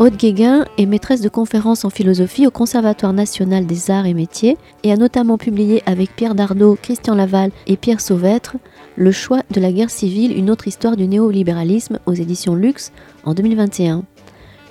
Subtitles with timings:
[0.00, 4.56] Aude Guéguin est maîtresse de conférences en philosophie au Conservatoire national des arts et métiers
[4.82, 8.56] et a notamment publié avec Pierre Dardot, Christian Laval et Pierre Sauvêtre
[8.96, 12.92] Le choix de la guerre civile, une autre histoire du néolibéralisme aux éditions Luxe
[13.24, 14.04] en 2021.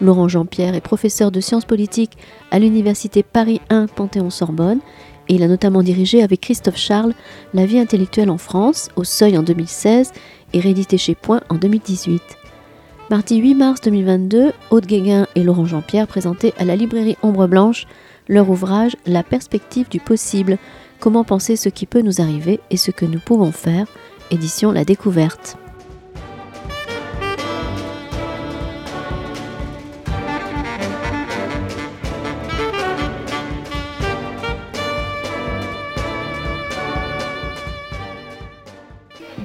[0.01, 2.17] Laurent Jean-Pierre est professeur de sciences politiques
[2.49, 4.79] à l'université Paris 1 Panthéon-Sorbonne
[5.27, 7.13] et il a notamment dirigé avec Christophe Charles
[7.53, 10.11] La vie intellectuelle en France au Seuil en 2016
[10.53, 12.38] et réédité chez Point en 2018.
[13.09, 17.87] Mardi 8 mars 2022, Aude Guéguin et Laurent Jean-Pierre présentaient à la librairie Ombre Blanche
[18.27, 20.59] leur ouvrage La perspective du possible,
[20.99, 23.87] comment penser ce qui peut nous arriver et ce que nous pouvons faire,
[24.29, 25.58] édition La Découverte.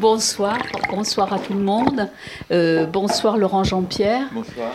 [0.05, 0.59] Bonsoir,
[0.91, 2.11] bonsoir à tout le monde.
[2.51, 4.27] Euh, bonsoir Laurent Jean-Pierre.
[4.35, 4.71] Bonsoir.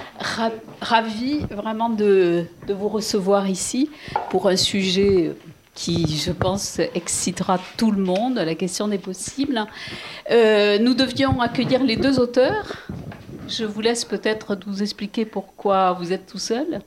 [0.82, 3.92] ravi vraiment de, vous recevoir ici
[4.32, 5.34] pour un sujet
[5.76, 9.64] qui, je pense, excitera tout le monde, la question des possibles.
[10.32, 12.88] Euh, nous devions accueillir les deux auteurs.
[13.48, 16.82] Je vous laisse peut-être nous expliquer pourquoi vous êtes tout seul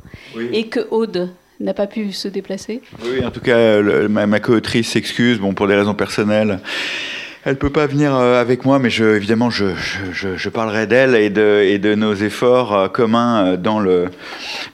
[0.52, 2.82] et que Aude n'a pas pu se déplacer.
[3.04, 6.58] Oui, en tout cas, ma, ma co-autrice s'excuse bon, pour des raisons personnelles.
[7.44, 9.74] Elle peut pas venir euh, avec moi, mais je, évidemment, je,
[10.12, 14.10] je, je parlerai d'elle et de, et de nos efforts euh, communs euh, dans, le,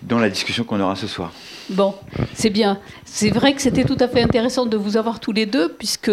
[0.03, 1.33] dans la discussion qu'on aura ce soir.
[1.71, 1.95] Bon,
[2.35, 2.79] c'est bien.
[3.07, 6.11] C'est vrai que c'était tout à fait intéressant de vous avoir tous les deux, puisque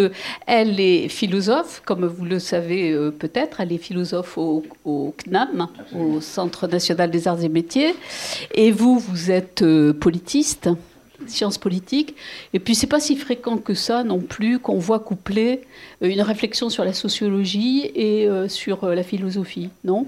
[0.48, 3.62] elle est philosophe, comme vous le savez peut-être.
[3.62, 7.96] Elle est philosophe au, au, CNAM, au Centre national des arts et métiers.
[8.54, 9.64] Et vous, vous êtes
[10.02, 10.70] politiste
[11.30, 12.16] sciences politiques.
[12.54, 15.62] Et puis, c'est pas si fréquent que ça non plus qu'on voit coupler
[16.02, 20.08] euh, une réflexion sur la sociologie et euh, sur euh, la philosophie, non?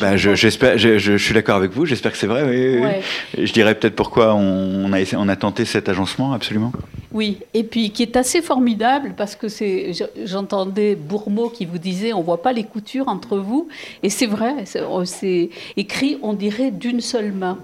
[0.00, 2.42] Bah, j'espère, je, je, suis d'accord avec vous, j'espère que c'est vrai.
[2.42, 6.72] Oui, Je dirais peut-être pourquoi on, a, on a tenté cet agencement, absolument.
[7.12, 9.92] Oui, et puis qui est assez formidable parce que c'est,
[10.24, 13.68] j'entendais Bourmeau qui vous disait on voit pas les coutures entre vous,
[14.02, 14.64] et c'est vrai,
[15.04, 17.58] c'est écrit on dirait d'une seule main,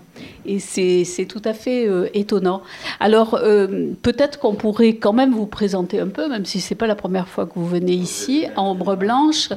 [0.47, 2.63] et c'est tout à fait euh, étonnant.
[3.01, 6.87] Alors euh, peut-être qu'on pourrait quand même vous présenter un peu, même si c'est pas
[6.87, 9.51] la première fois que vous venez ici, en ombre blanche.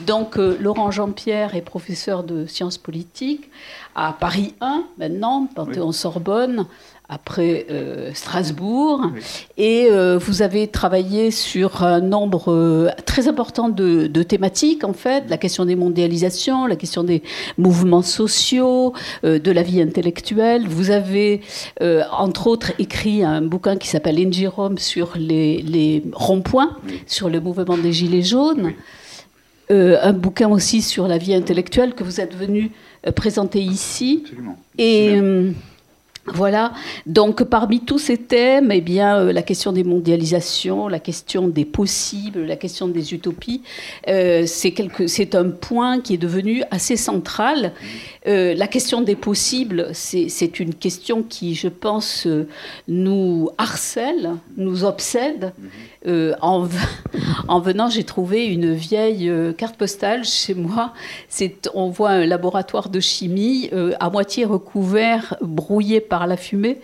[0.00, 3.50] Donc euh, Laurent Jean-Pierre est professeur de sciences politiques
[3.94, 6.66] à Paris 1 maintenant, Panthéon-Sorbonne
[7.14, 9.10] après euh, Strasbourg.
[9.56, 15.24] Et euh, vous avez travaillé sur un nombre euh, très important de, thématiques, en fait,
[15.28, 17.22] la question des mondialisations, la question des
[17.58, 18.92] mouvements sociaux,
[19.22, 20.66] de la vie intellectuelle.
[20.66, 21.42] Vous avez,
[22.12, 26.76] entre autres, écrit un bouquin qui s'appelle In Jérôme sur les, les ronds-points,
[27.06, 28.72] sur le mouvement des Gilets jaunes.
[29.70, 32.70] un bouquin aussi sur la vie intellectuelle que vous êtes venu
[33.14, 34.22] présenter ici.
[34.24, 34.58] Absolument.
[34.78, 35.20] Et.
[36.26, 36.72] Voilà,
[37.04, 41.66] donc parmi tous ces thèmes, eh bien, euh, la question des mondialisations, la question des
[41.66, 43.62] possibles, la question des utopies,
[44.08, 47.72] euh, c'est un point qui est devenu assez central.
[48.26, 52.26] Euh, la question des possibles, c'est une question qui, je pense,
[52.88, 55.52] nous harcèle, nous obsède.
[56.06, 56.68] En,
[57.48, 60.92] en, venant, j'ai trouvé une vieille carte postale chez moi.
[61.74, 63.70] On voit un laboratoire de chimie
[64.00, 66.80] à moitié recouvert, brouillé par la fumée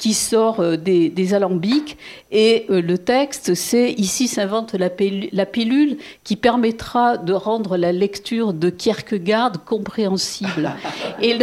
[0.00, 1.96] qui sort euh, des, alambics.
[2.32, 4.88] Et euh, le texte, c'est Ici s'invente la,
[5.32, 10.72] la, pilule qui permettra de rendre la lecture de Kierkegaard compréhensible.
[11.22, 11.36] Et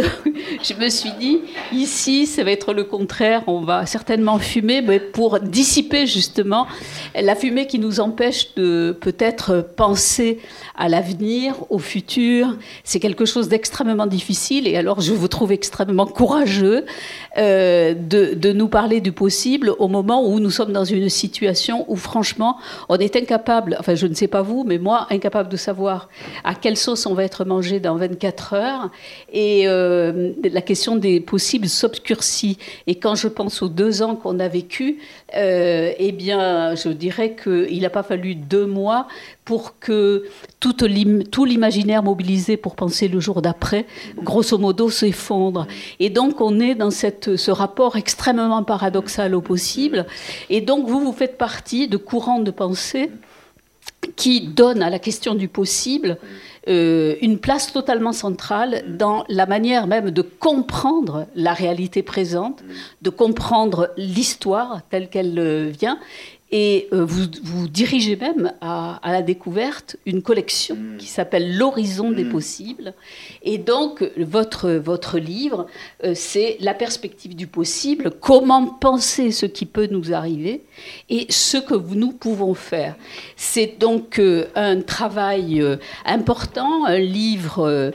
[0.62, 1.38] je me suis dit,
[1.72, 3.44] ici, ça va être le contraire.
[3.46, 6.66] On va certainement fumer, mais pour dissiper justement
[7.14, 10.40] la fumée qui nous empêche de peut-être penser
[10.76, 12.56] à l'avenir, au futur.
[12.82, 14.66] C'est quelque chose d'extrêmement difficile.
[14.66, 16.86] Et alors, je vous trouve extrêmement courageux
[17.36, 21.84] euh, de, de, nous parler du possible au moment où nous sommes dans une situation
[21.88, 22.58] où, franchement,
[22.88, 26.08] on est incapable, enfin, je ne sais pas vous, mais moi, incapable de savoir
[26.44, 28.90] à quelle sauce on va être mangé dans 24 heures.
[29.32, 32.58] Et euh, la question des possibles s'obscurcit.
[32.86, 34.98] Et quand je pense aux deux ans qu'on a vécu,
[35.36, 39.08] euh, eh bien, je dirais qu'il n'a pas fallu deux mois
[39.44, 40.24] pour que
[40.58, 40.74] tout,
[41.44, 43.86] l'imaginaire mobilisé pour penser le jour d'après,
[44.22, 45.66] grosso modo, s'effondre.
[46.00, 50.06] Et donc, on est dans ce rapport extrêmement paradoxal au possible.
[50.48, 53.10] Et donc, vous, vous faites partie de courants de pensée
[54.16, 56.18] qui donnent à la question du possible
[56.68, 62.62] euh, une place totalement centrale dans la manière même de comprendre la réalité présente,
[63.00, 65.98] de comprendre l'histoire telle qu'elle euh, vient,
[66.50, 70.96] et euh, vous, vous dirigez même à, la découverte une collection mm.
[70.96, 72.30] qui s'appelle L'horizon des mm.
[72.30, 72.94] possibles.
[73.42, 75.66] Et donc, votre, votre livre,
[76.04, 80.62] euh, c'est la perspective du possible, comment penser ce qui peut nous arriver
[81.10, 82.96] et ce que nous pouvons faire.
[83.36, 85.62] C'est donc euh, un travail
[86.06, 87.92] important, un livre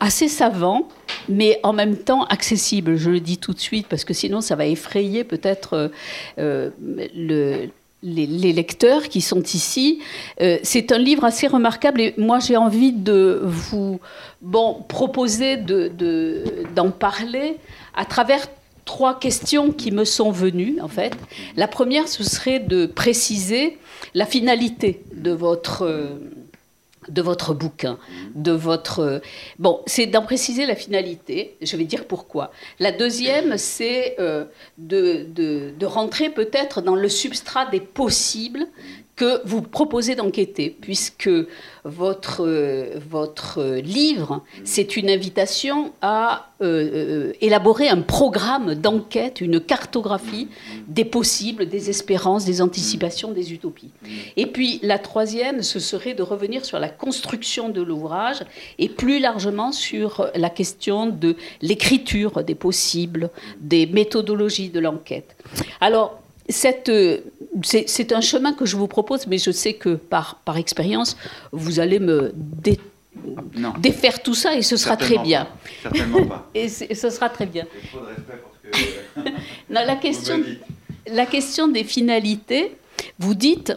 [0.00, 0.88] assez savant
[1.28, 2.96] mais en même temps accessible.
[2.96, 5.90] Je le dis tout de suite parce que sinon ça va effrayer peut-être
[6.38, 7.68] euh, le,
[8.02, 10.00] les, lecteurs qui sont ici.
[10.40, 14.00] Euh, c'est un livre assez remarquable et moi j'ai envie de vous
[14.40, 17.56] bon, proposer d'en de, parler
[17.94, 18.46] à travers
[18.84, 21.12] trois questions qui me sont venues en fait.
[21.56, 23.78] La première, ce serait de préciser
[24.14, 25.86] la finalité de votre
[27.08, 27.98] de votre bouquin,
[28.34, 29.20] de votre...
[29.58, 32.50] Bon, c'est d'en préciser la finalité, je vais dire pourquoi.
[32.78, 34.44] La deuxième, c'est euh,
[34.78, 38.66] de, de, rentrer peut-être dans le substrat des possibles
[39.18, 41.28] que vous proposez d'enquêter, puisque
[41.84, 42.46] votre,
[43.10, 50.46] votre livre, c'est une invitation à euh, euh, élaborer un programme d'enquête, une cartographie
[50.86, 53.90] des possibles, des espérances, des anticipations, des utopies.
[54.36, 58.44] Et puis la troisième, ce serait de revenir sur la construction de l'ouvrage
[58.78, 63.30] et plus largement sur la question de l'écriture des possibles,
[63.60, 65.34] des méthodologies de l'enquête.
[65.80, 70.56] Alors, euh, c'est un chemin que je vous propose, mais je sais que par, par
[70.56, 71.16] expérience,
[71.52, 72.32] vous allez me
[73.78, 75.48] défaire tout ça et ce sera très bien.
[75.82, 76.50] Certainement pas.
[76.54, 77.66] et, ce sera très bien.
[79.16, 80.42] non, la, question,
[81.06, 82.76] la question des finalités,
[83.18, 83.72] vous dites,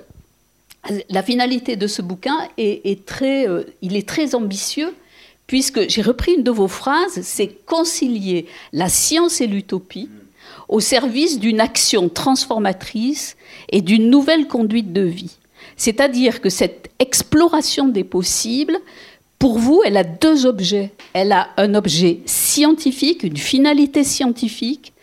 [1.10, 4.94] la finalité de ce bouquin est, très, euh, il est très ambitieux
[5.46, 10.10] puisque j'ai repris une de vos phrases, c'est concilier la science et l'utopie
[10.72, 13.36] au service d'une action transformatrice
[13.70, 15.38] et d'une nouvelle conduite de vie.
[15.76, 18.78] C'est-à-dire que cette exploration des possibles,
[19.38, 20.92] pour vous, elle a deux objets.
[21.14, 24.94] Elle a un objet scientifique, une finalité scientifique,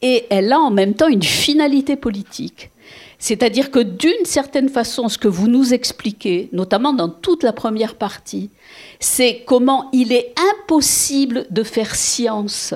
[0.00, 2.70] et elle a en même temps une finalité politique.
[3.18, 7.94] C'est-à-dire que d'une certaine façon, ce que vous nous expliquez, notamment dans toute la première
[7.94, 8.50] partie,
[8.98, 10.34] c'est comment il est
[10.64, 12.74] impossible de faire science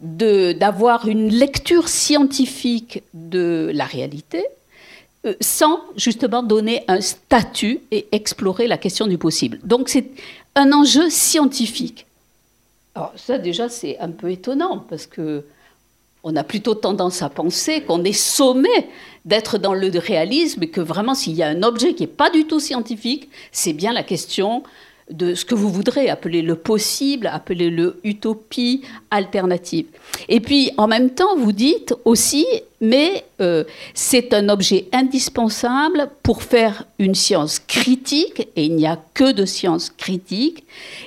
[0.00, 4.44] d'avoir une lecture scientifique de la réalité
[5.26, 9.60] euh, sans justement donner un statut et explorer la question du possible.
[9.62, 10.06] Donc c'est
[10.54, 12.06] un enjeu scientifique.
[12.94, 15.44] Alors ça déjà c'est un peu étonnant parce que
[16.22, 18.70] on a plutôt tendance à penser qu'on est sommé
[19.26, 22.30] d'être dans le réalisme et que vraiment s'il y a un objet qui n'est pas
[22.30, 24.62] du tout scientifique, c'est bien la question
[25.10, 29.86] de ce que vous voudrez appeler le possible, appeler le utopie alternative.
[30.28, 32.46] Et puis en même temps, vous dites aussi,
[32.80, 33.64] mais euh,
[33.94, 39.44] c'est un objet indispensable pour faire une science critique, et il n'y a que de
[39.44, 40.64] science critique,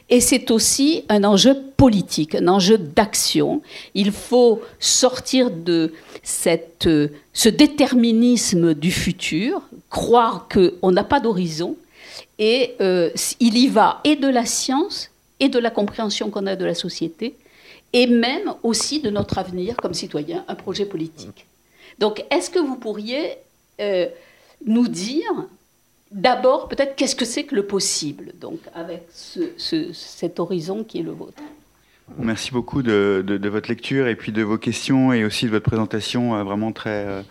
[0.09, 3.61] et c'est aussi un enjeu politique, un enjeu d'action.
[3.95, 11.75] Il faut sortir de cette, euh, ce déterminisme du futur, croire qu'on n'a pas d'horizon,
[12.39, 13.09] et euh,
[13.39, 16.75] il y va et de la science et de la compréhension qu'on a de la
[16.75, 17.35] société,
[17.91, 21.45] et même aussi de notre avenir comme citoyen, un projet politique.
[21.99, 23.35] Donc, est-ce que vous pourriez
[23.79, 24.07] euh,
[24.65, 25.45] nous dire
[26.11, 31.11] d'abord peut-être qu'est-ce que c'est que le possible, donc avec cet horizon qui est le
[31.11, 31.41] vôtre?
[32.19, 36.35] Merci beaucoup de, votre lecture et puis de vos questions et aussi de votre présentation
[36.35, 37.21] euh, vraiment très, euh,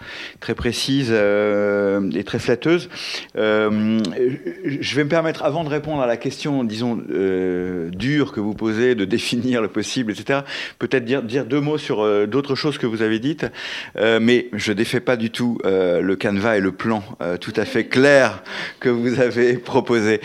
[0.40, 2.88] très précise euh, et très flatteuse.
[3.34, 7.00] je vais me permettre, avant de répondre à la question, disons,
[7.92, 10.40] dure que vous posez, de définir le possible, etc.,
[10.78, 13.46] peut-être dire, dire deux mots sur d'autres choses que vous avez dites,
[13.96, 17.04] mais je défais pas du tout le canevas et le plan
[17.40, 18.42] tout à fait clair
[18.80, 20.20] que vous avez proposé.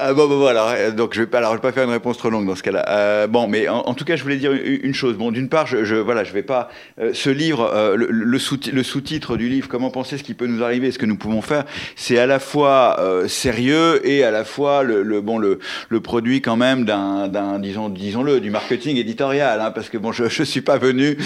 [0.00, 0.90] Ah, bon, bon, voilà.
[0.92, 2.62] Donc, je vais pas, alors, je vais pas faire une réponse trop longue dans ce
[2.62, 2.84] cas-là.
[2.88, 5.16] Euh, bon, mais en, tout cas, je voulais dire une, chose.
[5.16, 6.68] Bon, d'une part, je, je, voilà, je vais pas.
[7.00, 10.62] Euh, ce livre, euh, le, le sous-titre du livre, comment penser ce qui peut nous
[10.62, 11.64] arriver, ce que nous pouvons faire,
[11.96, 16.40] c'est à la fois sérieux et à la fois le, le bon, le, le, produit
[16.40, 20.60] quand même d'un, disons, disons-le, du marketing éditorial, hein, parce que bon, je, je suis
[20.60, 21.16] pas venu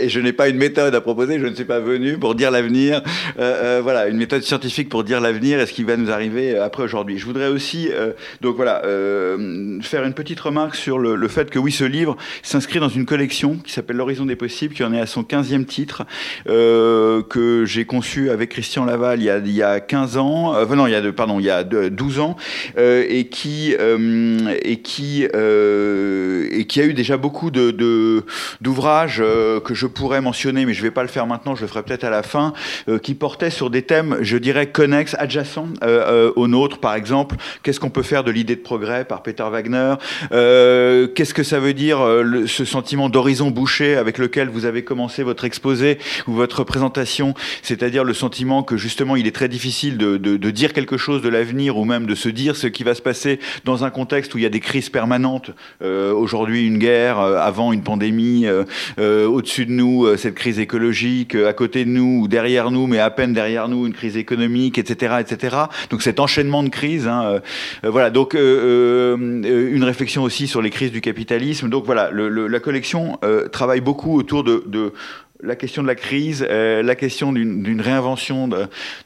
[0.00, 1.38] et je n'ai pas une méthode à proposer.
[1.38, 3.02] Je ne suis pas venu pour dire l'avenir.
[3.36, 7.18] voilà, une méthode scientifique pour dire l'avenir et ce qui va nous arriver après aujourd'hui.
[7.18, 7.90] Je voudrais aussi
[8.40, 8.82] donc voilà,
[9.82, 13.56] faire une petite remarque sur le, fait que oui, ce livre s'inscrit dans une collection
[13.56, 16.04] qui s'appelle L'horizon des possibles, qui en est à son 15e titre,
[16.46, 20.86] que j'ai conçu avec Christian Laval il y a, il y a 15 ans, non,
[20.86, 22.36] il y a, pardon, il y a 12 ans,
[22.76, 28.24] et qui, et qui, et qui a eu déjà beaucoup de,
[28.60, 29.22] d'ouvrages
[29.64, 31.82] que je pourrais mentionner, mais je ne vais pas le faire maintenant, je le ferai
[31.82, 32.52] peut-être à la fin,
[33.02, 35.68] qui portaient sur des thèmes, je dirais, connexes, adjacents
[36.36, 37.36] aux nôtres, par exemple.
[37.62, 39.94] Qu'est-ce qu'on peut faire de l'idée de progrès par Peter Wagner
[40.30, 42.00] Qu'est-ce que ça veut dire
[42.46, 48.04] ce sentiment d'horizon bouché avec lequel vous avez commencé votre exposé ou votre présentation, c'est-à-dire
[48.04, 51.76] le sentiment que justement il est très difficile de, de dire quelque chose de l'avenir
[51.76, 54.42] ou même de se dire ce qui va se passer dans un contexte où il
[54.42, 55.50] y a des crises permanentes.
[55.82, 58.46] Aujourd'hui, une guerre, avant une pandémie,
[58.98, 63.10] au-dessus de nous, cette crise écologique, à côté de nous ou derrière nous, mais à
[63.10, 65.56] peine derrière nous, une crise économique, etc., etc.
[65.90, 67.06] Donc cet enchaînement de crises.
[67.06, 67.40] Hein,
[67.84, 68.10] voilà.
[68.10, 71.68] Donc une réflexion aussi sur les crises du capitalisme.
[71.68, 73.18] Donc voilà, la collection
[73.52, 74.92] travaille beaucoup autour de, de
[75.42, 78.48] la question de la crise, euh, la question d'une réinvention,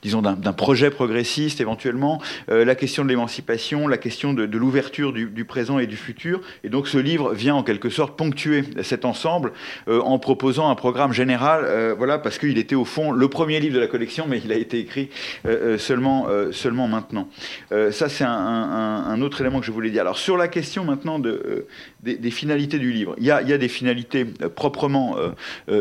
[0.03, 5.45] disons, d'un projet progressiste éventuellement, euh, la question de l'émancipation, la question de, l'ouverture du,
[5.45, 6.41] présent et du futur.
[6.65, 9.53] Et donc ce livre vient en quelque sorte ponctuer cet ensemble
[9.89, 13.75] euh, en proposant un programme général, voilà, parce qu'il était au fond le premier livre
[13.75, 15.09] de la collection, mais il a été écrit
[15.79, 17.29] seulement, seulement maintenant.
[17.71, 20.03] ça, c'est un, autre élément que je voulais dire.
[20.03, 21.67] Alors sur la question maintenant de,
[22.15, 25.17] des, finalités du livre, il y a, il y a des finalités proprement,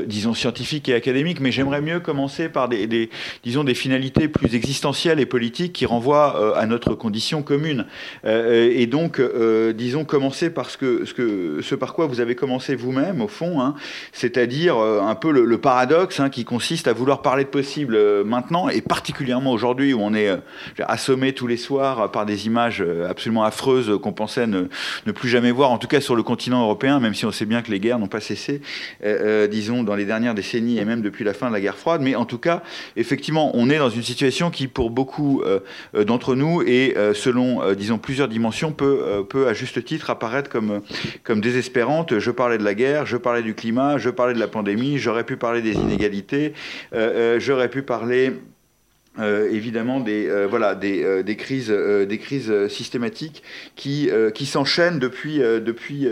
[0.05, 3.10] disons, scientifique et académique, mais j'aimerais mieux commencer par des,
[3.44, 7.86] disons, des finalités plus existentielles et politiques qui renvoient euh, à notre condition commune.
[8.25, 12.20] Euh, et donc, euh, disons, commencer par ce, que, ce, que, ce par quoi vous
[12.20, 13.75] avez commencé vous-même, au fond, hein,
[14.12, 18.82] c'est-à-dire un peu le, paradoxe hein, qui consiste à vouloir parler de possible maintenant, et
[18.82, 20.29] particulièrement aujourd'hui où on est
[20.79, 24.67] assommé tous les soirs par des images absolument affreuses qu'on pensait ne,
[25.05, 27.46] ne, plus jamais voir, en tout cas sur le continent européen, même si on sait
[27.46, 28.62] bien que les guerres n'ont pas cessé,
[29.50, 32.02] disons, dans les dernières décennies et même depuis la fin de la guerre froide.
[32.02, 32.64] Mais en tout cas,
[32.96, 35.60] effectivement, on est dans une situation qui, pour beaucoup euh,
[35.96, 40.50] euh, d'entre nous, et euh, selon, disons, plusieurs dimensions, peut, peut à juste titre apparaître
[40.50, 40.82] comme,
[41.24, 42.20] comme désespérante.
[42.20, 45.24] Je parlais de la guerre, je parlais du climat, je parlais de la pandémie, j'aurais
[45.24, 46.54] pu parler des inégalités,
[47.38, 48.34] j'aurais pu parler
[49.18, 53.44] euh, évidemment des euh, voilà des, euh, des crises des crises systématiques
[53.76, 56.08] qui qui s'enchaînent depuis depuis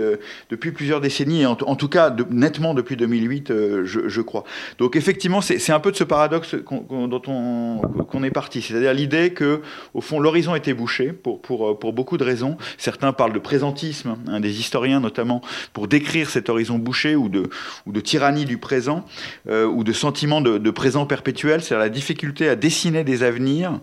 [0.49, 3.51] depuis plusieurs décennies en, tout cas nettement depuis 2008
[3.83, 4.43] je, je, crois.
[4.77, 8.61] Donc effectivement c'est un peu de ce paradoxe dont on qu'on est parti.
[8.61, 9.61] C'est-à-dire l'idée que
[9.93, 12.57] au fond l'horizon était bouché pour pour pour beaucoup de raisons.
[12.77, 15.41] Certains parlent de présentisme hein, des historiens notamment
[15.73, 17.49] pour décrire cet horizon bouché ou de
[17.85, 19.05] ou de tyrannie du présent
[19.49, 21.61] ou de sentiment de, de présent perpétuel.
[21.61, 23.79] C'est-à-dire la difficulté à dessiner des avenirs,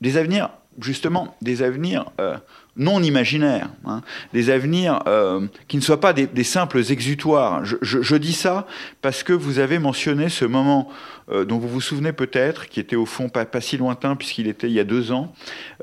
[0.00, 0.50] des avenirs,
[0.80, 2.38] justement, des avenirs euh,
[2.78, 7.64] non imaginaires, hein, des avenirs euh, qui ne soient pas des, simples exutoires.
[7.64, 8.66] Je, dis ça
[9.02, 10.88] parce que vous avez mentionné ce moment
[11.30, 14.46] euh, dont vous vous souvenez peut-être, qui était au fond pas, pas si lointain puisqu'il
[14.46, 15.34] était il y a deux ans,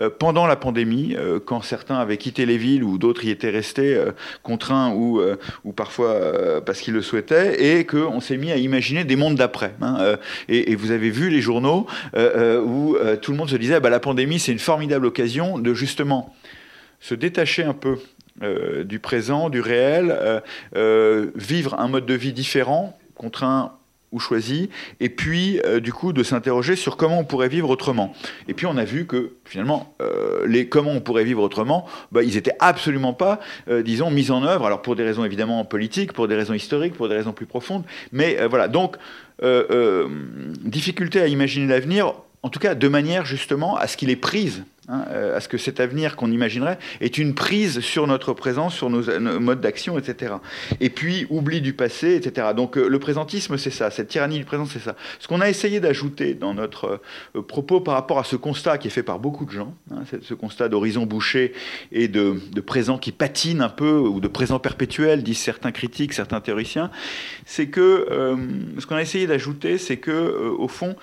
[0.01, 4.01] euh, pendant la pandémie, quand certains avaient quitté les villes ou d'autres y étaient restés
[4.41, 5.21] contraints ou,
[5.65, 9.75] ou parfois parce qu'ils le souhaitaient, et qu'on s'est mis à imaginer des mondes d'après.
[9.81, 13.99] Hein, et, vous avez vu les journaux où tout le monde se disait bah, la
[13.99, 16.33] pandémie c'est une formidable occasion de justement
[17.05, 17.99] se détacher un peu
[18.41, 20.39] euh, du présent, du réel, euh,
[20.75, 23.73] euh, vivre un mode de vie différent, contraint
[24.11, 24.69] ou choisi,
[25.01, 28.13] et puis du coup de s'interroger sur comment on pourrait vivre autrement.
[28.47, 29.93] Et puis on a vu que finalement,
[30.45, 33.41] les comment on pourrait vivre autrement, bah, ils n'étaient absolument pas,
[33.83, 37.09] disons, mis en œuvre, alors pour des raisons évidemment politiques, pour des raisons historiques, pour
[37.09, 37.83] des raisons plus profondes,
[38.13, 38.95] mais voilà, donc
[40.63, 44.63] difficulté à imaginer l'avenir, en tout cas de manière justement à ce qu'il est prise
[44.87, 48.69] Hein, euh, à ce que cet avenir qu'on imaginerait est une prise sur notre présent,
[48.69, 49.01] sur nos,
[49.39, 50.35] modes d'action, etc.
[50.79, 52.49] Et puis, oubli du passé, etc.
[52.55, 54.95] Donc euh, le présentisme, c'est ça, cette tyrannie du présent, c'est ça.
[55.19, 57.01] Ce qu'on a essayé d'ajouter dans notre
[57.35, 60.03] euh, propos par rapport à ce constat qui est fait par beaucoup de gens, hein,
[60.21, 61.53] ce constat d'horizon bouché
[61.91, 66.13] et de, de, présent qui patine un peu, ou de présent perpétuel, disent certains critiques,
[66.13, 66.91] certains théoriciens,
[67.47, 68.07] c'est que
[68.77, 70.95] ce qu'on a essayé d'ajouter, c'est que, au fond,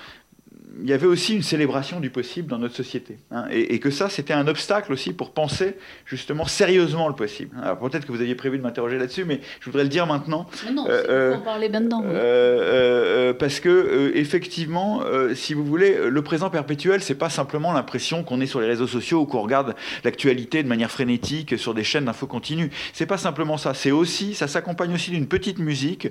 [0.80, 3.18] il y avait aussi une célébration du possible dans notre société.
[3.30, 5.76] Hein, et, que ça, c'était un obstacle aussi pour penser
[6.06, 7.56] justement sérieusement le possible.
[7.62, 10.46] Alors peut-être que vous aviez prévu de m'interroger là-dessus, mais je voudrais le dire maintenant.
[10.72, 12.02] non, euh, euh, en parler maintenant.
[12.04, 15.02] Euh, parce que effectivement,
[15.34, 18.86] si vous voulez, le présent perpétuel, c'est pas simplement l'impression qu'on est sur les réseaux
[18.86, 19.74] sociaux ou qu'on regarde
[20.04, 22.70] l'actualité de manière frénétique sur des chaînes d'infos continues.
[22.92, 23.74] C'est pas simplement ça.
[23.74, 26.08] C'est aussi, ça s'accompagne aussi d'une petite musique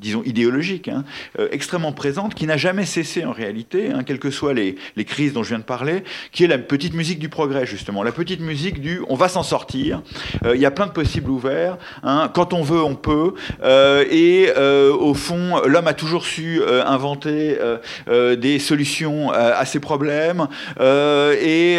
[0.00, 1.04] disons, idéologique, hein,
[1.38, 5.32] euh, extrêmement présente, qui n'a jamais cessé en réalité, hein, quelles que soient les, crises
[5.32, 8.02] dont je viens de parler, qui est la petite musique du progrès, justement.
[8.02, 10.02] La petite musique du on va s'en sortir,
[10.44, 14.04] euh, il y a plein de possibles ouverts, hein, quand on veut, on peut, euh,
[14.10, 17.58] et au fond, l'homme a toujours su inventer
[18.06, 20.48] des solutions à ses problèmes,
[20.80, 21.78] et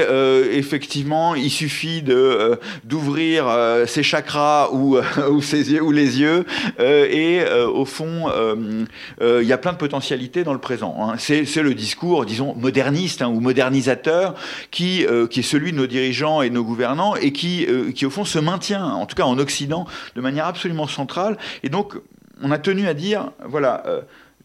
[0.54, 3.48] effectivement, il suffit de, d'ouvrir
[3.86, 4.98] ses chakras ou,
[5.32, 6.46] ou, ses yeux, ou les yeux,
[6.80, 8.86] et au fond, euh,
[9.22, 10.96] euh, il y a plein de potentialités dans le présent.
[11.00, 11.16] Hein.
[11.18, 14.36] C'est le discours, disons, moderniste hein, ou modernisateur
[14.72, 17.68] qui, euh, qui est celui de nos dirigeants et de nos gouvernants et qui,
[18.04, 19.86] au fond, se maintient, en tout cas en Occident,
[20.16, 21.38] de manière absolument centrale.
[21.64, 21.96] Et donc,
[22.42, 23.84] on a tenu à dire, voilà,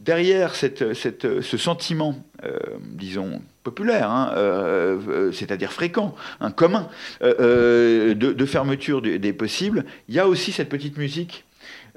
[0.00, 2.16] derrière ce sentiment,
[2.80, 4.32] disons, populaire, hein,
[5.32, 6.88] c'est-à-dire fréquent, un commun,
[7.20, 11.44] de, fermeture des possibles, il y a aussi cette petite musique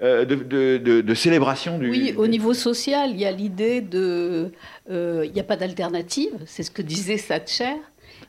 [0.02, 1.90] euh, de, célébration du.
[1.90, 4.52] Oui, au niveau social, il y a l'idée de.
[4.90, 7.76] Euh, il n'y a pas d'alternative, c'est ce que disait Thatcher.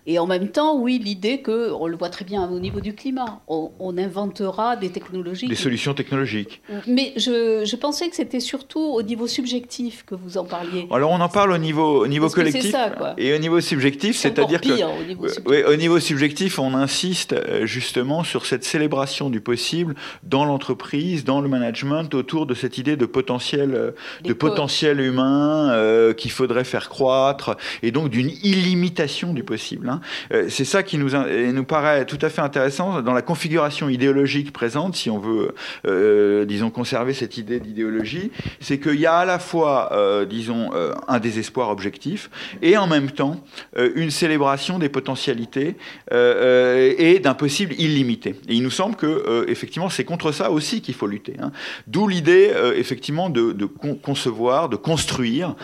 [0.07, 2.95] Et en même temps, oui, l'idée que, on le voit très bien au niveau du
[2.95, 5.49] climat, on, inventera des technologies.
[5.49, 6.61] Des solutions technologiques.
[6.87, 10.87] Mais je, je pensais que c'était surtout au niveau subjectif que vous en parliez.
[10.91, 12.71] Alors on en parle au niveau, au niveau collectif.
[12.71, 13.15] Ça, quoi.
[13.17, 14.69] Et au niveau subjectif, c'est-à-dire que.
[14.69, 15.45] Au niveau subjectif.
[15.47, 21.25] Oui, au niveau subjectif, on insiste euh, justement sur cette célébration du possible dans l'entreprise,
[21.25, 23.91] dans le management, autour de cette idée de potentiel, euh,
[24.23, 29.89] de potentiel humain euh, qu'il faudrait faire croître, et donc d'une illimitation du possible.
[29.89, 29.96] Hein.
[29.97, 30.01] Hein.
[30.33, 34.53] Euh, c'est ça qui nous, nous paraît tout à fait intéressant dans la configuration idéologique
[34.53, 35.55] présente, si on veut,
[35.87, 40.71] euh, disons, conserver cette idée d'idéologie, c'est qu'il y a à la fois, euh, disons,
[41.09, 42.31] un désespoir objectif
[42.63, 43.41] et en même temps
[43.77, 45.77] une célébration des potentialités
[46.11, 48.35] et d'un possible illimité.
[48.49, 51.35] Et il nous semble que, effectivement, c'est contre ça aussi qu'il faut lutter.
[51.41, 51.53] Hein.
[51.87, 55.55] D'où l'idée, effectivement, de, de concevoir, de construire,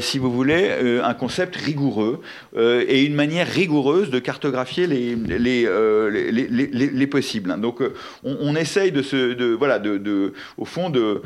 [0.00, 2.20] si vous voulez, un concept rigoureux
[2.56, 7.50] et une manière rigoureuse de cartographier les, les, euh, les, les, possibles.
[7.50, 7.58] Hein.
[7.58, 11.22] Donc euh, on, on, essaye de se, de, voilà, de, de, au fond de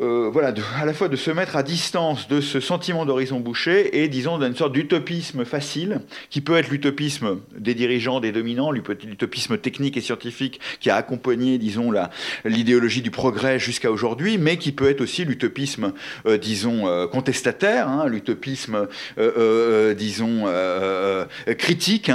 [0.00, 4.02] euh, voilà, à la fois de se mettre à distance de ce sentiment d'horizon bouché
[4.02, 9.58] et, disons, d'une sorte d'utopisme facile, qui peut être l'utopisme des dirigeants, des dominants, l'utopisme
[9.58, 11.92] technique et scientifique qui a accompagné, disons,
[12.46, 15.92] l'idéologie du progrès jusqu'à aujourd'hui, mais qui peut être aussi l'utopisme,
[16.26, 18.88] euh, disons, euh, contestataire, l'utopisme,
[19.96, 20.46] disons,
[21.58, 22.10] critique,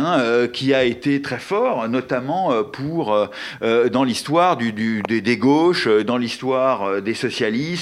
[0.54, 3.30] qui a été très fort, notamment pour,
[3.62, 7.75] dans l'histoire des gauches, dans l'histoire des socialistes,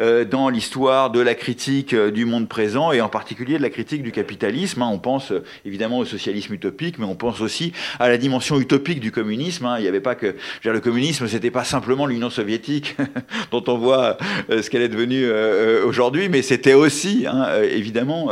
[0.00, 3.70] euh, dans l'histoire de la critique euh, du monde présent et en particulier de la
[3.70, 4.82] critique du capitalisme.
[4.82, 4.90] Hein.
[4.92, 9.00] On pense euh, évidemment au socialisme utopique, mais on pense aussi à la dimension utopique
[9.00, 9.66] du communisme.
[9.66, 9.76] Hein.
[9.78, 12.96] Il n'y avait pas que le communisme, c'était pas simplement l'Union soviétique
[13.50, 14.16] dont on voit
[14.48, 15.28] ce qu'elle est devenue
[15.84, 18.30] aujourd'hui, mais c'était aussi hein, évidemment,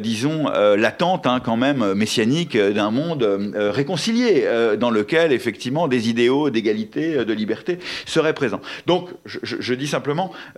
[0.00, 3.22] disons, l'attente quand même messianique d'un monde
[3.54, 4.46] réconcilié
[4.78, 8.60] dans lequel effectivement des idéaux d'égalité, de liberté seraient présents.
[8.86, 9.99] Donc je dis simplement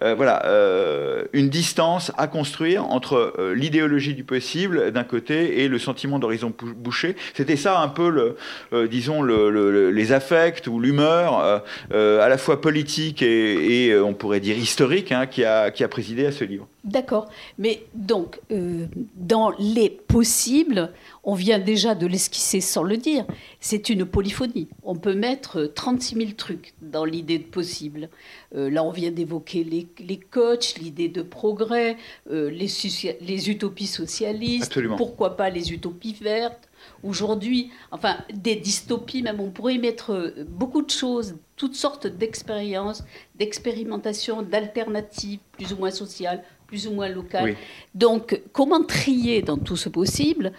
[0.02, 5.68] euh, voilà, euh, une distance à construire entre euh, l'idéologie du possible d'un côté et
[5.68, 7.16] le sentiment d'horizon bouché.
[7.34, 13.96] C'était ça un peu, le, disons, les affects ou l'humeur, à la fois politique et,
[13.98, 16.66] on pourrait dire historique, hein, qui, a, qui a présidé à ce livre.
[16.84, 17.28] D'accord.
[17.58, 20.90] Mais donc, dans les possibles,
[21.24, 23.24] on vient déjà de l'esquisser sans le dire,
[23.60, 24.68] c'est une polyphonie.
[24.82, 28.08] On peut mettre 36 000 trucs dans l'idée de possible.
[28.56, 31.96] Euh, là, on vient d'évoquer les, coachs, l'idée de progrès,
[32.30, 36.68] euh, les, utopies socialistes, pourquoi pas les utopies vertes?
[37.04, 42.08] Aujourd'hui, enfin, des dystopies, même, on pourrait y mettre euh, beaucoup de choses, toutes sortes
[42.08, 43.04] d'expériences,
[43.36, 47.54] d'expérimentations, d'alternatives, plus ou moins sociales, plus ou moins locales.
[47.94, 50.52] Donc, comment trier dans tout ce possible?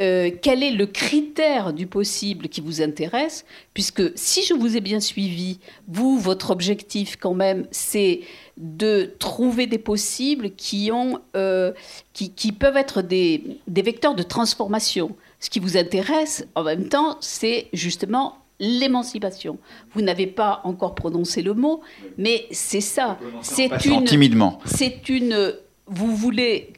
[0.00, 4.80] Euh, quel est le critère du possible qui vous intéresse, puisque si je vous ai
[4.80, 8.20] bien suivi, vous, votre objectif quand même, c'est
[8.58, 11.72] de trouver des possibles qui, ont, euh,
[12.12, 15.16] qui, qui, peuvent être des, des vecteurs de transformation.
[15.40, 19.58] Ce qui vous intéresse, en même temps, c'est justement l'émancipation.
[19.94, 21.80] Vous n'avez pas encore prononcé le mot,
[22.18, 23.18] mais c'est ça.
[23.42, 24.58] C'est une, timidement.
[24.64, 25.54] C'est une.
[25.86, 26.72] Vous voulez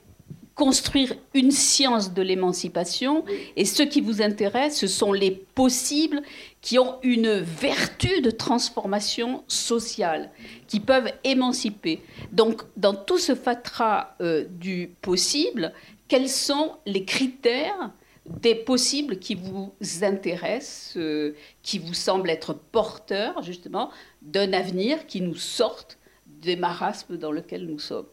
[0.58, 3.24] construire une science de l'émancipation.
[3.56, 6.20] Et ce qui vous intéresse, ce sont les possibles
[6.60, 10.30] qui ont une vertu de transformation sociale,
[10.66, 12.02] qui peuvent émanciper.
[12.32, 15.72] Donc, dans tout ce fatras euh, du possible,
[16.08, 17.92] quels sont les critères
[18.26, 23.90] des possibles qui vous intéressent, euh, qui vous semblent être porteurs justement
[24.22, 28.06] d'un avenir qui nous sorte des marasmes dans lequel nous sommes?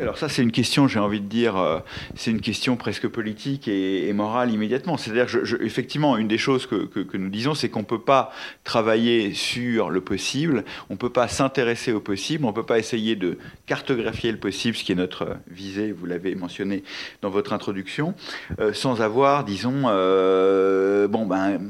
[0.00, 1.78] Alors ça, c'est une question, j'ai envie de dire, euh,
[2.16, 4.96] c'est une question presque politique et, morale immédiatement.
[4.96, 8.32] C'est-à-dire, je, effectivement, une des choses que, nous disons, c'est qu'on ne peut pas
[8.64, 12.78] travailler sur le possible, on ne peut pas s'intéresser au possible, on ne peut pas
[12.78, 16.82] essayer de cartographier le possible, ce qui est notre visée, vous l'avez mentionné
[17.22, 18.14] dans votre introduction,
[18.60, 21.60] euh, sans avoir, disons, euh, bon, ben,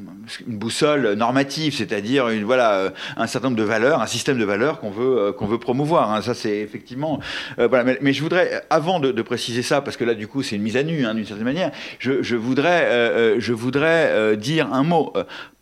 [0.46, 4.80] une boussole normative, c'est-à-dire une, voilà, un certain nombre de valeurs, un système de valeurs
[4.80, 6.12] qu'on veut, qu'on veut promouvoir.
[6.12, 6.22] Hein.
[6.22, 7.20] Ça, c'est effectivement...
[7.56, 10.62] voilà, mais, je voudrais, avant de, préciser ça, parce que là, du coup, c'est une
[10.62, 14.72] mise à nu, hein, d'une certaine manière, je, voudrais, euh, euh, je voudrais euh, dire
[14.72, 15.12] un mot.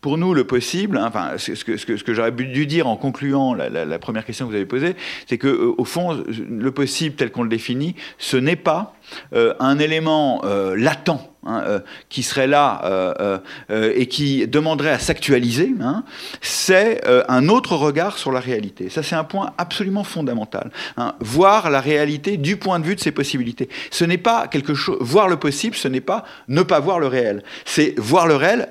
[0.01, 3.53] Pour nous, le possible, hein, enfin, ce que, ce que, j'aurais dû dire en concluant
[3.53, 4.95] la, première question que vous avez posée,
[5.27, 8.95] c'est que, au fond, le possible tel qu'on le définit, ce n'est pas
[9.33, 10.41] un élément
[10.75, 13.37] latent Hein, euh, qui serait là euh,
[13.69, 16.05] euh, et qui demanderait à s'actualiser, hein,
[16.39, 18.89] c'est un autre regard sur la réalité.
[18.89, 20.71] Ça, c'est un point absolument fondamental.
[20.95, 21.15] Hein.
[21.19, 23.67] Voir la réalité du point de vue de ses possibilités.
[23.91, 24.97] Ce n'est pas quelque chose.
[25.01, 27.43] Voir le possible, ce n'est pas ne pas voir le réel.
[27.65, 28.69] C'est voir le réel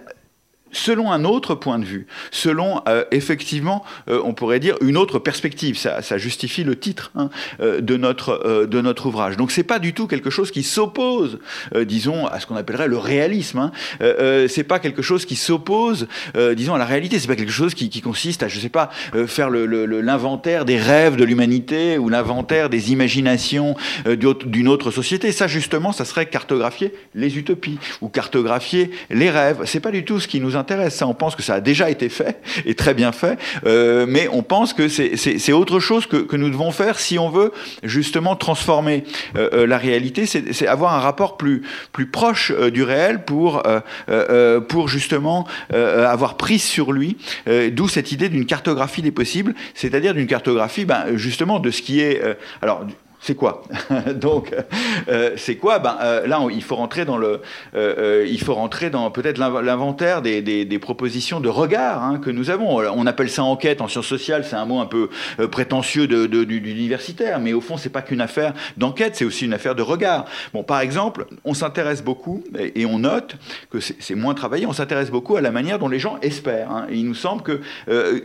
[0.73, 5.19] selon un autre point de vue, selon euh, effectivement, euh, on pourrait dire une autre
[5.19, 5.79] perspective.
[5.79, 7.31] Ça, ça justifie le titre hein,
[7.61, 9.37] euh, de notre de notre ouvrage.
[9.37, 11.39] Donc c'est pas du tout quelque chose qui s'oppose,
[11.85, 13.59] disons, à ce qu'on appellerait le réalisme.
[13.59, 13.73] Hein.
[14.49, 16.09] c'est pas quelque chose qui s'oppose,
[16.57, 17.19] disons, à la réalité.
[17.19, 18.91] C'est pas quelque chose qui, qui, consiste à, je sais pas,
[19.27, 25.33] faire l'inventaire des rêves de l'humanité ou l'inventaire des imaginations d'une autre société.
[25.33, 29.63] Ça justement, ça serait cartographier les utopies ou cartographier les rêves.
[29.65, 30.62] C'est pas du tout ce qui nous intéresse.
[31.03, 34.43] On pense que ça a déjà été fait et très bien fait, euh, mais on
[34.43, 39.05] pense que c'est autre chose que, nous devons faire si on veut justement transformer
[39.37, 40.27] euh, euh, la réalité.
[40.27, 41.63] C'est avoir un rapport plus
[42.11, 43.63] proche du réel pour
[44.69, 47.17] pour justement avoir prise sur lui.
[47.73, 52.01] D'où cette idée d'une cartographie des possibles, c'est-à-dire d'une cartographie, ben, justement, de ce qui
[52.01, 52.21] est
[52.61, 52.85] alors
[53.23, 53.63] c'est quoi
[54.17, 54.53] Donc,
[55.09, 57.41] euh, c'est quoi Ben euh, là, il faut rentrer dans le,
[57.77, 62.51] euh, il faut rentrer dans peut-être l'inventaire des, des, propositions de regard hein, que nous
[62.51, 62.79] avons.
[62.79, 65.09] On appelle ça enquête en sciences sociales, c'est un mot un peu
[65.53, 69.55] prétentieux de, de, d'universitaire, mais au fond, c'est pas qu'une affaire d'enquête, c'est aussi une
[69.55, 70.25] affaire de regard.
[70.53, 73.37] Bon, par exemple, on s'intéresse beaucoup et, on note
[73.71, 74.67] que c'est moins travaillé.
[74.67, 76.73] On s'intéresse beaucoup à la manière dont les gens espèrent.
[76.73, 76.87] Hein.
[76.91, 77.61] il nous semble que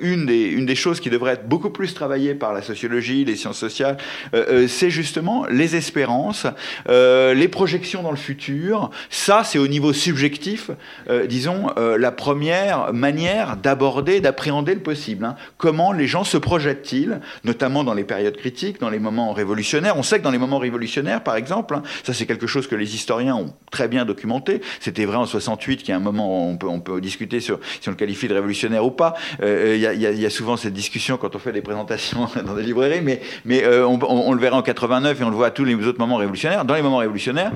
[0.02, 3.36] une des, une des choses qui devrait être beaucoup plus travaillée par la sociologie, les
[3.36, 3.98] sciences sociales,
[4.34, 6.48] c'est justement les espérances,
[6.90, 8.90] euh, les projections dans le futur.
[9.10, 10.72] Ça, c'est au niveau subjectif,
[11.10, 15.26] euh, disons, euh, la première manière d'aborder, d'appréhender le possible.
[15.26, 15.36] Hein.
[15.58, 19.98] Comment les gens se projettent-ils, notamment dans les périodes critiques, dans les moments révolutionnaires.
[19.98, 22.76] On sait que dans les moments révolutionnaires, par exemple, hein, ça c'est quelque chose que
[22.76, 24.62] les historiens ont très bien documenté.
[24.80, 27.92] C'était vrai en 68, qui est un moment où on peut, discuter sur si on
[27.92, 29.14] le qualifie de révolutionnaire ou pas.
[29.44, 33.22] Il y, a souvent cette discussion quand on fait des présentations dans des librairies, mais,
[33.68, 36.18] on, on, le verra en 89 et on le voit à tous les autres moments
[36.18, 37.52] révolutionnaires, dans les moments révolutionnaires,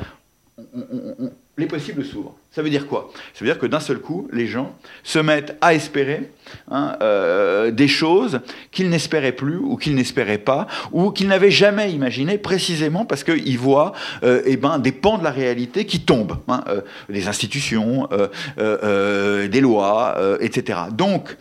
[1.57, 2.35] les possibles s'ouvrent.
[2.51, 3.11] Ça veut dire quoi?
[3.33, 6.31] Ça veut dire que d'un seul coup, les gens se mettent à espérer
[6.69, 11.91] hein, euh, des choses qu'ils n'espéraient plus ou qu'ils n'espéraient pas ou qu'ils n'avaient jamais
[11.91, 16.37] imaginé précisément parce qu'ils voient euh, eh ben, des pans de la réalité qui tombent,
[16.47, 18.09] hein, euh, des institutions,
[18.57, 20.79] des lois, etc.
[20.91, 21.37] Donc,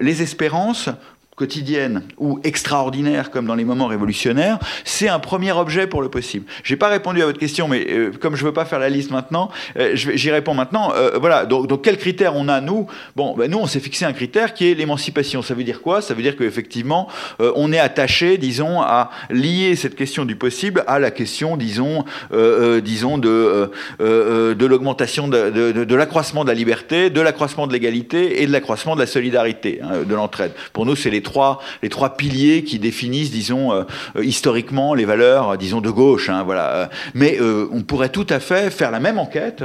[0.00, 0.88] les espérances
[1.36, 6.46] quotidienne ou extraordinaire comme dans les moments révolutionnaires, c'est un premier objet pour le possible.
[6.64, 9.10] J'ai pas répondu à votre question, mais euh, comme je veux pas faire la liste
[9.10, 10.92] maintenant, euh, j'y réponds maintenant.
[10.94, 11.44] Euh, voilà.
[11.44, 12.86] Donc, donc, quels critères on a nous?
[13.14, 15.42] Bon, ben, nous on s'est fixé un critère qui est l'émancipation.
[15.42, 16.00] Ça veut dire quoi?
[16.00, 20.98] Ça veut dire qu'effectivement on est attaché, disons, à lier cette question du possible à
[20.98, 22.04] la question, disons,
[22.82, 23.70] disons de
[24.00, 28.94] de l'augmentation de, de, l'accroissement de la liberté, de l'accroissement de l'égalité et de l'accroissement
[28.94, 30.52] de la solidarité, hein, de l'entraide.
[30.72, 33.84] Pour nous, c'est les trois, les trois piliers qui définissent, disons, euh,
[34.22, 36.30] historiquement les valeurs, euh, disons, de gauche.
[36.30, 36.88] Hein, voilà.
[37.14, 39.64] Mais euh, on pourrait tout à fait faire la même enquête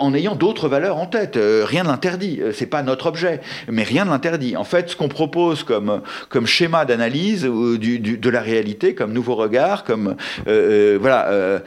[0.00, 1.38] en ayant d'autres valeurs en tête.
[1.38, 2.40] rien ne l'interdit.
[2.52, 4.56] C'est pas notre objet, mais rien ne l'interdit.
[4.56, 9.84] En fait, ce qu'on propose comme, comme schéma d'analyse de la réalité, comme nouveau regard,
[9.84, 11.60] comme voilà,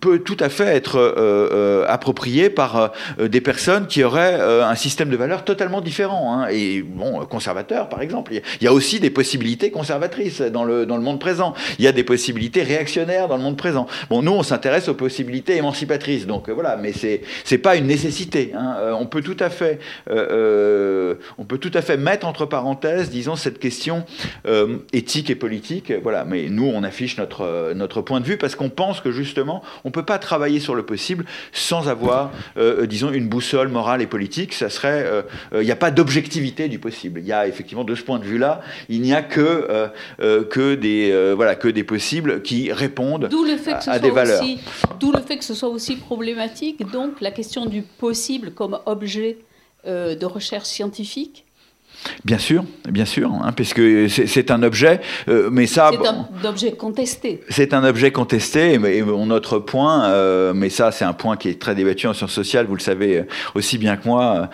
[0.00, 5.44] peut tout à fait être approprié par des personnes qui auraient un système de valeurs
[5.44, 6.34] totalement différent.
[6.34, 6.48] Hein.
[6.50, 8.32] Et bon, conservateur, par exemple.
[8.60, 11.54] Il y a aussi des possibilités conservatrices dans le, dans le monde présent.
[11.78, 13.86] Il y a des possibilités réactionnaires dans le monde présent.
[14.10, 16.26] Bon, nous, on s'intéresse aux possibilités émancipatrices.
[16.26, 18.52] Donc euh, voilà, mais c'est c'est pas une nécessité.
[18.54, 18.76] Hein.
[18.78, 19.78] Euh, on peut tout à fait
[20.10, 24.04] euh, on peut tout à fait mettre entre parenthèses, disons, cette question
[24.92, 25.92] éthique et politique.
[26.02, 29.62] Voilà, mais nous, on affiche notre notre point de vue parce qu'on pense que justement,
[29.84, 32.32] on peut pas travailler sur le possible sans avoir,
[32.88, 34.52] disons, une boussole morale et politique.
[34.54, 35.06] Ça serait,
[35.52, 37.20] il n'y a pas d'objectivité du possible.
[37.20, 41.34] Il y a effectivement de ce point de vue-là il n'y a que, que, des,
[41.34, 43.28] voilà, que des possibles qui répondent
[43.86, 44.42] à, des valeurs.
[45.00, 49.38] D'où le fait que ce soit aussi problématique, donc la question du possible comme objet
[49.84, 51.43] de recherche scientifique
[52.24, 55.90] Bien sûr, bien sûr, hein, puisque c'est un objet, euh, mais ça.
[55.92, 57.40] C'est un objet contesté.
[57.48, 61.60] C'est un objet contesté, et, notre point, euh, mais ça c'est un point qui est
[61.60, 64.48] très débattu en sciences sociales, vous le savez euh, aussi bien que moi,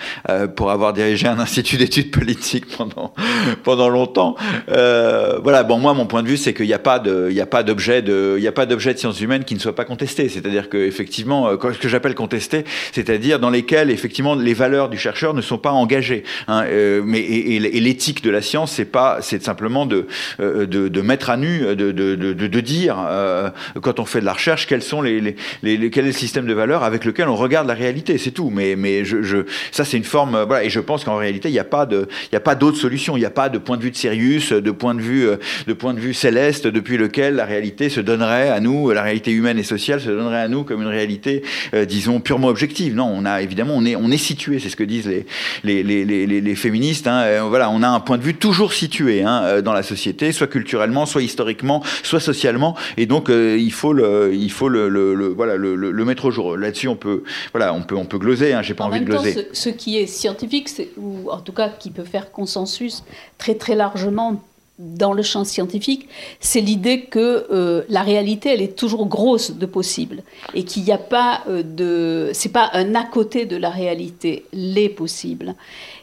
[0.57, 3.15] pour avoir dirigé un institut d'études politiques pendant
[3.63, 4.37] pendant longtemps.
[4.69, 7.47] voilà, bon moi mon point de vue c'est qu'il n'y a pas de, il a
[7.47, 10.29] pas d'objet de, de sciences humaines qui ne soit pas contesté.
[10.29, 15.35] C'est-à-dire que effectivement, ce que j'appelle contesté, c'est-à-dire dans lesquels effectivement les valeurs du chercheur
[15.35, 16.25] ne sont pas engagées.
[16.49, 16.65] Hein,
[17.05, 20.07] mais et, l'éthique de la science, c'est pas, c'est simplement de,
[20.41, 23.51] euh, de, de, mettre à nu, de, de, de dire euh,
[23.83, 26.55] quand on fait de la recherche quels sont les, les, quel est le système de
[26.55, 28.51] valeurs avec lequel on regarde la réalité, c'est tout.
[28.51, 29.39] Mais, mais je, je
[29.73, 31.87] ça c'est une forme, euh, voilà, et je pense qu'en réalité il n'y a pas
[31.87, 33.91] de, il y a pas d'autre solution, il n'y a pas de point de vue
[33.91, 35.29] de Sirius, de point de vue,
[35.67, 39.33] de point de vue céleste depuis lequel la réalité se donnerait à nous, la réalité
[39.33, 41.43] humaine et sociale se donnerait à nous comme une réalité,
[41.87, 42.95] disons purement objective.
[42.95, 45.25] Non, on a évidemment, on est, on est situé, c'est ce que disent les,
[45.65, 47.07] les, les, les féministes.
[47.07, 49.83] Hein, euh, voilà, on a un point de vue toujours situé hein, euh, dans la
[49.83, 54.69] société, soit culturellement, soit historiquement, soit socialement, et donc euh, il faut le, il faut
[54.69, 54.89] le,
[55.29, 56.57] voilà, le, mettre au jour.
[56.57, 58.53] Là-dessus, on peut, voilà, on peut, on peut gloser.
[58.53, 59.33] Hein, J'ai pas envie de gloser.
[59.33, 63.05] ce, ce, qui est scientifique, ou en tout cas qui peut faire consensus
[63.39, 64.41] très très largement
[64.81, 66.09] dans le champ scientifique,
[66.41, 70.23] c'est l'idée que euh, la réalité, elle est toujours grosse de possible
[70.55, 74.47] et qu'il n'y a pas euh, de, c'est pas un à côté de la réalité,
[74.53, 75.55] les possibles.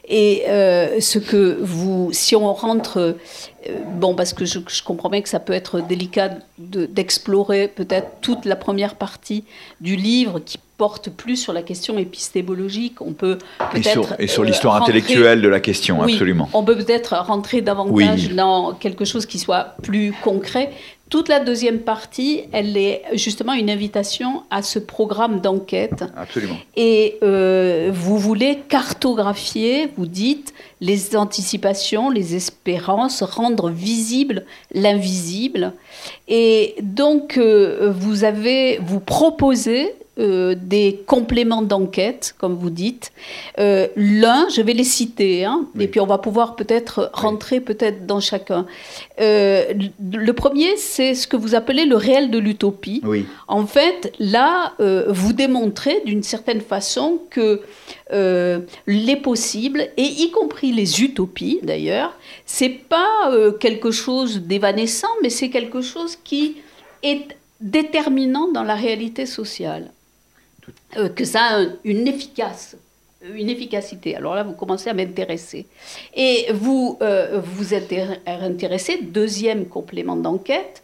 [0.08, 3.16] Et euh, ce que vous, si on rentre,
[3.96, 8.56] bon, parce que je, comprends bien que ça peut être délicat d'explorer peut-être toute la
[8.56, 9.44] première partie
[9.80, 13.02] du livre qui porte plus sur la question épistémologique.
[13.02, 13.38] On peut
[13.72, 16.48] peut-être et sur, l'histoire euh, intellectuelle de la question, absolument.
[16.54, 20.70] On peut peut-être rentrer davantage dans quelque chose qui soit plus concret.
[21.10, 26.04] Toute la deuxième partie, elle est justement une invitation à ce programme d'enquête.
[26.16, 26.56] Absolument.
[26.76, 35.72] Et euh, vous voulez cartographier, vous dites, les anticipations, les espérances, rendre visible l'invisible.
[36.28, 43.12] Et donc, euh, vous avez, vous proposez euh, des compléments d'enquête, comme vous dites.
[43.60, 48.04] Euh, l'un, je vais les citer, hein, et puis on va pouvoir peut-être rentrer peut-être
[48.04, 48.66] dans chacun.
[49.20, 49.72] Euh,
[50.12, 53.00] le premier, c'est ce que vous appelez le réel de l'utopie.
[53.04, 53.26] Oui.
[53.46, 54.74] En fait, là,
[55.06, 57.62] vous démontrez d'une certaine façon que
[58.10, 65.50] les possibles, et y compris les utopies d'ailleurs, c'est pas quelque chose d'évanescent, mais c'est
[65.50, 66.56] quelque chose qui
[67.02, 69.92] est déterminant dans la réalité sociale.
[70.96, 72.76] Euh, que ça a une efficace
[73.34, 74.14] une efficacité.
[74.14, 75.66] Alors là, vous commencez à m'intéresser.
[76.14, 77.92] Et vous euh, vous êtes
[78.26, 80.82] intéressé, deuxième complément d'enquête,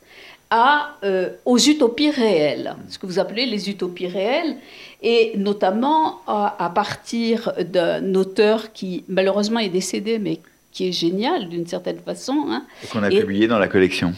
[0.51, 4.57] à, euh, aux utopies réelles, ce que vous appelez les utopies réelles,
[5.03, 10.41] et notamment à, à partir d'un auteur qui malheureusement est décédé, mais
[10.73, 12.47] qui est génial d'une certaine façon.
[12.49, 12.65] Hein.
[12.93, 14.13] Qu'on a publié dans la collection.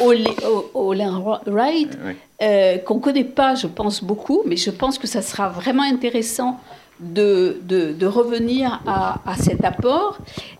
[0.00, 1.96] Olin Wright,
[2.42, 5.82] euh, qu'on ne connaît pas, je pense, beaucoup, mais je pense que ça sera vraiment
[5.82, 6.58] intéressant
[7.00, 10.18] de, de, revenir à, à, cet apport.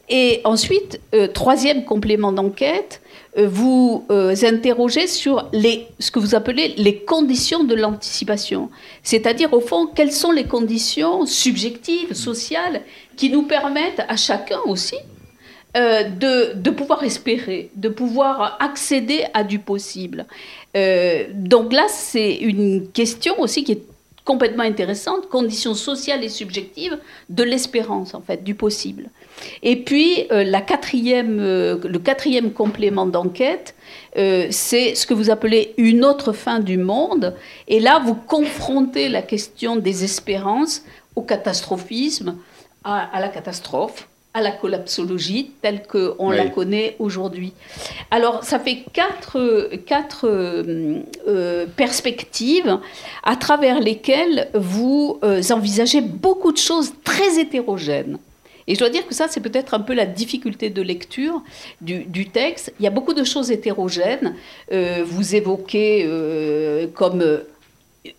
[0.08, 3.02] Et ensuite, euh, troisième complément d'enquête,
[3.36, 8.70] euh, vous interrogez sur les, ce que vous appelez les conditions de l'anticipation.
[9.02, 12.82] C'est-à-dire, au fond, quelles sont les conditions subjectives, sociales,
[13.16, 14.96] qui nous permettent à chacun aussi
[15.76, 20.26] euh, de, pouvoir espérer, de pouvoir accéder à du possible.
[20.76, 23.82] Euh, donc là, c'est une question aussi qui est
[24.24, 29.10] complètement intéressante, conditions sociales et subjectives de l'espérance, en fait, du possible.
[29.62, 33.76] Et puis, euh, la quatrième, le quatrième complément d'enquête,
[34.16, 37.36] c'est ce que vous appelez une autre fin du monde.
[37.68, 40.82] Et là, vous confrontez la question des espérances
[41.14, 42.34] au catastrophisme,
[42.82, 47.52] à la catastrophe, à la collapsologie telle qu'on la connaît aujourd'hui.
[48.12, 52.78] Alors, ça fait quatre, quatre euh, euh, perspectives
[53.24, 58.18] à travers lesquelles vous euh, envisagez beaucoup de choses très hétérogènes.
[58.68, 61.42] Et je dois dire que ça, c'est peut-être un peu la difficulté de lecture
[61.80, 62.72] du, du, texte.
[62.78, 64.36] Il y a beaucoup de choses hétérogènes.
[64.70, 66.08] vous évoquez
[66.94, 67.40] comme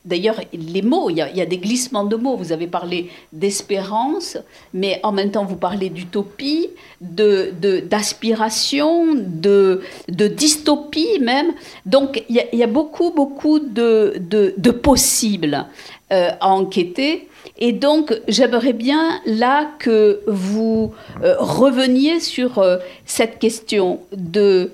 [0.05, 2.37] D'ailleurs, les mots, il y, a, des glissements de mots.
[2.37, 4.37] Vous avez parlé d'espérance,
[4.73, 6.69] mais en même temps, vous parlez d'utopie,
[7.01, 11.53] d'aspiration, de, de, dystopie même.
[11.87, 15.65] Donc, il y, a, beaucoup, beaucoup de, de possibles.
[16.11, 17.29] à enquêter.
[17.57, 20.91] Et donc, j'aimerais bien là que vous
[21.23, 22.63] reveniez sur
[23.05, 24.71] cette question de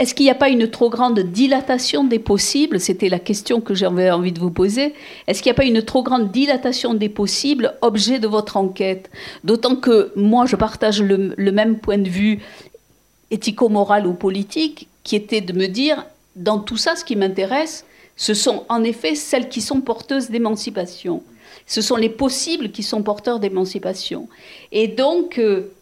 [0.00, 2.80] est-ce qu'il n'y a pas une trop grande dilatation des possibles?
[2.80, 4.92] C'était la question que j'avais envie de vous poser.
[5.28, 9.08] Est-ce qu'il n'y a pas une trop grande dilatation des possibles, objet de votre enquête?
[9.44, 12.40] D'autant que moi, je partage le, même point de vue
[13.30, 16.04] éthico-moral ou politique, qui était de me dire,
[16.34, 17.84] dans tout ça, ce qui m'intéresse,
[18.16, 21.22] ce sont en effet celles qui sont porteuses d'émancipation.
[21.66, 24.28] Ce sont les possibles qui sont porteurs d'émancipation.
[24.72, 25.72] Et donc, euh,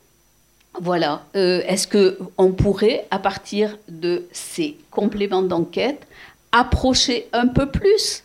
[0.80, 1.24] voilà.
[1.36, 6.06] Euh, est-ce qu'on pourrait, à partir de ces compléments d'enquête,
[6.50, 8.24] approcher un peu plus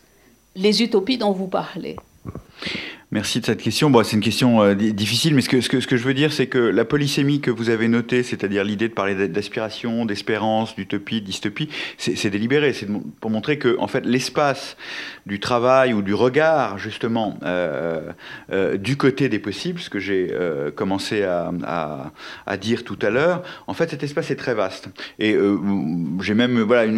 [0.55, 1.97] les utopies dont vous parlez?
[3.11, 3.89] Merci de cette question.
[4.03, 7.39] C'est une question euh, difficile, mais ce que, je veux dire, c'est que la polysémie
[7.39, 12.73] que vous avez notée, c'est-à-dire l'idée de parler d'aspiration, d'espérance, d'utopie, de dystopie, c'est délibéré.
[12.73, 12.89] C'est
[13.21, 14.75] pour montrer que, en fait, l'espace
[15.25, 18.11] du travail ou du regard, justement, euh,
[18.51, 20.33] euh, du côté des possibles, ce que j'ai
[20.75, 22.11] commencé à,
[22.59, 24.89] dire tout à l'heure, en fait, cet espace est très vaste.
[25.19, 25.37] Et
[26.21, 26.91] j'ai même, voilà,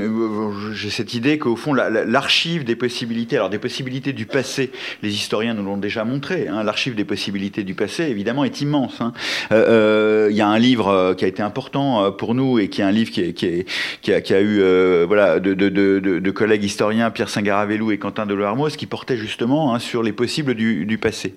[0.73, 4.71] j'ai cette idée qu'au fond, l'archive des possibilités, alors des possibilités du passé,
[5.03, 6.47] les historiens nous l'ont déjà montré.
[6.47, 6.63] Hein.
[6.63, 8.95] L'archive des possibilités du passé, évidemment, est immense.
[8.99, 9.13] Il hein.
[9.51, 12.81] euh, euh, y a un livre euh, qui a été important pour nous et qui
[12.81, 17.97] est un livre qui, qui, a, eu voilà, de, de, collègues historiens, Pierre Singaravelou et
[17.97, 21.35] Quentin Deloarmos, qui portaient justement hein, sur les possibles du, passé.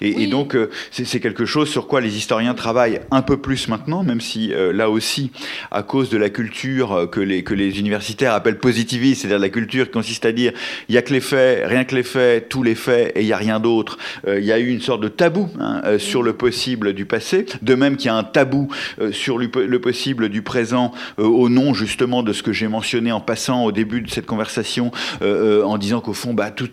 [0.00, 0.56] Et, donc,
[0.90, 4.90] c'est quelque chose sur quoi les historiens travaillent un peu plus maintenant, même si là
[4.90, 5.30] aussi,
[5.70, 9.86] à cause de la culture que les, que les universitaires appellent positiviste, c'est-à-dire la culture
[9.86, 10.52] qui consiste à dire
[10.88, 13.26] il n'y a que les faits, rien que les faits, tous les faits, et il
[13.26, 15.98] n'y a rien d'autre, euh, il y a eu une sorte de tabou hein, euh,
[15.98, 18.68] sur le possible du passé, de même qu'il y a un tabou
[19.00, 23.20] euh, sur le, possible du présent au nom justement de ce que j'ai mentionné en
[23.20, 24.90] passant au début de cette conversation,
[25.22, 26.68] en disant qu'au fond, bah, tous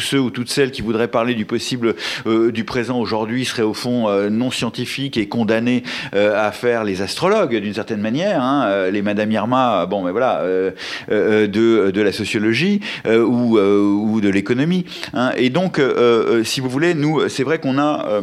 [0.00, 1.94] ceux ou toutes celles qui voudraient parler du possible
[2.26, 7.74] du présent aujourd'hui seraient au fond non scientifiques et condamnés à faire les astrologues d'une
[7.74, 10.42] certaine manière, hein, les Madame Irma, bon, mais voilà,
[11.08, 14.84] de, de la sociologie ou, ou de l'économie.
[15.14, 15.32] Hein.
[15.36, 15.80] Et donc,
[16.44, 18.20] si vous voulez, nous, c'est vrai qu'on a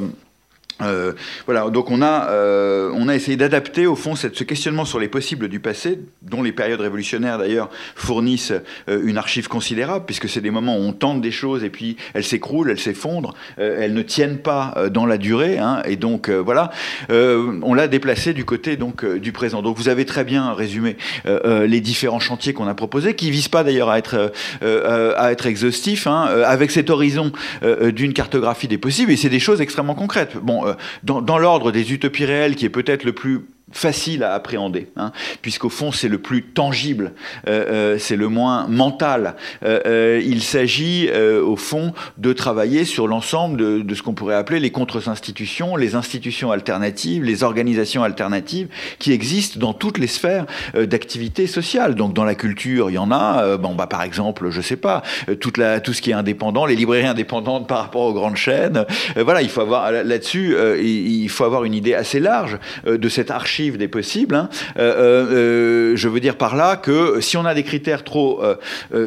[0.81, 1.13] euh,
[1.45, 5.07] voilà, donc on a, euh, on a essayé d'adapter au fond ce questionnement sur les
[5.07, 8.53] possibles du passé, dont les périodes révolutionnaires d'ailleurs fournissent
[8.89, 11.97] euh, une archive considérable, puisque c'est des moments où on tente des choses et puis
[12.13, 16.71] elles s'écroulent, elles s'effondrent, elles ne tiennent pas dans la durée, hein, et donc voilà,
[17.09, 19.61] on l'a déplacé du côté donc du présent.
[19.61, 23.63] Donc vous avez très bien résumé les différents chantiers qu'on a proposés, qui visent pas
[23.63, 24.31] d'ailleurs à être
[24.63, 27.31] à être exhaustifs, hein, avec cet horizon
[27.61, 30.37] d'une cartographie des possibles, et c'est des choses extrêmement concrètes.
[30.41, 30.62] Bon,
[31.03, 35.11] dans, dans l'ordre des utopies réelles, qui est peut-être le plus facile à appréhender, hein,
[35.41, 37.13] puisqu'au fond c'est le plus tangible,
[37.47, 39.35] euh, euh, c'est le moins mental.
[39.65, 44.59] Euh, il s'agit au fond de travailler sur l'ensemble de, de, ce qu'on pourrait appeler
[44.59, 48.67] les contre-institutions, les institutions alternatives, les organisations alternatives
[48.99, 51.95] qui existent dans toutes les sphères d'activité sociale.
[51.95, 53.57] Donc dans la culture, il y en a.
[53.57, 55.01] bon bah par exemple, je sais pas,
[55.39, 58.85] toute la, tout ce qui est indépendant, les librairies indépendantes par rapport aux grandes chaînes.
[59.15, 63.62] voilà, il faut avoir là-dessus, il faut avoir une idée assez large de cette archive
[63.71, 64.35] des possibles.
[64.35, 64.49] Hein.
[64.77, 68.41] Euh, euh, euh, je veux dire par là que si on a des critères trop,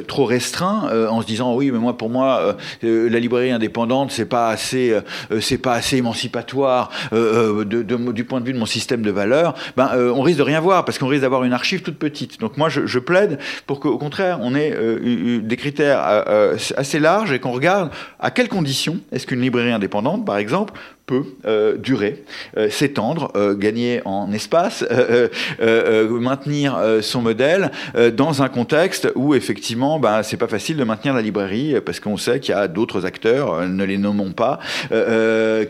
[0.06, 4.48] trop restreints, en se disant oui, mais moi pour moi la librairie indépendante c'est pas
[4.48, 4.94] assez,
[5.40, 10.22] c'est pas assez émancipatoire du point de vue de mon système de valeurs, ben on
[10.22, 12.40] risque de rien voir parce qu'on risque d'avoir une archive toute petite.
[12.40, 14.76] Donc moi je, je plaide pour qu'au contraire on ait
[15.40, 16.24] des critères
[16.76, 20.74] assez larges et qu'on regarde à quelles conditions est-ce qu'une librairie indépendante, par exemple,
[21.06, 22.24] peut euh, durer,
[22.56, 24.84] euh, s'étendre, euh, gagner en espace,
[26.26, 27.70] maintenir son modèle
[28.14, 32.16] dans un contexte où effectivement, ben, c'est pas facile de maintenir la librairie parce qu'on
[32.16, 34.58] sait qu'il y a d'autres acteurs, ne les nommons pas,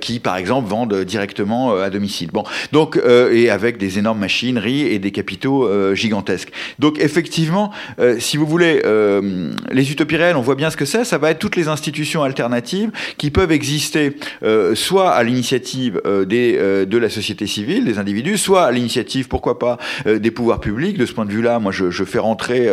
[0.00, 2.30] qui par exemple vendent directement à domicile.
[2.32, 2.98] Bon, donc
[3.32, 6.52] et avec des énormes machineries et des capitaux gigantesques.
[6.78, 7.72] Donc effectivement,
[8.18, 8.82] si vous voulez,
[9.70, 11.04] les utopies réelles, on voit bien ce que c'est.
[11.04, 14.16] Ça va être toutes les institutions alternatives qui peuvent exister,
[14.74, 19.28] soit à l'initiative euh, des, euh, de la société civile, des individus, soit à l'initiative,
[19.28, 20.96] pourquoi pas, euh, des pouvoirs publics.
[20.96, 22.68] De ce point de vue-là, moi, je, je, fais rentrer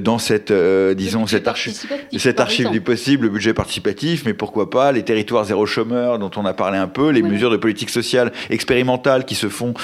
[0.00, 0.52] dans cette,
[0.96, 1.74] disons, cette, archive,
[2.16, 6.30] cette archive du possible, le budget participatif, mais pourquoi pas les territoires zéro chômeur dont
[6.36, 9.74] on a parlé un peu, les mesures de politique sociale expérimentale qui se font,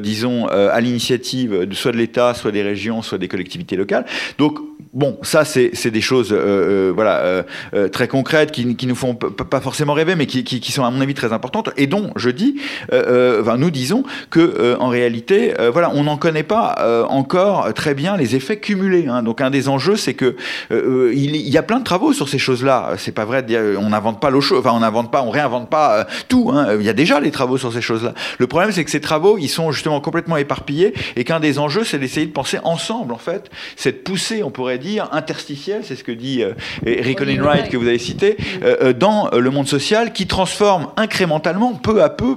[0.00, 4.06] disons, à l'initiative soit de l'État, soit des régions, soit des collectivités locales.
[4.38, 4.58] Donc,
[4.94, 7.44] bon, ça, c'est des choses euh, voilà,
[7.92, 11.00] très concrètes qui, qui nous font pas forcément rêver, mais qui, qui, sont, à mon
[11.00, 12.56] avis, très importantes, et dont je dis,
[12.92, 18.36] enfin, nous disons que en réalité, voilà, on n'en connaît pas encore très bien les
[18.36, 19.06] effets cumulés.
[19.08, 19.22] Hein.
[19.22, 20.36] Donc, un des enjeux, c'est que
[20.70, 22.94] il, y a plein de travaux sur ces choses-là.
[22.98, 25.30] C'est pas vrai de dire on n'invente pas l'eau chaude, enfin, on n'invente pas, on
[25.30, 26.50] réinvente pas tout.
[26.52, 26.76] Hein.
[26.78, 28.14] Il y a déjà les travaux sur ces choses-là.
[28.38, 31.84] Le problème, c'est que ces travaux, ils sont justement complètement éparpillés, et qu'un des enjeux,
[31.84, 36.04] c'est d'essayer de penser ensemble, en fait, cette poussée, on pourrait dire, interstitielle, c'est ce
[36.04, 36.52] que dit euh,
[36.84, 41.55] Eric Wright que vous avez cité, euh, euh, dans le monde social, qui transforme incrémentalement,
[41.82, 42.36] peu à peu,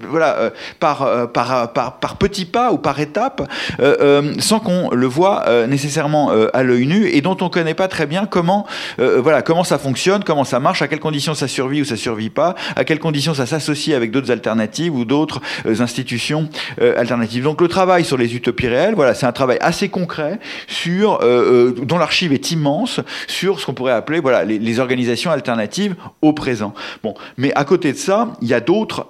[0.00, 3.48] voilà, euh, par, euh, par, par, par, petits pas ou par étapes,
[3.80, 7.88] euh, sans qu'on le voit nécessairement à l'œil nu et dont on ne connaît pas
[7.88, 8.66] très bien comment,
[8.98, 12.30] voilà, comment ça fonctionne, comment ça marche, à quelles conditions ça survit ou ça survit
[12.30, 16.48] pas, à quelles conditions ça s'associe avec d'autres alternatives ou d'autres institutions
[16.80, 17.44] alternatives.
[17.44, 21.98] Donc le travail sur les utopies réelles, voilà, c'est un travail assez concret sur, dont
[21.98, 26.74] l'archive est immense, sur ce qu'on pourrait appeler voilà, les, les, organisations alternatives au présent.
[27.02, 29.06] Bon, mais à côté de ça, il y a d'autres...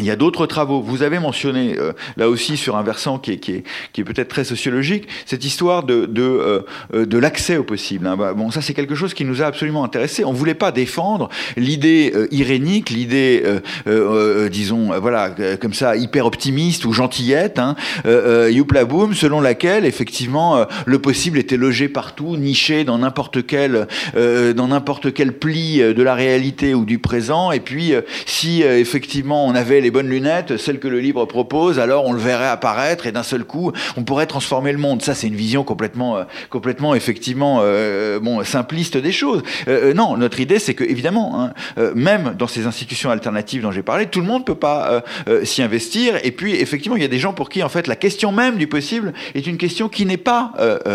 [0.00, 0.80] Il y a d'autres travaux.
[0.80, 4.04] Vous avez mentionné, euh, là aussi, sur un versant qui est, qui est, qui est
[4.04, 6.60] peut-être très sociologique, cette histoire de, de, euh,
[6.94, 8.08] euh, de l'accès au possible.
[8.08, 8.16] Hein.
[8.34, 10.24] Bon, ça, c'est quelque chose qui nous a absolument intéressé.
[10.24, 13.42] On voulait pas défendre l'idée irénique, l'idée,
[14.50, 20.98] disons, voilà, comme ça, hyper optimiste ou gentillette, hein, youpla boom, selon laquelle, effectivement, le
[20.98, 26.74] possible était logé partout, niché dans n'importe quel, dans n'importe quel pli de la réalité
[26.74, 27.52] ou du présent.
[27.52, 27.92] Et puis,
[28.26, 32.18] si, effectivement, on avait les bonnes lunettes, celles que le livre propose, alors on le
[32.18, 35.02] verrait apparaître et d'un seul coup, on pourrait transformer le monde.
[35.02, 39.42] Ça, c'est une vision complètement, euh, complètement effectivement, euh, bon, simpliste des choses.
[39.68, 43.82] Euh, non, notre idée, c'est que évidemment, hein, même dans ces institutions alternatives dont j'ai
[43.82, 45.02] parlé, tout le monde peut pas
[45.44, 46.14] s'y investir.
[46.24, 48.56] Et puis, effectivement, il y a des gens pour qui, en fait, la question même
[48.56, 50.52] du possible est une question qui n'est pas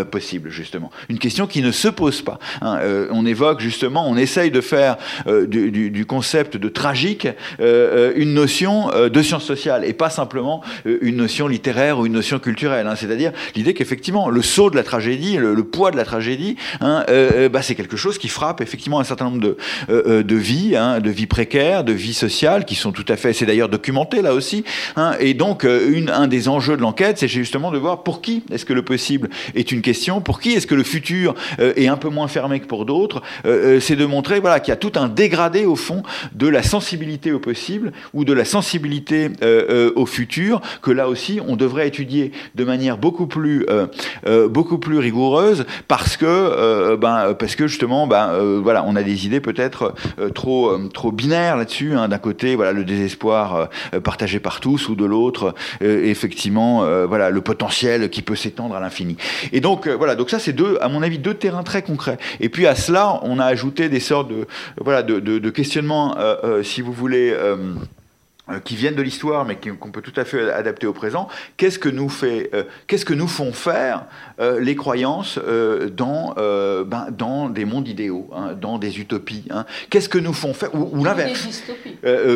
[0.10, 2.40] possible, justement, une question qui ne se pose pas.
[2.62, 2.80] Hein.
[3.12, 7.28] on évoque justement, on essaye de faire du, concept de tragique
[7.60, 12.14] une notion euh, de sciences sociales et pas simplement euh, une notion littéraire ou une
[12.14, 12.88] notion culturelle.
[12.88, 12.96] Hein.
[12.96, 17.50] C'est-à-dire l'idée qu'effectivement le saut de la tragédie, le, poids de la tragédie, hein, euh,
[17.50, 21.10] bah, c'est quelque chose qui frappe effectivement un certain nombre de, de vies, hein, de
[21.10, 24.64] vies précaires, de vies sociales qui sont tout à fait, c'est d'ailleurs documenté là aussi.
[25.20, 28.74] et donc un des enjeux de l'enquête, c'est justement de voir pour qui est-ce que
[28.74, 32.28] le possible est une question, pour qui est-ce que le futur est un peu moins
[32.28, 33.22] fermé que pour d'autres.
[33.44, 36.04] c'est de montrer voilà qu'il y a tout un dégradé au fond
[36.34, 40.92] de la sensibilité au possible ou de la sensibilité sensibilité euh, euh, au futur que
[40.92, 46.96] là aussi on devrait étudier de manière beaucoup plus, euh, beaucoup plus rigoureuse parce que,
[46.96, 49.96] ben, parce que justement, ben, voilà, on a des idées peut-être
[50.36, 51.96] trop, trop binaires là-dessus.
[51.96, 52.08] Hein.
[52.08, 53.70] D'un côté, voilà, le désespoir
[54.04, 59.18] partagé par tous, ou de l'autre, effectivement, voilà, le potentiel qui peut s'étendre à l'infini.
[59.52, 62.18] Et donc, voilà, donc ça, c'est deux, à mon avis, deux terrains très concrets.
[62.40, 64.48] Et puis à cela, on a ajouté des sortes de,
[64.80, 66.16] voilà, de, de questionnements,
[66.64, 67.34] si vous voulez.
[68.64, 71.28] Qui viennent de l'histoire, mais qu'on peut tout à fait adapter au présent.
[71.58, 74.06] Qu'est-ce que nous fait, euh, qu'est-ce que nous font faire
[74.40, 75.40] euh, les croyances
[75.96, 79.66] dans ben, dans des mondes idéaux, hein, dans des utopies hein.
[79.90, 81.64] Qu'est-ce que nous font faire ou, l'inverse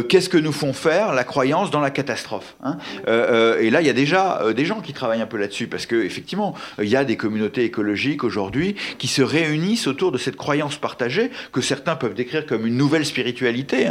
[0.10, 2.78] Qu'est-ce que nous font faire la croyance dans la catastrophe hein.
[3.08, 5.96] Et là, il y a déjà des gens qui travaillent un peu là-dessus parce que
[6.04, 10.78] effectivement, il y a des communautés écologiques aujourd'hui qui se réunissent autour de cette croyance
[10.78, 13.90] partagée que certains peuvent décrire comme une nouvelle spiritualité,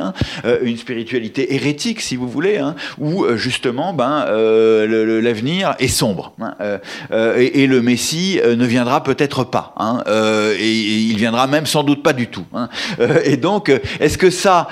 [0.62, 6.32] une spiritualité hérétique si vous voulez, hein, où euh, justement ben, euh, l'avenir est sombre.
[6.40, 6.54] Hein,
[7.10, 9.74] euh, et, le Messie ne viendra peut-être pas.
[9.78, 10.02] Hein,
[10.58, 12.44] et, il viendra même sans doute pas du tout.
[13.24, 14.68] et donc, est-ce que ça,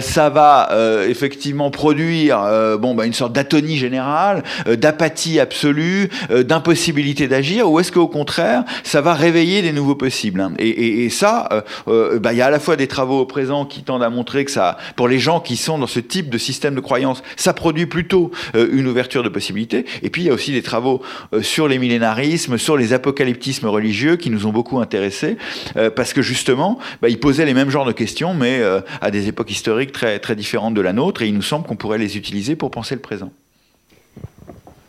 [0.00, 0.70] ça va
[1.08, 2.38] effectivement produire
[2.78, 9.00] bon, ben, une sorte d'atonie générale, d'apathie absolue, d'impossibilité d'agir, ou est-ce qu'au contraire, ça
[9.00, 11.48] va réveiller des nouveaux possibles et, ça,
[11.86, 14.44] ben, il y a à la fois des travaux au présent qui tendent à montrer
[14.44, 17.52] que ça, pour les gens qui sont dans ce type de système, de croyance, ça
[17.52, 19.84] produit plutôt euh, une ouverture de possibilités.
[20.02, 21.02] Et puis il y a aussi des travaux
[21.32, 25.36] euh, sur les millénarismes, sur les apocalyptismes religieux qui nous ont beaucoup intéressés,
[25.76, 28.62] euh, parce que justement, bah, ils posaient les mêmes genres de questions, mais
[29.00, 31.76] à des époques historiques très, très différentes de la nôtre, et il nous semble qu'on
[31.76, 33.32] pourrait les utiliser pour penser le présent.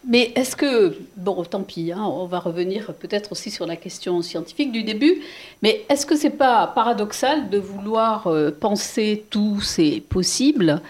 [0.07, 4.21] Mais est-ce que, bon, tant pis, hein, on va revenir peut-être aussi sur la question
[4.21, 5.21] scientifique du début,
[5.61, 10.81] mais est-ce que c'est pas paradoxal de vouloir euh, penser tout c'est possible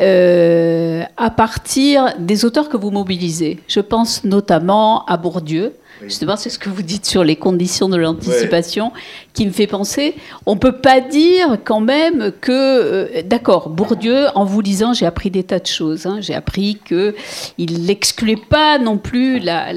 [0.00, 3.58] euh, à partir des auteurs que vous mobilisez?
[3.68, 7.96] Je pense notamment à Bourdieu, Justement, c'est ce que vous dites sur les conditions de
[7.96, 8.92] l'anticipation
[9.34, 10.14] qui me fait penser.
[10.46, 15.06] On ne peut pas dire quand même que, euh, d'accord, Bourdieu, en vous lisant, j'ai
[15.06, 16.06] appris des tas de choses.
[16.06, 16.18] Hein.
[16.20, 19.72] J'ai appris qu'il n'excluait pas non plus la,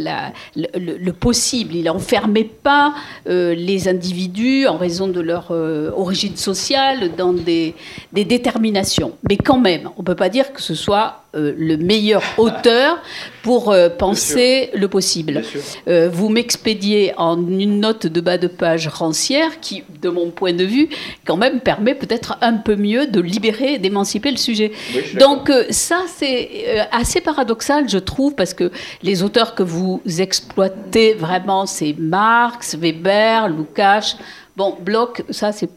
[0.56, 1.76] le, possible.
[1.76, 2.94] Il n'enfermait pas
[3.28, 7.74] euh, les individus en raison de leur euh, origine sociale dans des,
[8.14, 9.14] des, déterminations.
[9.28, 12.98] Mais quand même, on ne peut pas dire que ce soit le meilleur auteur
[13.44, 15.44] pour penser le possible.
[15.86, 20.64] vous m'expédiez en une note de bas de page rancière qui, de mon point de
[20.64, 20.90] vue,
[21.26, 24.72] quand même permet peut-être un peu mieux de libérer, d'émanciper le sujet.
[25.20, 28.72] Donc euh, ça, c'est euh, assez paradoxal, je trouve, parce que
[29.04, 34.18] les auteurs que vous exploitez vraiment, c'est Marx, Weber, Lukács.
[34.56, 35.70] Bon, Bloch, ça, c'est,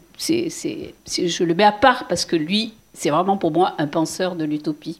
[1.07, 4.43] je le mets à part parce que lui, c'est vraiment pour moi un penseur de
[4.43, 4.99] l'utopie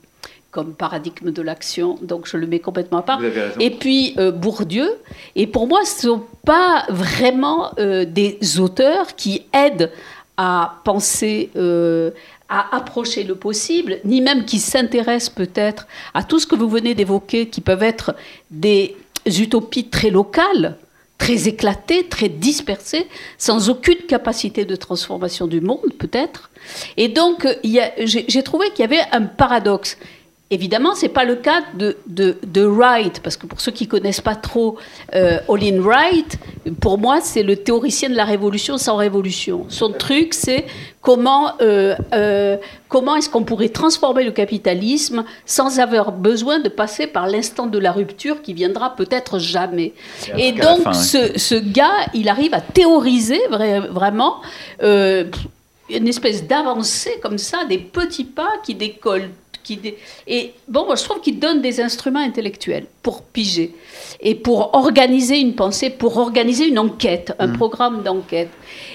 [0.51, 3.21] comme paradigme de l'action, donc je le mets complètement à part.
[3.59, 4.89] Et puis euh, Bourdieu,
[5.35, 9.91] et pour moi, ce ne sont pas vraiment euh, des auteurs qui aident
[10.35, 12.11] à penser, euh,
[12.49, 16.95] à approcher le possible, ni même qui s'intéressent peut-être à tout ce que vous venez
[16.95, 18.13] d'évoquer, qui peuvent être
[18.49, 20.77] des utopies très locales,
[21.17, 26.49] très éclatées, très dispersées, sans aucune capacité de transformation du monde, peut-être.
[26.97, 29.97] Et donc, j'ai trouvé qu'il y avait un paradoxe.
[30.53, 33.89] Évidemment, ce n'est pas le cas de, de, Wright, parce que pour ceux qui ne
[33.89, 34.77] connaissent pas trop
[35.15, 36.37] euh, Olin Wright,
[36.81, 39.65] pour moi, c'est le théoricien de la révolution sans révolution.
[39.69, 40.65] Son truc, c'est
[40.99, 42.57] comment, euh, euh,
[42.89, 47.79] comment est-ce qu'on pourrait transformer le capitalisme sans avoir besoin de passer par l'instant de
[47.79, 49.93] la rupture qui viendra peut-être jamais.
[50.37, 53.39] Et donc, ce, ce, gars, il arrive à théoriser
[53.89, 54.41] vraiment
[54.81, 59.29] une espèce d'avancée comme ça, des petits pas qui décollent
[60.27, 63.73] et bon, moi, je trouve qu'il donne des instruments intellectuels pour piger
[64.19, 67.57] et pour organiser une pensée, pour organiser une enquête, un mm.
[67.57, 68.49] programme d'enquête.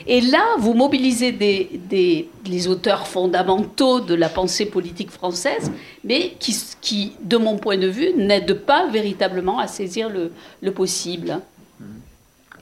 [0.06, 5.70] Et là, vous mobilisez des, des, les auteurs fondamentaux de la pensée politique française,
[6.04, 10.72] mais qui, qui de mon point de vue, n'aident pas véritablement à saisir le, le
[10.72, 11.40] possible.
[11.80, 11.84] Mm.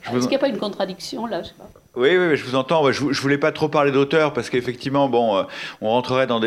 [0.07, 1.71] Est-ce qu'il n'y a pas une contradiction là je sais pas.
[1.97, 2.91] Oui, oui, je vous entends.
[2.91, 5.43] Je, voulais pas trop parler d'auteur parce qu'effectivement, bon, euh,
[5.81, 6.41] on rentrerait dans,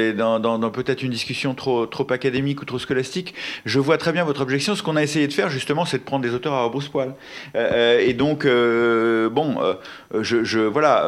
[0.72, 3.34] peut-être une discussion trop, académique ou trop scolastique.
[3.66, 4.76] Je vois très bien votre objection.
[4.76, 7.14] Ce qu'on a essayé de faire, justement, c'est de prendre des auteurs à rebrousse-poil.
[7.56, 9.56] Euh, euh et donc, bon,
[10.20, 11.06] je, voilà,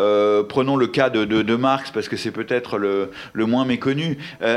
[0.48, 4.56] prenons le cas de, Marx parce que c'est peut-être le, moins méconnu, même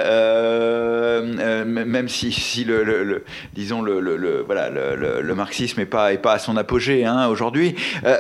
[2.09, 3.25] si, le,
[3.55, 7.75] disons, le, marxisme n'est pas, à son apogée hein, aujourd'hui.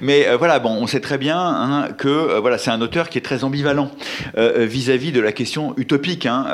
[0.00, 3.22] mais euh, voilà, on sait très bien hein, que euh, c'est un auteur qui est
[3.22, 3.90] très ambivalent
[4.36, 6.26] euh, vis-à-vis de la question utopique.
[6.26, 6.46] Hein,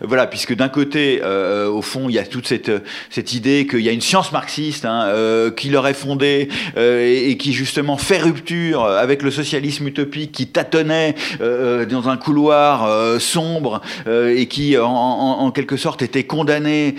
[0.00, 2.70] voilà, puisque d'un côté, au fond, il y a toute cette,
[3.10, 5.10] cette idée qu'il y a une science marxiste hein,
[5.56, 12.08] qui l'aurait fondée et, qui justement fait rupture avec le socialisme utopique qui tâtonnait dans
[12.08, 16.94] un couloir sombre et qui, en, quelque sorte, était condamné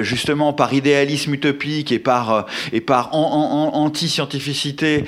[0.00, 5.04] justement par idéalisme utopique et par, et par anti-scientificité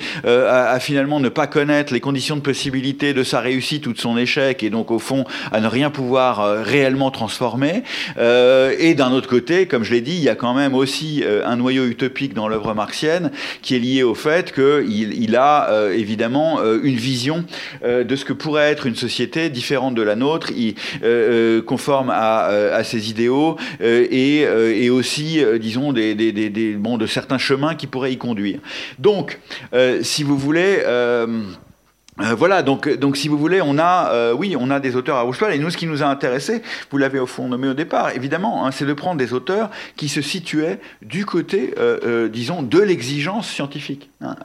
[0.67, 4.17] à, finalement ne pas connaître les conditions de possibilité de sa réussite ou de son
[4.17, 7.83] échec, et donc au fond à ne rien pouvoir euh, réellement transformer.
[8.17, 11.23] Euh, et d'un autre côté, comme je l'ai dit, il y a quand même aussi
[11.23, 13.31] euh, un noyau utopique dans l'œuvre marxienne
[13.61, 17.45] qui est lié au fait qu'il il a évidemment une vision
[17.83, 20.51] de ce que pourrait être une société différente de la nôtre,
[21.65, 27.75] conforme à, ses idéaux et, et aussi, disons, des, des, des, bon, de certains chemins
[27.75, 28.59] qui pourraient y conduire.
[28.97, 29.39] Donc,
[30.01, 31.43] si vous voulez, euh,
[32.21, 35.15] euh, voilà, donc, donc si vous voulez, on a, euh, oui, on a des auteurs
[35.15, 36.61] à rouge Et nous, ce qui nous a intéressé,
[36.91, 40.09] vous l'avez au fond nommé au départ, évidemment, hein, c'est de prendre des auteurs qui
[40.09, 44.09] se situaient du côté, euh, disons, de l'exigence scientifique.
[44.21, 44.35] Hein,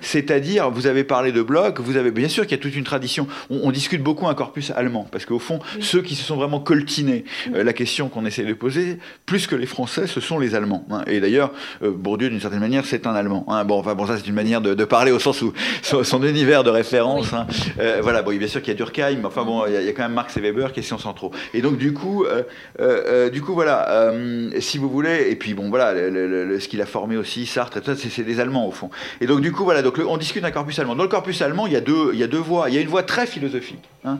[0.00, 2.84] C'est-à-dire, vous avez parlé de Bloch, vous avez bien sûr qu'il y a toute une
[2.84, 3.26] tradition.
[3.50, 7.24] On, discute beaucoup un corpus allemand, parce qu'au fond, ceux qui se sont vraiment coltinés
[7.52, 10.86] la question qu'on essaie de poser, plus que les Français, ce sont les Allemands.
[10.90, 11.02] Hein.
[11.06, 11.52] Et d'ailleurs,
[11.82, 13.44] Bourdieu, d'une certaine manière, c'est un Allemand.
[13.66, 15.52] Bon, enfin, bon, ça, c'est une manière de, de, parler au sens où
[15.82, 17.46] son univers de référence Hein.
[17.80, 19.92] Euh, voilà, bon, bien sûr qu'il y a Durkheim, mais enfin bon, il y, a
[19.92, 21.32] quand même Marx et Weber, questions centraux.
[21.54, 22.42] Et donc du coup, euh,
[22.80, 24.12] euh, du coup voilà,
[24.60, 28.40] si vous voulez, et puis bon voilà, ce qu'il a formé aussi, Sartre, c'est des
[28.40, 28.90] Allemands au fond.
[29.20, 30.96] Et donc du coup voilà, donc on discute d'un corpus allemand.
[30.96, 32.68] Dans le corpus allemand, il y a deux, il y a deux voies.
[32.68, 34.18] Il y a une voie très philosophique, hein,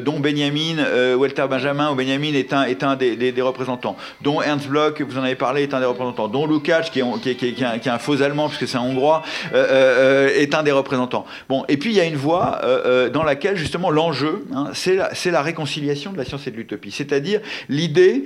[0.00, 5.00] dont Benjamin, Walter Benjamin ou Benjamin est un, est un des, représentants, dont Ernst Bloch,
[5.00, 7.64] vous en avez parlé, est un des représentants, dont Lukács, qui est, qui, est, qui,
[7.64, 9.22] est, un, faux allemand puisque c'est un hongrois,
[9.52, 11.26] est un des représentants.
[11.48, 12.60] Bon, et puis il y a une voie
[13.12, 16.90] dans laquelle justement l'enjeu, hein, c'est la, réconciliation de la science et de l'utopie.
[16.90, 18.24] C'est-à-dire l'idée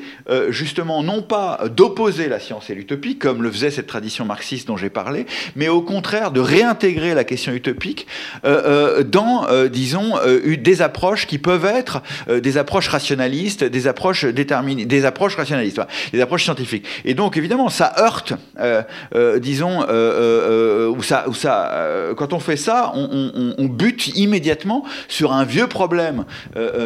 [0.50, 4.76] justement non pas d'opposer la science et l'utopie, comme le faisait cette tradition marxiste dont
[4.76, 8.06] j'ai parlé, mais au contraire de réintégrer la question utopique
[8.44, 15.80] dans, disons, des approches qui peuvent être des approches rationalistes, des approches des approches rationalistes,
[16.12, 16.86] des approches scientifiques.
[17.04, 18.34] Et donc évidemment, ça heurte,
[19.40, 25.68] disons, où ça, où ça, quand on fait ça, on, bute immédiatement sur un vieux
[25.68, 26.24] problème,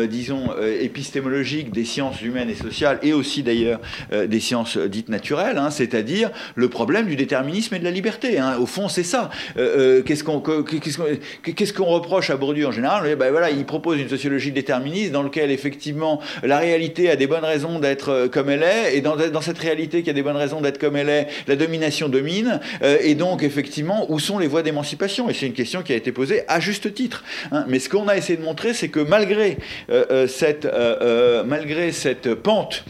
[0.09, 3.81] disons, épistémologique des sciences humaines et sociales, et aussi d'ailleurs
[4.13, 8.39] des sciences dites naturelles, hein, c'est-à-dire le problème du déterminisme et de la liberté.
[8.39, 8.57] Hein.
[8.61, 9.31] Au fond, c'est ça.
[9.57, 13.17] qu'est-ce qu'on reproche à Bourdieu en général?
[13.17, 17.45] Ben voilà, Il propose une sociologie déterministe dans laquelle effectivement la réalité a des bonnes
[17.45, 20.61] raisons d'être comme elle est, et dans, dans cette réalité qui a des bonnes raisons
[20.61, 25.31] d'être comme elle est, la domination domine, et donc effectivement, où sont les voies d'émancipation?
[25.31, 27.25] Et c'est une question qui a été posée à juste titre.
[27.53, 27.65] Hein.
[27.69, 29.59] Mais ce qu'on a essayé de montrer, c'est que malgré,
[30.29, 30.69] cette,
[31.47, 32.85] malgré cette pente,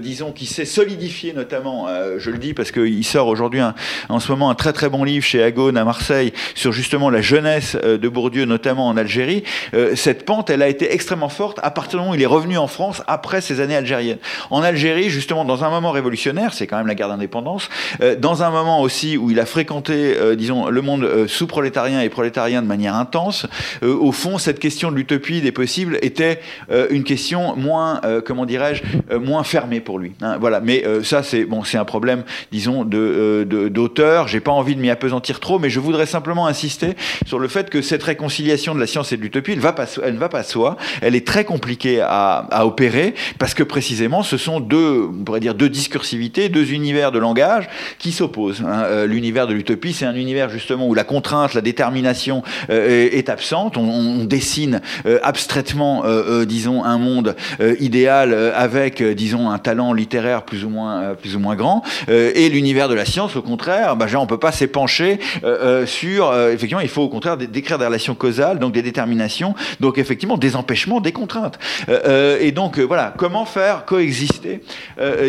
[0.00, 1.88] disons, qui s'est solidifiée notamment,
[2.18, 3.60] je le dis parce qu'il sort aujourd'hui
[4.08, 7.20] en ce moment un très très bon livre chez Agone à Marseille sur justement la
[7.20, 9.44] jeunesse de Bourdieu, notamment en Algérie,
[9.94, 12.58] cette pente, elle a été extrêmement forte à partir du moment où il est revenu
[12.58, 14.18] en France après ces années algériennes.
[14.50, 17.68] En Algérie, justement, dans un moment révolutionnaire, c'est quand même la guerre d'indépendance,
[18.18, 22.66] dans un moment aussi où il a fréquenté, disons, le monde sous-prolétarien et prolétarien de
[22.66, 23.33] manière intense,
[23.82, 26.40] au fond, cette question de l'utopie des possibles était
[26.90, 30.12] une question moins, comment dirais-je, moins fermée pour lui.
[30.20, 30.60] Hein, voilà.
[30.60, 34.28] Mais ça, c'est bon, c'est un problème, disons, de d'auteur.
[34.28, 36.94] J'ai pas envie de m'y apesantir trop, mais je voudrais simplement insister
[37.26, 40.28] sur le fait que cette réconciliation de la science et de l'utopie, elle, ne va
[40.28, 40.76] pas soi.
[41.02, 45.40] Elle est très compliquée à, à opérer parce que précisément, ce sont deux, on pourrait
[45.40, 47.68] dire, deux discursivités, deux univers de langage
[47.98, 48.62] qui s'opposent.
[48.66, 49.06] Hein.
[49.06, 53.76] L'univers de l'utopie, c'est un univers justement où la contrainte, la détermination est absente.
[53.76, 54.80] On, dessine
[55.22, 56.04] abstraitement,
[56.44, 57.36] disons, un monde
[57.80, 61.82] idéal avec, disons, un talent littéraire plus ou moins, plus ou moins grand.
[62.08, 65.18] et l'univers de la science, au contraire, bah, genre, on peut pas s'épancher
[65.86, 66.34] sur.
[66.48, 70.56] effectivement, il faut au contraire décrire des relations causales, donc des déterminations, donc effectivement des
[70.56, 71.58] empêchements, des contraintes.
[72.40, 74.62] et donc voilà, comment faire coexister,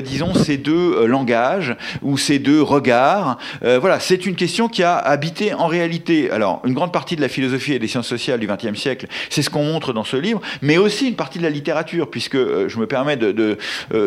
[0.04, 3.38] disons, ces deux langages ou ces deux regards?
[3.62, 7.30] voilà, c'est une question qui a habité en réalité, alors une grande partie de la
[7.30, 10.42] philosophie et des sciences sociales du XXe siècle, c'est ce qu'on montre dans ce livre,
[10.62, 13.58] mais aussi une partie de la littérature, puisque je me permets de, de,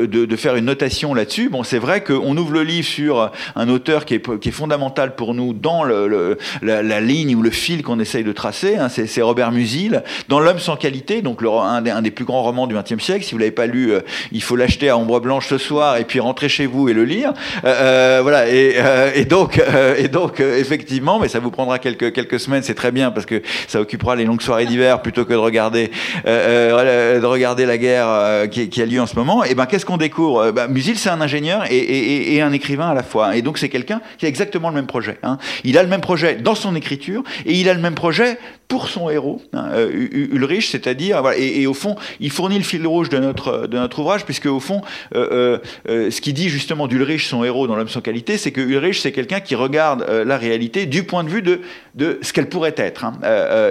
[0.06, 1.48] de, faire une notation là-dessus.
[1.48, 5.16] Bon, c'est vrai qu'on ouvre le livre sur un auteur qui est, qui est fondamental
[5.16, 9.52] pour nous dans la, ligne ou le fil qu'on essaye de tracer, hein, c'est Robert
[9.52, 13.02] Musil, dans L'homme sans qualité, donc un, des, un, des, plus grands romans du XXe
[13.02, 13.24] siècle.
[13.24, 13.92] Si vous l'avez pas lu,
[14.32, 17.04] il faut l'acheter à ombre blanche ce soir et puis rentrer chez vous et le
[17.04, 17.32] lire.
[17.62, 18.76] voilà, et,
[19.14, 19.60] et donc,
[19.96, 23.42] et donc effectivement, mais ça vous prendra quelques, quelques semaines, c'est très bien parce que
[23.68, 25.90] ça occupera les longues soirées d'hiver plutôt que de regarder,
[26.24, 29.44] de regarder la guerre qui, a lieu en ce moment.
[29.44, 30.50] Et ben qu'est-ce qu'on découvre?
[30.50, 33.36] Ben, Musil, c'est un ingénieur et, un écrivain à la fois.
[33.36, 35.18] Et donc c'est quelqu'un qui a exactement le même projet.
[35.22, 35.38] Hein.
[35.64, 38.38] Il a le même projet dans son écriture et il a le même projet
[38.68, 43.16] pour son héros, hein, Ulrich, c'est-à-dire, et, au fond, il fournit le fil rouge de
[43.16, 44.82] notre, de notre ouvrage, puisque au fond,
[45.14, 45.58] euh,
[45.88, 49.00] euh, ce qui dit justement d'Ulrich, son héros dans L'homme sans qualité, c'est que Ulrich,
[49.00, 51.62] c'est quelqu'un qui regarde la réalité du point de vue de,
[51.94, 53.14] de ce qu'elle pourrait être, hein,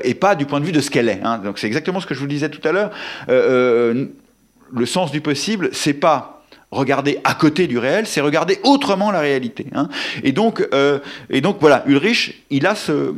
[0.03, 1.21] et pas du point de vue de ce qu'elle est.
[1.23, 1.39] Hein.
[1.43, 2.91] Donc c'est exactement ce que je vous disais tout à l'heure.
[3.27, 6.37] le sens du possible, c'est pas
[6.71, 9.67] regarder à côté du réel, c'est regarder autrement la réalité.
[9.73, 9.89] Hein.
[10.23, 13.13] Et, donc, euh, et donc, voilà, Ulrich, il a ce,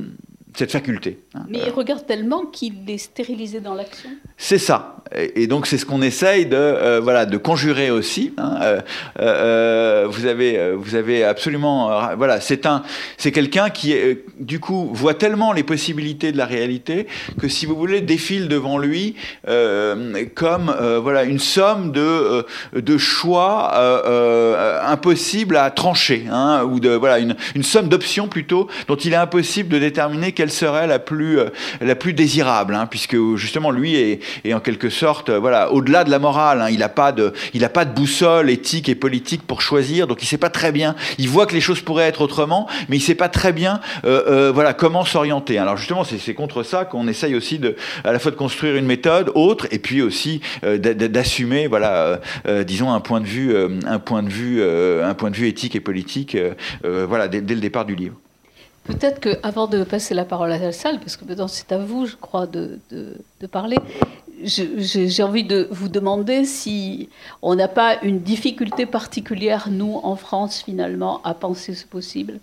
[0.59, 1.19] cette faculté.
[1.35, 1.45] Hein.
[1.47, 4.09] Mais il regarde tellement qu'il est stérilisé dans l'action.
[4.35, 4.97] C'est ça.
[5.15, 8.33] Et, donc c'est ce qu'on essaye de euh, voilà de conjurer aussi.
[8.37, 8.59] Hein.
[8.61, 8.81] Euh,
[9.21, 12.83] euh, vous avez vous avez absolument voilà c'est un
[13.17, 13.95] c'est quelqu'un qui
[14.37, 17.07] du coup voit tellement les possibilités de la réalité
[17.39, 19.15] que si vous voulez défile devant lui
[20.35, 23.73] comme voilà une somme de de choix
[24.85, 29.15] impossibles à trancher hein, ou de voilà une, une somme d'options plutôt dont il est
[29.15, 31.49] impossible de déterminer quelle serait la plus, euh,
[31.81, 36.11] la plus désirable, hein, puisque justement lui est, en quelque sorte, euh, voilà, au-delà de
[36.11, 36.61] la morale.
[36.61, 40.07] Hein, il n'a pas de, il a pas de boussole éthique et politique pour choisir,
[40.07, 40.95] donc il sait pas très bien.
[41.17, 44.51] Il voit que les choses pourraient être autrement, mais il sait pas très bien, euh,
[44.53, 45.57] voilà, comment s'orienter.
[45.57, 47.59] Alors justement, c'est contre ça qu'on essaye aussi
[48.03, 52.19] à la fois de construire une méthode autre, et puis aussi d'assumer, voilà,
[52.65, 55.79] disons un point de vue, un point de vue, un point de vue éthique et
[55.79, 56.37] politique,
[56.83, 58.15] voilà, dès le départ du livre.
[58.89, 62.07] Peut-être qu'avant de passer la parole à la salle, parce que maintenant c'est à vous,
[62.07, 63.77] je crois, de, de, parler,
[64.43, 67.07] j'ai envie de vous demander si
[67.43, 72.39] on n'a pas une difficulté particulière, nous, en France, finalement, à penser ce possible,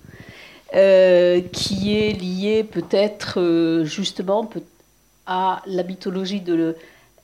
[0.77, 4.49] euh, qui est liée peut-être, euh, justement,
[5.27, 6.77] à la mythologie de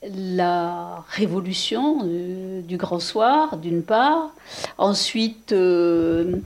[0.02, 4.34] la révolution euh, du grand soir, d'une part.
[4.78, 6.36] Ensuite, euh,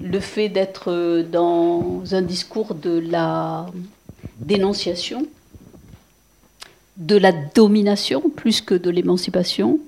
[0.00, 3.66] le fait d'être dans un discours de la
[4.38, 5.26] dénonciation,
[6.96, 9.80] de la domination plus que de l'émancipation,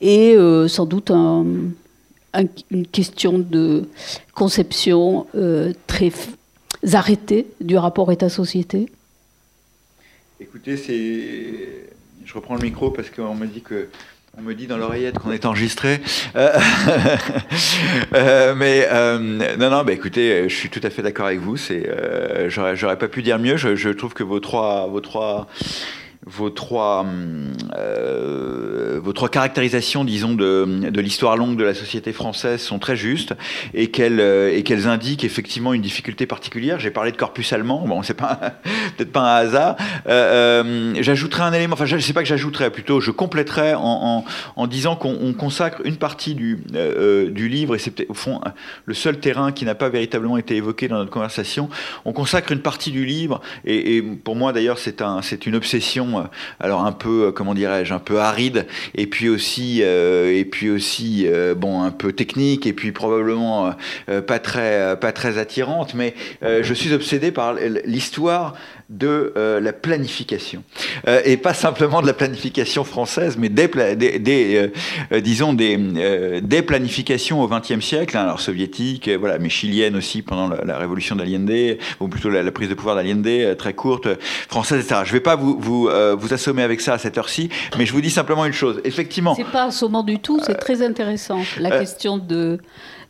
[0.00, 3.88] et euh, sans doute une question de
[4.34, 5.26] conception
[5.86, 6.12] très
[6.92, 8.86] arrêtée du rapport État-société.
[10.38, 11.95] Écoutez, c'est
[12.26, 13.88] je reprends le micro parce qu'on me dit que
[14.36, 16.00] on me dit dans l'oreillette qu'on est enregistré.
[16.34, 16.52] Euh,
[18.14, 21.56] euh, mais euh, non, non, bah, écoutez, je suis tout à fait d'accord avec vous.
[21.56, 21.88] C'est,
[22.48, 23.56] j'aurais, pas pu dire mieux.
[23.56, 25.46] Je, je, trouve que vos trois, vos trois
[26.28, 27.06] vos trois,
[27.76, 32.96] euh, vos trois caractérisations, disons, de, de l'histoire longue de la société française sont très
[32.96, 33.34] justes
[33.74, 36.80] et qu'elles euh, et qu'elles indiquent effectivement une difficulté particulière.
[36.80, 38.58] J'ai parlé de corpus allemand, bon, c'est pas
[38.96, 39.76] peut-être pas un hasard.
[40.08, 43.82] Euh, euh, j'ajouterai un élément, enfin, je sais pas que j'ajouterai, plutôt, je compléterai en,
[43.84, 44.24] en,
[44.56, 48.40] en disant qu'on consacre une partie du, euh, du livre, et c'est au fond
[48.84, 51.68] le seul terrain qui n'a pas véritablement été évoqué dans notre conversation.
[52.04, 55.54] On consacre une partie du livre, et, et pour moi d'ailleurs, c'est un, c'est une
[55.54, 56.22] obsession euh,
[56.60, 60.70] alors un peu, euh, comment dirais-je, un peu aride, et puis aussi, euh, et puis
[60.70, 63.74] aussi, bon, un peu technique, et puis probablement
[64.26, 65.94] pas très, pas très attirante.
[65.94, 67.54] Mais je suis obsédé par
[67.84, 68.54] l'histoire
[68.88, 70.62] de euh, la planification.
[71.08, 74.70] Euh, et pas simplement de la planification française, mais des, des,
[75.12, 75.76] euh, disons des,
[76.40, 81.16] des, planifications au XXe siècle, hein, alors soviétique, voilà, mais chilienne aussi pendant la, révolution
[81.16, 84.08] d'Allende, ou plutôt la, prise de pouvoir d'Allende, très courte,
[84.48, 85.00] française, etc.
[85.04, 87.92] Je ne vais pas vous, vous, vous assommer avec ça à cette heure-ci, mais je
[87.92, 88.80] vous dis simplement une chose.
[88.84, 89.34] Effectivement.
[89.34, 91.40] C'est pas assommant du tout, c'est très intéressant.
[91.58, 92.58] La question de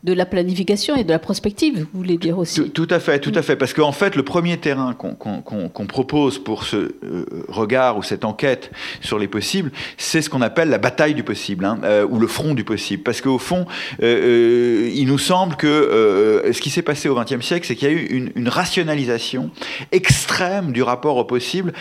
[0.06, 2.70] de la planification et de la prospective, vous voulez dire aussi.
[2.70, 3.56] Tout, à fait, tout à fait.
[3.56, 8.70] Parce qu'en fait, le premier terrain qu'on propose pour ce euh, regard ou cette enquête
[9.00, 12.28] sur les possibles, c'est ce qu'on appelle la bataille du possible, hein, euh, ou le
[12.28, 13.02] front du possible.
[13.02, 13.66] Parce qu'au fond,
[14.00, 17.90] euh, il nous semble que ce qui s'est passé au XXe siècle, c'est qu'il y
[17.90, 19.50] a eu une, une, rationalisation
[19.90, 21.72] extrême du rapport au possible,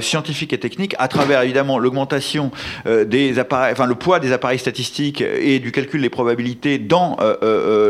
[0.00, 2.52] scientifique et technique, à travers évidemment l'augmentation
[2.86, 7.16] des appareils, enfin le poids des appareils statistiques et du calcul des probabilités dans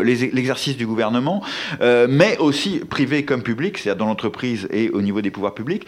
[0.03, 1.43] l'exercice du gouvernement,
[1.81, 5.87] euh, mais aussi privé comme public, c'est-à-dire dans l'entreprise et au niveau des pouvoirs publics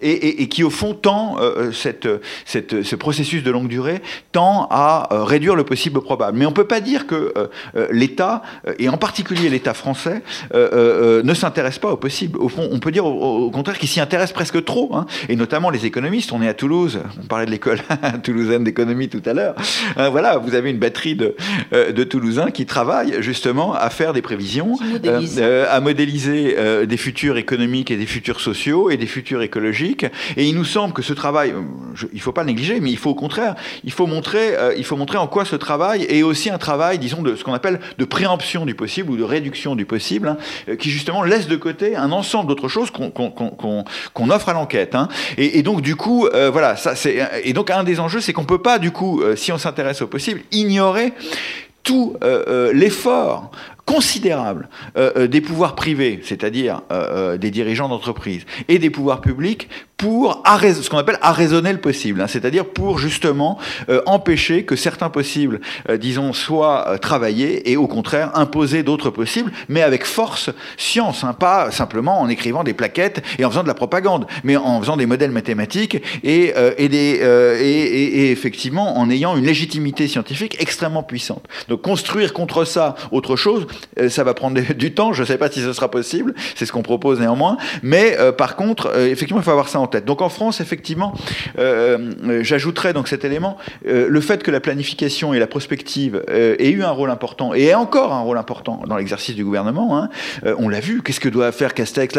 [0.00, 2.08] et, qui au fond tend euh, cette,
[2.44, 4.00] cette, ce processus de longue durée
[4.32, 6.38] tend à euh, réduire le possible au probable.
[6.38, 8.42] Mais on peut pas dire que euh, l'État
[8.78, 10.22] et en particulier l'État français
[10.54, 12.38] ne s'intéresse pas au possible.
[12.38, 15.70] Au fond, on peut dire au, contraire qu'il s'y intéresse presque trop, hein, et notamment
[15.70, 16.32] les économistes.
[16.32, 17.80] On est à Toulouse, on parlait de l'école
[18.22, 19.54] toulousaine d'économie tout à l'heure.
[19.96, 21.36] Hein, voilà, vous avez une batterie de,
[21.72, 24.76] de Toulousains qui travaillent justement à faire des prévisions,
[25.70, 29.87] à modéliser des futurs économiques et des futurs sociaux et des futurs écologiques
[30.36, 32.90] et il nous semble que ce travail, euh, il ne faut pas le négliger, mais
[32.90, 36.04] il faut au contraire, il faut montrer, euh, il faut montrer en quoi ce travail
[36.08, 39.24] est aussi un travail, disons, de ce qu'on appelle de préemption du possible ou de
[39.24, 40.36] réduction du possible, hein,
[40.68, 44.94] euh, qui justement laisse de côté un ensemble d'autres choses qu'on offre à l'enquête.
[44.94, 45.08] Hein.
[45.36, 48.62] Et, donc du coup, voilà, ça c'est et donc un des enjeux, c'est qu'on peut
[48.62, 51.12] pas du coup, si on s'intéresse au possible, ignorer
[51.82, 52.16] tout
[52.72, 53.50] l'effort
[53.88, 54.68] considérable
[54.98, 60.44] euh, euh, des pouvoirs privés, c'est-à-dire euh, des dirigeants d'entreprise, et des pouvoirs publics pour
[60.46, 63.58] ce qu'on appelle arraisonner le possible, hein, c'est-à-dire pour justement
[64.06, 65.60] empêcher que certains possibles,
[65.98, 71.72] disons, soient travaillés et au contraire imposer d'autres possibles, mais avec force science, hein, pas
[71.72, 75.06] simplement en écrivant des plaquettes et en faisant de la propagande, mais en faisant des
[75.06, 77.20] modèles mathématiques et, et, des,
[77.60, 81.42] et, et effectivement en ayant une légitimité scientifique extrêmement puissante.
[81.68, 83.77] Donc construire contre ça autre chose, euh,
[84.08, 86.72] ça va prendre du temps, je ne sais pas si ce sera possible, c'est ce
[86.72, 90.04] qu'on propose néanmoins, mais euh, par contre, euh, effectivement, il faut avoir ça en tête.
[90.04, 91.12] Donc en France, effectivement,
[92.40, 96.90] j'ajouterais donc cet élément, le fait que la planification et la prospective aient eu un
[96.90, 100.08] rôle important, et aient encore un rôle important dans l'exercice du gouvernement, hein,
[100.58, 102.14] on l'a vu, qu'est-ce que doit faire Castex?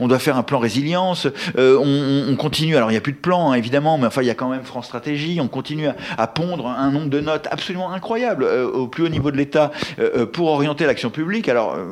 [0.00, 3.52] On doit faire un plan résilience, on, continue, alors il n'y a plus de plan,
[3.52, 6.26] hein, évidemment, mais enfin il y a quand même France Stratégie, on continue à, à
[6.26, 9.70] pondre un nombre de notes absolument incroyable au plus haut niveau de l'État
[10.32, 11.48] pour orienter l'action public.
[11.48, 11.84] Alors, euh,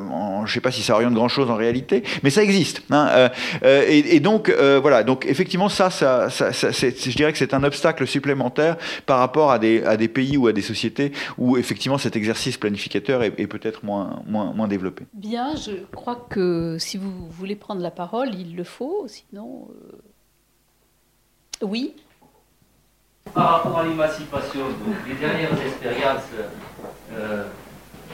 [0.45, 2.83] je ne sais pas si ça oriente grand-chose en réalité, mais ça existe.
[2.89, 3.29] Hein, euh,
[3.63, 5.03] euh, et, donc, voilà.
[5.03, 9.83] Donc, effectivement, ça, ça, je dirais que c'est un obstacle supplémentaire par rapport à des,
[9.83, 14.21] à des pays ou à des sociétés où, effectivement, cet exercice planificateur est, peut-être moins,
[14.27, 15.05] moins, moins développé.
[15.13, 19.05] Bien, je crois que si vous voulez prendre la parole, il le faut.
[19.07, 19.67] Sinon,
[21.61, 21.95] oui.
[23.33, 24.65] Par rapport à l'émancipation,
[25.07, 26.29] les dernières expériences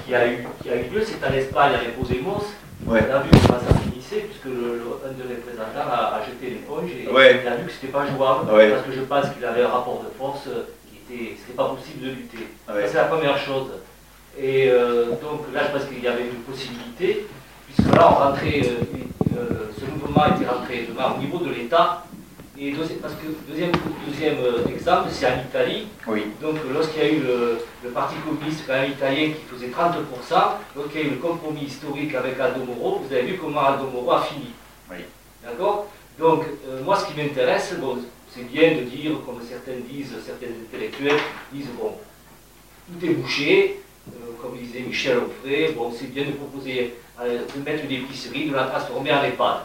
[0.05, 2.43] qui a eu, qui a eu lieu, c'est en Espagne avec Podemos,
[2.87, 3.01] Ouais.
[3.11, 7.03] On a vu comment ça finissait, puisque le, un des représentants a, jeté l'éponge et
[7.03, 10.01] il a vu que c'était pas jouable, parce que je pense qu'il avait un rapport
[10.01, 10.47] de force
[10.87, 12.47] qui était, c'était pas possible de lutter.
[12.67, 13.67] c'est la première chose.
[14.37, 17.27] Et euh, donc là, je pense qu'il y avait une possibilité,
[17.67, 22.05] puisque là, on rentrait, euh, euh, ce mouvement était rentré au niveau de l'État,
[22.61, 23.71] et parce que deuxième,
[24.05, 25.87] deuxième euh, exemple, c'est en Italie.
[26.07, 26.23] Oui.
[26.41, 29.73] Donc lorsqu'il y a eu le, Parti communiste quand même italien qui faisait 30%,
[30.75, 33.85] lorsqu'il y a eu le compromis historique avec Aldo Moro, vous avez vu comment Aldo
[33.87, 34.51] Moro a fini.
[34.91, 34.97] Oui.
[35.43, 35.87] D'accord?
[36.19, 37.97] Donc euh, moi ce qui m'intéresse, bon,
[38.29, 41.19] c'est bien de dire, comme certains disent, certains intellectuels
[41.53, 41.93] disent, bon,
[42.87, 43.79] tout est bouché,
[44.09, 48.55] euh, comme disait Michel Onfray, bon, c'est bien de proposer de mettre une épicerie, de
[48.55, 49.57] la transformer en EHPAD.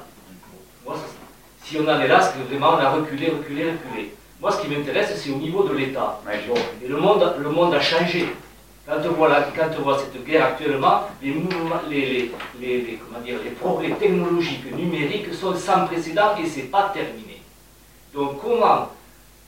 [0.84, 1.23] Moi, ça,
[1.64, 4.12] si on en est là, c'est que vraiment on a reculé, reculé, reculé.
[4.40, 6.20] Moi, ce qui m'intéresse, c'est au niveau de l'État.
[6.30, 8.28] et le monde, le monde a changé.
[8.86, 11.32] Quand on, voit quand on voit cette guerre actuellement, les,
[11.88, 16.90] les, les, comment dire, les progrès technologiques numériques sont sans précédent et ce n'est pas
[16.92, 17.40] terminé.
[18.12, 18.90] Donc comment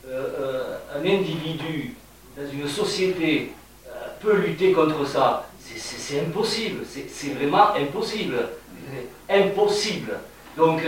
[0.09, 1.95] euh, euh, un individu
[2.35, 3.53] dans une société
[3.87, 3.91] euh,
[4.21, 5.47] peut lutter contre ça?
[5.61, 8.37] C'est impossible, c'est vraiment impossible.
[9.29, 10.19] Impossible.
[10.57, 10.81] Donc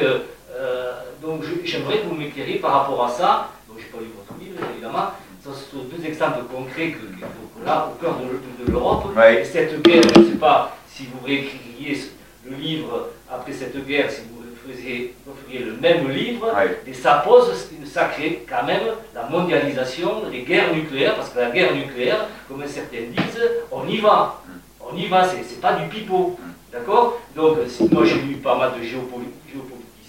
[1.22, 3.50] donc j'aimerais que vous m'éclairiez par rapport à ça.
[3.68, 5.10] Donc j'ai pas lu votre livre, évidemment.
[5.44, 9.06] Ce sont deux exemples concrets que, là, au cœur de, l'Europe.
[9.30, 11.96] Et cette guerre, je ne sais pas si vous réécririez
[12.44, 16.52] le livre après cette guerre, si vous faisiez, feriez le même livre,
[16.86, 17.52] et ça pose,
[17.86, 22.66] ça crée quand même la mondialisation des guerres nucléaires, parce que la guerre nucléaire, comme
[22.66, 24.42] certains disent, on y va.
[24.80, 26.38] On y va, c'est pas du pipeau.
[26.72, 27.18] D'accord?
[27.34, 27.58] Donc,
[27.90, 28.84] moi j'ai lu pas mal de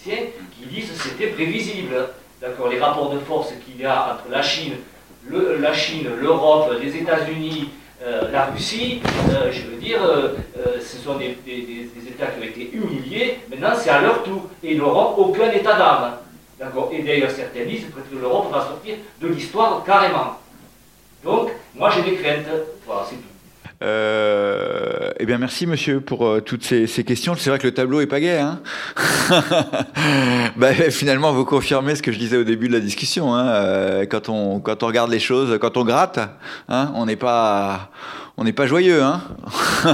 [0.04, 1.96] qui disent que c'était prévisible.
[2.42, 4.76] D'accord, les rapports de force qu'il y a entre la Chine,
[5.30, 7.70] la Chine, l'Europe, les États-Unis,
[8.02, 10.36] euh, la Russie, euh, je veux dire, euh,
[10.80, 13.40] ce sont des, États qui ont été humiliés.
[13.50, 16.18] Maintenant, c'est à leur tour, et ils n'auront aucun état d'âme.
[16.58, 16.90] D'accord.
[16.94, 20.40] Et d'ailleurs, certains disent que l'Europe va sortir de l'histoire carrément.
[21.24, 22.48] Donc, moi, j'ai des craintes.
[22.86, 23.29] Voilà, c'est tout.
[23.82, 27.36] Euh, eh bien, merci monsieur pour euh, toutes ces, ces questions.
[27.38, 28.40] C'est vrai que le tableau est pas gai.
[28.40, 28.60] Hein
[30.58, 33.34] bah, finalement, vous confirmez ce que je disais au début de la discussion.
[33.34, 36.20] Hein euh, quand on quand on regarde les choses, quand on gratte,
[36.68, 37.90] hein, on n'est pas
[38.40, 39.22] on n'est pas joyeux, hein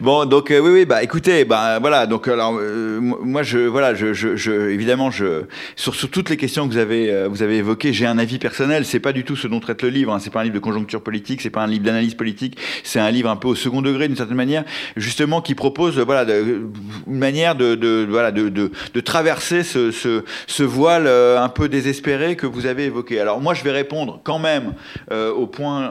[0.00, 3.94] Bon, donc euh, oui, oui, bah écoutez, bah voilà, donc alors euh, moi je, voilà,
[3.94, 5.42] je, je, je, évidemment, je
[5.76, 8.38] sur, sur toutes les questions que vous avez euh, vous avez évoquées, j'ai un avis
[8.38, 8.86] personnel.
[8.86, 10.12] C'est pas du tout ce dont traite le livre.
[10.12, 10.18] Hein.
[10.18, 12.58] C'est pas un livre de conjoncture politique, c'est pas un livre d'analyse politique.
[12.82, 14.64] C'est un livre un peu au second degré d'une certaine manière,
[14.96, 20.24] justement, qui propose voilà une manière de, de voilà de, de, de, traverser ce, ce,
[20.46, 23.20] ce voile un peu désespéré que vous avez évoqué.
[23.20, 24.72] Alors moi, je vais répondre quand même
[25.10, 25.90] au point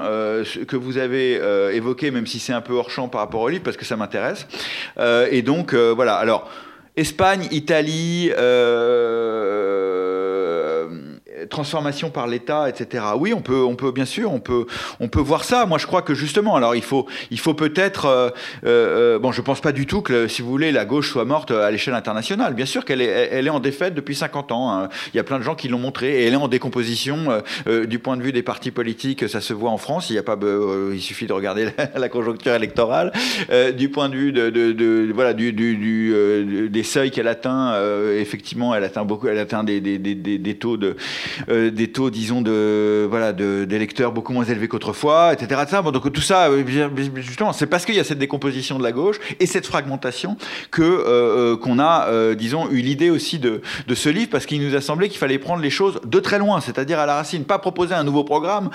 [0.67, 3.49] que vous avez euh, évoqué, même si c'est un peu hors champ par rapport au
[3.49, 4.47] livre, parce que ça m'intéresse.
[4.97, 6.15] Euh, et donc, euh, voilà.
[6.15, 6.49] Alors,
[6.95, 8.31] Espagne, Italie,
[11.49, 13.03] transformation par l'État, etc.
[13.17, 14.65] Oui, on peut, on peut bien sûr, on peut,
[14.99, 15.65] on peut voir ça.
[15.65, 18.29] Moi, je crois que justement, alors il faut, il faut peut-être, euh,
[18.65, 21.51] euh, bon, je pense pas du tout que, si vous voulez, la gauche soit morte
[21.51, 22.53] à l'échelle internationale.
[22.53, 24.71] Bien sûr qu'elle est, elle est en défaite depuis 50 ans.
[24.71, 24.89] Hein.
[25.13, 27.85] Il y a plein de gens qui l'ont montré et elle est en décomposition euh,
[27.85, 29.27] du point de vue des partis politiques.
[29.29, 30.09] Ça se voit en France.
[30.09, 30.37] Il y a pas,
[30.93, 33.11] il suffit de regarder la, conjoncture électorale.
[33.77, 37.75] du point de vue de, de, de voilà, du, du, du des seuils qu'elle atteint,
[38.17, 40.95] effectivement, elle atteint beaucoup, elle atteint des, des, des taux de
[41.49, 45.61] euh, des taux, disons, de voilà, d'électeurs beaucoup moins élevés qu'autrefois, etc.,
[45.91, 46.63] donc tout ça, euh,
[47.15, 50.37] justement, c'est parce qu'il y a cette décomposition de la gauche et cette fragmentation
[50.71, 54.75] que euh, qu'on a, disons, eu l'idée aussi de, de ce livre, parce qu'il nous
[54.75, 57.59] a semblé qu'il fallait prendre les choses de très loin, c'est-à-dire à la racine, pas
[57.59, 58.69] proposer un nouveau programme,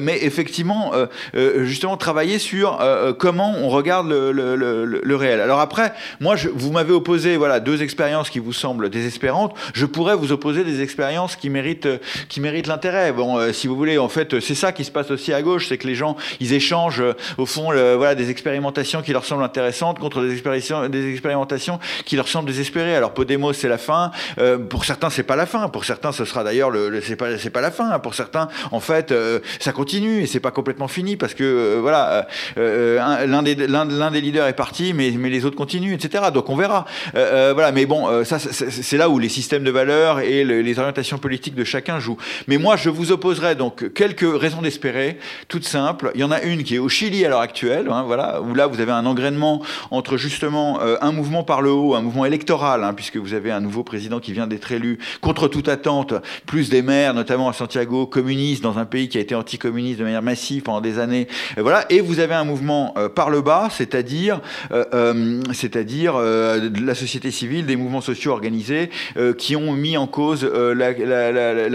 [0.00, 0.92] mais effectivement,
[1.34, 2.78] justement, travailler sur
[3.18, 5.40] comment on regarde le, le, le, le, réel.
[5.40, 9.54] Alors après, moi, je, vous m'avez opposé, voilà, deux expériences qui vous semblent désespérantes.
[9.74, 11.85] Je pourrais vous opposer des expériences qui méritent
[12.28, 13.12] qui mérite l'intérêt.
[13.12, 15.68] Bon, euh, si vous voulez, en fait, c'est ça qui se passe aussi à gauche,
[15.68, 19.42] c'est que les gens, ils échangent euh, au fond, voilà, des expérimentations qui leur semblent
[19.42, 22.96] intéressantes contre des expérimentations, des expérimentations qui leur semblent désespérées.
[22.96, 24.10] Alors Podemos, c'est la fin.
[24.38, 25.68] Euh, pour certains, c'est pas la fin.
[25.68, 27.98] Pour certains, ce sera d'ailleurs le, c'est pas, pas la fin.
[27.98, 29.14] Pour certains, en fait,
[29.60, 32.26] ça continue et c'est pas complètement fini parce que voilà,
[32.56, 36.24] l'un des des leaders est parti, mais mais les autres continuent, etc.
[36.32, 36.84] Donc on verra.
[37.12, 41.54] voilà, mais bon, ça, c'est là où les systèmes de valeurs et les orientations politiques
[41.54, 42.16] de chaque chacun joue.
[42.48, 46.10] Mais moi, je vous opposerai donc quelques raisons d'espérer, toutes simples.
[46.14, 48.54] Il y en a une qui est au Chili à l'heure actuelle, hein, voilà, où
[48.54, 52.24] là vous avez un engrainement entre justement euh, un mouvement par le haut, un mouvement
[52.24, 56.14] électoral, hein, puisque vous avez un nouveau président qui vient d'être élu contre toute attente,
[56.46, 60.04] plus des maires, notamment à Santiago, communistes dans un pays qui a été anticommuniste de
[60.04, 61.84] manière massive pendant des années, et voilà.
[61.90, 64.40] Et vous avez un mouvement euh, par le bas, c'est-à-dire,
[64.72, 68.88] euh, la société civile, des mouvements sociaux organisés
[69.36, 70.92] qui ont mis en cause la,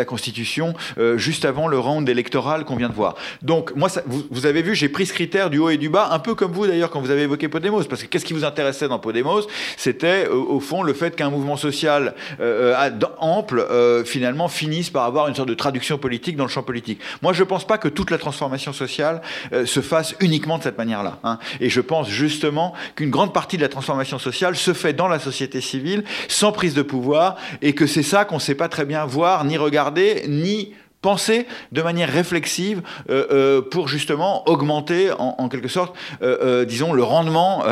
[0.05, 0.73] Constitution
[1.15, 3.15] juste avant le round électoral qu'on vient de voir.
[3.41, 6.19] Donc moi, vous, avez vu, j'ai pris ce critère du haut et du bas, un
[6.19, 8.87] peu comme vous d'ailleurs quand vous avez évoqué Podemos, parce que qu'est-ce qui vous intéressait
[8.87, 9.47] dans Podemos?
[9.77, 15.03] C'était au fond le fait qu'un mouvement social euh, euh ample euh, finalement finisse par
[15.05, 16.99] avoir une sorte de traduction politique dans le champ politique.
[17.21, 19.21] Moi, je ne pense pas que toute la transformation sociale
[19.53, 21.19] euh, se fasse uniquement de cette manière-là.
[21.23, 21.39] Hein.
[21.59, 25.19] Et je pense justement qu'une grande partie de la transformation sociale se fait dans la
[25.19, 28.85] société civile, sans prise de pouvoir, et que c'est ça qu'on ne sait pas très
[28.85, 29.80] bien voir, ni regarder,
[30.27, 36.93] ni penser de manière réflexive euh, euh, pour justement augmenter en, quelque sorte, euh, disons,
[36.93, 37.63] le rendement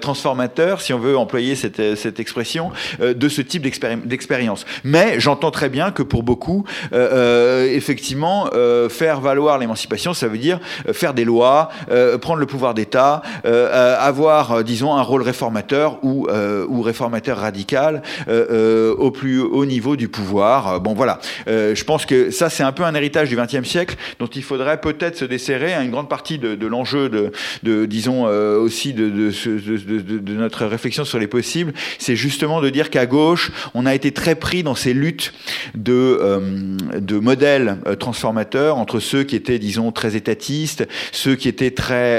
[0.00, 4.64] transformateur, si on veut employer cette, cette expression, de ce type d'expérience.
[4.84, 8.48] Mais j'entends très bien que pour beaucoup, effectivement,
[8.88, 10.60] faire valoir l'émancipation, ça veut dire
[10.92, 11.70] faire des lois,
[12.20, 16.28] prendre le pouvoir d'État, avoir, disons, un rôle réformateur ou,
[16.68, 20.80] ou réformateur radical au plus haut niveau du pouvoir.
[20.80, 21.18] Bon, voilà.
[21.46, 24.80] je pense que ça, c'est un peu un héritage du XXe siècle dont il faudrait
[24.80, 25.72] peut-être se desserrer.
[25.72, 27.08] à Une grande partie de, l'enjeu,
[27.62, 29.32] de, disons euh, aussi de,
[30.34, 34.34] notre réflexion sur les possibles, c'est justement de dire qu'à gauche, on a été très
[34.34, 35.32] pris dans ces luttes
[35.74, 36.40] de, euh,
[36.98, 42.10] de modèles euh, transformateurs entre ceux qui étaient, disons, très étatistes, ceux qui étaient très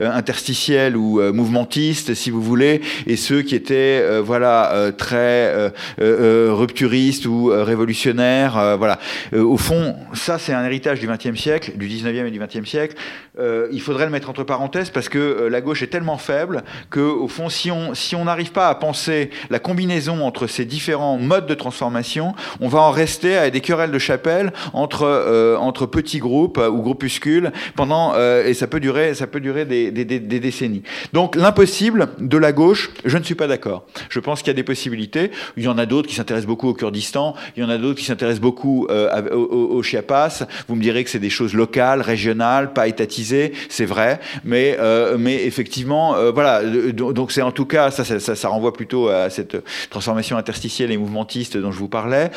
[0.00, 8.76] interstitiels ou mouvementistes, si vous voulez, et ceux qui étaient, voilà, très rupturistes ou révolutionnaires.
[8.78, 8.98] voilà.
[9.32, 9.81] au fond,
[10.14, 12.96] ça c'est un héritage du XXe siècle, du XIXe et du XXe siècle.
[13.38, 16.64] Euh, il faudrait le mettre entre parenthèses parce que euh, la gauche est tellement faible
[16.90, 21.16] que, au fond, si on si n'arrive pas à penser la combinaison entre ces différents
[21.16, 25.86] modes de transformation, on va en rester à des querelles de chapelle entre euh, entre
[25.86, 30.82] petits groupes ou groupuscules pendant et ça peut durer ça peut durer des, décennies.
[31.12, 33.86] Donc l'impossible de la gauche, je ne suis pas d'accord.
[34.08, 35.30] Je pense qu'il y a des possibilités.
[35.56, 37.34] Il y en a d'autres qui s'intéressent beaucoup au Kurdistan.
[37.56, 40.42] Il y en a d'autres qui s'intéressent beaucoup au, au Chiapas.
[40.68, 45.16] Vous me direz que c'est des choses locales, régionales, pas étatisées, c'est vrai, mais, euh,
[45.18, 46.62] mais effectivement, euh, voilà.
[46.62, 49.56] Donc c'est en tout cas, ça, ça, ça renvoie plutôt à cette
[49.90, 52.30] transformation interstitielle et mouvementiste dont je vous parlais.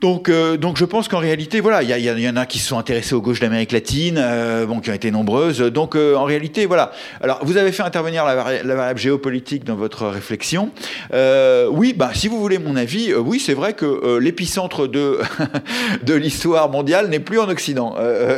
[0.00, 2.78] Donc, euh, donc je pense qu'en réalité, voilà, il y, en a qui se sont
[2.78, 5.58] intéressés aux gauches d'Amérique latine, euh, bon, qui ont été nombreuses.
[5.60, 6.92] Donc, euh, en réalité, voilà.
[7.20, 10.70] Alors, vous avez fait intervenir la, variable géopolitique dans votre réflexion.
[11.12, 15.18] Euh, oui, bah, si vous voulez mon avis, oui, c'est vrai que l'épicentre de
[16.02, 17.94] de l'histoire mondiale n'est plus en Occident.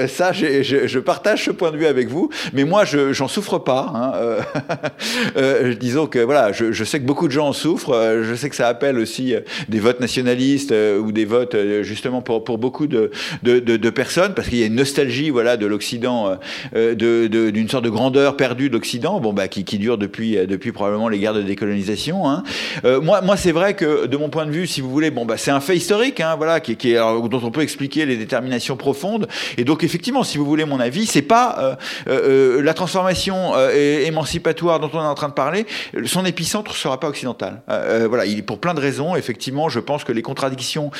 [0.09, 3.59] ça, je, je, partage ce point de vue avec vous, mais moi, je j'en souffre
[3.59, 3.93] pas.
[3.95, 5.73] Hein.
[5.81, 8.23] disons que voilà, je, je, sais que beaucoup de gens en souffrent.
[8.23, 9.35] Je sais que ça appelle aussi
[9.69, 13.11] des votes nationalistes ou des votes euh, justement pour, pour beaucoup de,
[13.43, 16.39] de, de, personnes, parce qu'il y a une nostalgie voilà, de l'Occident,
[16.75, 20.73] euh, d'une sorte de grandeur perdue de l'Occident, bon, bah, qui, qui, dure depuis, depuis
[20.73, 22.29] probablement les guerres de décolonisation.
[22.29, 22.43] Hein.
[22.85, 25.25] Euh, moi, moi c'est vrai que de mon point de vue, si vous voulez, bon,
[25.25, 28.17] bah, c'est un fait historique, hein, voilà, qui, qui alors, dont on peut expliquer les
[28.17, 29.29] déterminations profondes.
[29.59, 35.01] Et donc, effectivement, si vous voulez mon avis, c'est pas la transformation émancipatoire dont on
[35.01, 35.67] est en train de parler,
[36.05, 37.63] son épicentre sera pas occidental.
[38.09, 40.91] voilà, il, pour plein de raisons, effectivement, je pense que les contradictions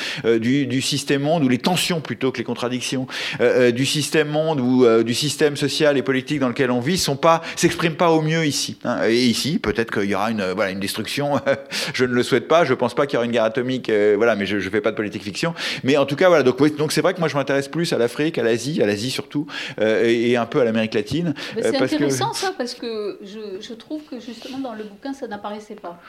[0.83, 3.07] système monde, ou les tensions plutôt que les contradictions
[3.41, 6.79] euh, euh, du système monde ou euh, du système social et politique dans lequel on
[6.79, 8.77] vit sont pas, s'expriment pas au mieux ici.
[8.83, 8.99] Hein.
[9.07, 11.39] Et ici, peut-être qu'il y aura une, voilà, une destruction.
[11.93, 12.65] je ne le souhaite pas.
[12.65, 13.89] Je pense pas qu'il y aura une guerre atomique.
[13.89, 15.53] voilà, mais je, je fais pas de politique fiction.
[15.83, 16.43] Mais en tout cas, voilà.
[16.43, 19.11] Donc, donc c'est vrai que moi, je m'intéresse plus à l'Afrique, à l'Asie, à l'Asie
[19.11, 19.47] surtout,
[19.79, 21.33] et, un peu à l'Amérique latine.
[21.61, 25.75] C'est intéressant ça parce que je, je, trouve que justement dans le bouquin, ça n'apparaissait
[25.75, 25.99] pas.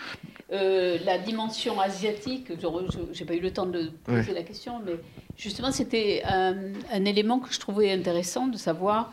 [0.51, 3.91] la dimension asiatique, je n'ai pas eu le temps de
[4.33, 4.95] la question, mais
[5.37, 9.13] justement, c'était un, élément que je trouvais intéressant de savoir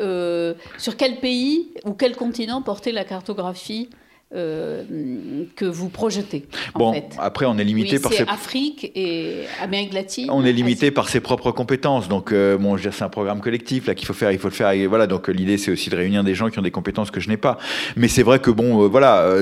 [0.00, 3.90] euh, sur quel pays ou quel continent portait la cartographie
[4.34, 4.84] euh,
[5.56, 6.44] que vous projetez.
[6.74, 8.24] bon, après, on est limité par ses...
[8.24, 10.28] Afrique et Amérique latine.
[10.30, 12.08] On est limité par ses propres compétences.
[12.08, 14.30] Donc, euh, bon, c'est un programme collectif là qu'il faut faire.
[14.30, 14.70] Il faut le faire.
[14.72, 15.06] Et voilà.
[15.06, 17.38] Donc, l'idée, c'est aussi de réunir des gens qui ont des compétences que je n'ai
[17.38, 17.56] pas.
[17.96, 19.38] Mais c'est vrai que bon, euh, voilà,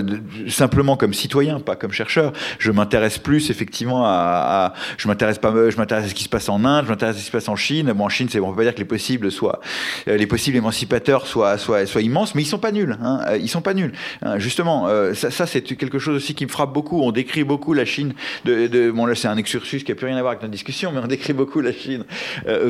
[0.46, 5.76] simplement comme citoyen, pas comme chercheur, je m'intéresse plus effectivement à, je m'intéresse pas, je
[5.76, 7.48] m'intéresse à ce qui se passe en Inde, je m'intéresse à ce qui se passe
[7.48, 7.92] en Chine.
[7.92, 9.58] Bon, en Chine, c'est on peut pas dire que les possibles soient,
[10.06, 12.96] les possibles émancipateurs soient, soient, soient immenses, mais ils sont pas nuls.
[13.02, 13.22] Hein.
[13.40, 13.92] Ils sont pas nuls.
[14.22, 14.38] Hein.
[14.38, 17.02] Justement effectivement, ça, c'est quelque chose aussi qui me frappe beaucoup.
[17.02, 18.14] On décrit beaucoup la Chine.
[18.44, 20.92] De, bon là, c'est un excursus qui a plus rien à voir avec notre discussion,
[20.92, 22.04] mais on décrit beaucoup la Chine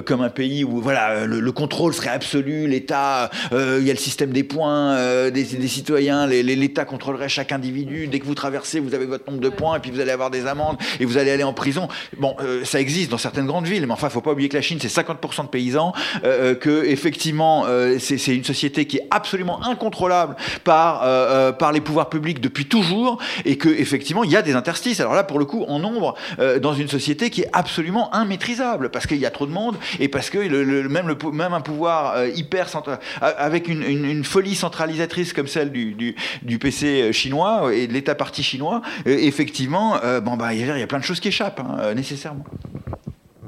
[0.05, 4.31] comme un pays où voilà le, contrôle serait absolu, l'État, il y a le système
[4.31, 4.97] des points
[5.31, 8.07] des, des, citoyens, l'État contrôlerait chaque individu.
[8.07, 10.31] Dès que vous traversez, vous avez votre nombre de points et puis vous allez avoir
[10.31, 11.89] des amendes et vous allez aller en prison.
[12.19, 14.79] Bon, ça existe dans certaines grandes villes, mais enfin, faut pas oublier que la Chine,
[14.81, 15.93] c'est 50% de paysans,
[16.25, 21.81] euh, que effectivement, euh, c'est une société qui est absolument incontrôlable par euh, par les
[21.81, 25.01] pouvoirs publics depuis toujours, et que effectivement, il y a des interstices.
[25.01, 26.15] Alors là, pour le coup, en nombre,
[26.61, 30.09] dans une société qui est absolument immaîtrisable, parce qu'il y a trop de monde et
[30.09, 35.33] parce que le, même le même un pouvoir hyper central, avec une, une, folie centralisatrice
[35.33, 40.55] comme celle du, du, du PC chinois et de l'État parti chinois, effectivement, bon bah
[40.55, 42.45] il y, a plein de choses qui échappent hein, nécessairement.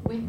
[0.08, 0.22] Oui.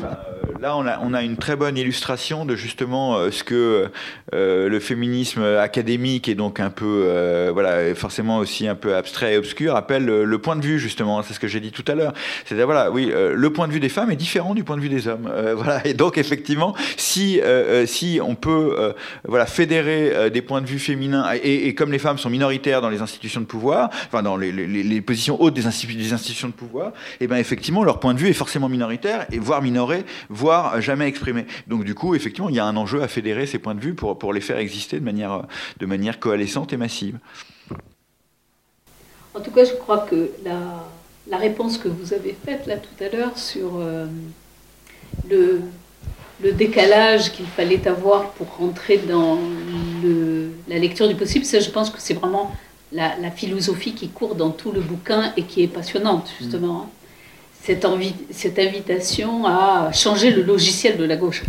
[0.00, 0.31] Bah, euh,
[0.62, 3.90] là, on a, une très bonne illustration de justement euh, ce que
[4.32, 9.36] euh, le féminisme académique et donc un peu, voilà, forcément aussi un peu abstrait et
[9.36, 11.22] obscur appelle le, point de vue justement.
[11.22, 12.12] C'est ce que j'ai dit tout à l'heure.
[12.44, 14.88] C'est-à-dire voilà, oui, le point de vue des femmes est différent du point de vue
[14.88, 15.30] des hommes.
[15.56, 17.40] voilà, et donc effectivement, si
[18.22, 18.94] on peut
[19.24, 23.02] voilà fédérer des points de vue féminins et, comme les femmes sont minoritaires dans les
[23.02, 26.88] institutions de pouvoir, enfin dans les, positions hautes des, institutions de pouvoir,
[27.20, 30.51] et eh ben effectivement leur point de vue est forcément minoritaire et voire minoritaire voire
[30.78, 31.46] jamais exprimé.
[31.66, 33.94] Donc du coup, effectivement, il y a un enjeu à fédérer ces points de vue
[33.94, 35.44] pour, pour les faire exister de manière,
[35.78, 37.18] de manière coalescente et massive.
[39.34, 40.86] En tout cas, je crois que la,
[41.28, 44.06] la réponse que vous avez faite là tout à l'heure sur euh,
[45.30, 45.60] le,
[46.42, 49.38] le, décalage qu'il fallait avoir pour rentrer dans
[50.02, 52.54] le, la lecture du possible, ça je pense que c'est vraiment
[52.92, 56.82] la, la, philosophie qui court dans tout le bouquin et qui est passionnante justement.
[56.82, 57.01] Hein
[57.64, 61.42] cette, invitation à changer le logiciel de la gauche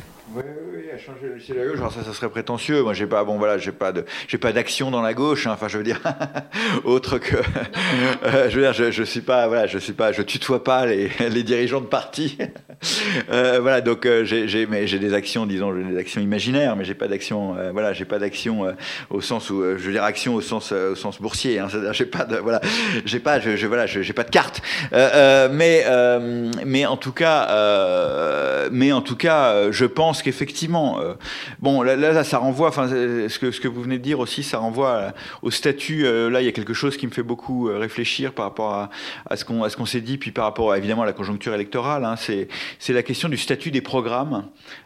[0.97, 1.77] changer le la gauche.
[1.77, 2.83] Alors ça, ça serait prétentieux.
[2.83, 5.47] Moi, j'ai pas, bon voilà, j'ai pas de, j'ai pas d'action dans la gauche.
[5.47, 5.51] Hein.
[5.53, 5.99] Enfin, je veux dire,
[6.83, 7.35] autre que,
[8.23, 10.85] euh, je veux dire, je, je, suis pas, voilà, je suis pas, je tutoie pas
[10.85, 12.37] les, les dirigeants de parti.
[13.31, 16.75] euh, voilà, donc euh, j'ai, j'ai, mais j'ai des actions, disons, j'ai des actions imaginaires,
[16.75, 18.73] mais j'ai pas d'action, euh, voilà, j'ai pas d'action
[19.09, 21.59] au sens où, je veux dire, action au sens, au sens boursier.
[21.59, 21.67] Hein.
[21.69, 22.61] C'est-à-dire, j'ai pas de, voilà,
[23.05, 24.61] j'ai pas, je, je voilà, j'ai pas de carte.
[24.91, 25.85] mais,
[26.65, 31.15] mais en tout cas, mais en tout cas, je pense qu'effectivement euh,
[31.59, 34.57] bon, là, ça renvoie, enfin, ce que, ce que vous venez de dire aussi, ça
[34.57, 36.05] renvoie au statut.
[36.05, 38.73] Euh, là, il y a quelque chose qui me fait beaucoup euh, réfléchir par rapport
[38.73, 38.89] à,
[39.29, 42.05] à ce qu'on s'est dit, puis par rapport évidemment à la conjoncture électorale.
[42.05, 44.45] Hein, c'est la question du statut des programmes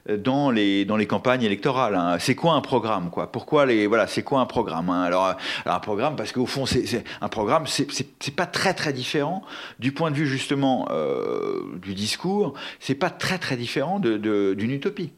[0.10, 1.96] dans les, dans les campagnes électorales.
[1.96, 2.18] Hein.
[2.20, 3.32] C'est quoi un programme quoi?
[3.32, 5.02] Pourquoi les voilà C'est quoi un programme hein?
[5.02, 5.36] Alors,
[5.66, 9.44] un programme, parce qu'au fond, c'est un programme, c'est pas très très différent
[9.80, 10.88] du point de vue justement
[11.82, 12.54] du discours.
[12.80, 15.12] C'est pas très très différent d'une de, d'une utopie.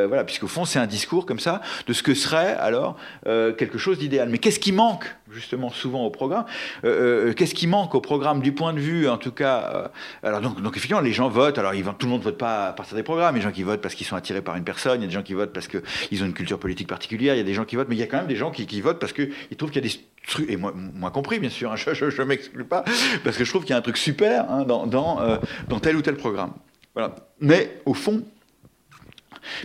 [0.00, 2.96] Hein voilà, puisqu'au fond, c'est un discours comme ça de ce que serait alors
[3.26, 4.28] euh, quelque chose d'idéal.
[4.28, 6.44] Mais qu'est-ce qui manque justement souvent au programme?
[6.84, 9.90] Euh, euh, Qu'est-ce qui manque au programme du point de vue, en tout cas
[10.22, 11.58] Alors donc, effectivement, les gens votent.
[11.58, 13.36] Alors tout le monde ne vote pas à partir des programmes.
[13.36, 15.00] Il y a des gens qui votent parce qu'ils sont attirés par une personne.
[15.00, 17.34] Il y a des gens qui votent parce qu'ils ont une culture politique particulière.
[17.34, 18.50] Il y a des gens qui votent, mais il y a quand même des gens
[18.50, 20.50] qui, votent parce qu'ils trouvent qu'il y a des trucs.
[20.50, 20.72] Et moi,
[21.12, 21.72] compris, bien sûr.
[21.72, 22.84] Hein, je ne m'exclus pas
[23.24, 25.38] parce que je trouve qu'il y a un truc super hein, dans, dans,
[25.68, 26.52] dans tel ou tel programme.
[26.94, 27.14] Voilà.
[27.40, 28.22] Mais au fond,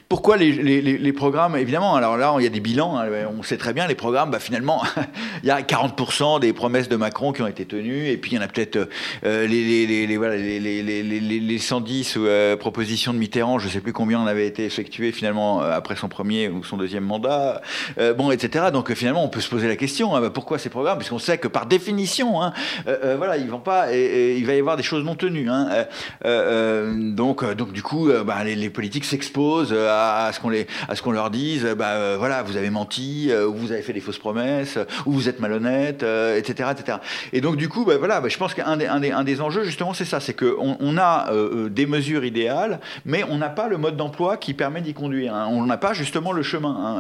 [0.10, 3.08] pourquoi les, programmes Évidemment, alors là, il y a des bilans, hein,
[3.38, 4.84] on sait très bien, les programmes, bah, finalement,
[5.44, 8.36] il y a 40% des promesses de Macron qui ont été tenues, et puis il
[8.36, 8.90] y en a peut-être
[9.24, 14.28] euh, les, voilà, les, 110 euh, propositions de Mitterrand, je ne sais plus combien en
[14.28, 17.62] avaient été effectuées finalement euh, après son premier ou son deuxième mandat,
[18.18, 18.66] bon, etc.
[18.72, 21.38] Donc finalement, on peut se poser la question, hein, bah, pourquoi ces programmes Puisqu'on sait
[21.38, 22.54] que par définition, hein,
[22.86, 25.50] voilà, ils vont pas, il va y avoir des choses non tenues.
[26.24, 31.12] Donc, donc du coup, bah, les, politiques s'exposent à, ce qu'on les, à ce qu'on
[31.12, 34.18] leur dise, bah euh, voilà, vous avez menti, euh, ou vous avez fait des fausses
[34.18, 36.98] promesses, ou vous êtes malhonnête, etc., euh, etc.
[37.34, 39.42] Et donc du coup, bah, voilà, bah, je pense qu'un des, un des, un des
[39.42, 41.30] enjeux justement, c'est ça, c'est qu'on on a
[41.70, 45.34] des mesures idéales, mais on n'a pas le mode d'emploi qui permet d'y conduire.
[45.34, 45.48] Hein.
[45.52, 47.00] On n'a pas justement le chemin.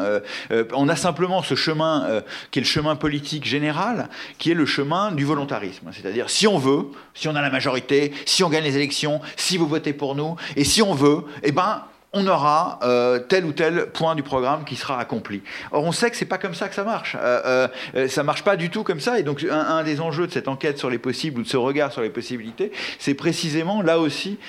[0.51, 0.65] Hein.
[0.73, 2.21] on a simplement ce chemin
[2.51, 5.89] qui est le chemin politique général, qui est le chemin du volontarisme.
[5.91, 9.57] C'est-à-dire, si on veut, si on a la majorité, si on gagne les élections, si
[9.57, 11.83] vous votez pour nous, et si on veut, eh ben
[12.15, 15.41] on aura euh, tel ou tel point du programme qui sera accompli.
[15.71, 17.15] Or, on sait que c'est pas comme ça que ça marche.
[17.19, 19.19] Euh, euh, ça marche pas du tout comme ça.
[19.19, 21.91] Et donc, un, des enjeux de cette enquête sur les possibles ou de ce regard
[21.91, 24.39] sur les possibilités, c'est précisément là aussi,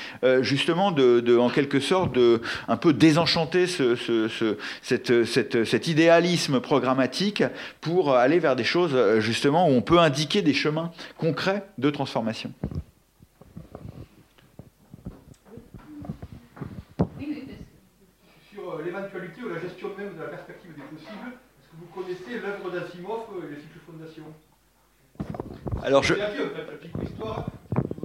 [0.41, 3.97] justement, de, en quelque sorte, de un peu désenchanter ce,
[4.83, 7.43] cet idéalisme programmatique
[7.81, 12.53] pour aller vers des choses, justement, où on peut indiquer des chemins concrets de transformation.
[18.97, 21.29] L'éventualité ou la gestion même de la perspective des possible.
[21.61, 24.25] Est-ce que vous connaissez l'œuvre d'Asimov et les cycles fondation?
[25.83, 26.15] Alors je.
[26.15, 26.29] La
[26.81, 27.47] pico-histoire,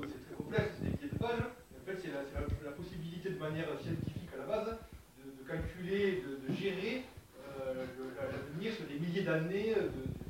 [0.02, 1.40] c'est très complexe, c'est des pieds de page.
[1.40, 4.78] En fait, c'est la, la, la, possibilité de manière scientifique à la base
[5.20, 7.04] de, de calculer, de, de gérer
[7.60, 7.86] euh,
[8.32, 10.21] l'avenir sur des milliers d'années de,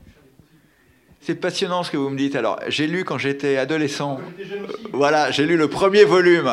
[1.31, 2.35] c'est passionnant ce que vous me dites.
[2.35, 4.19] Alors, j'ai lu quand j'étais adolescent.
[4.91, 6.51] Voilà, j'ai lu le premier volume.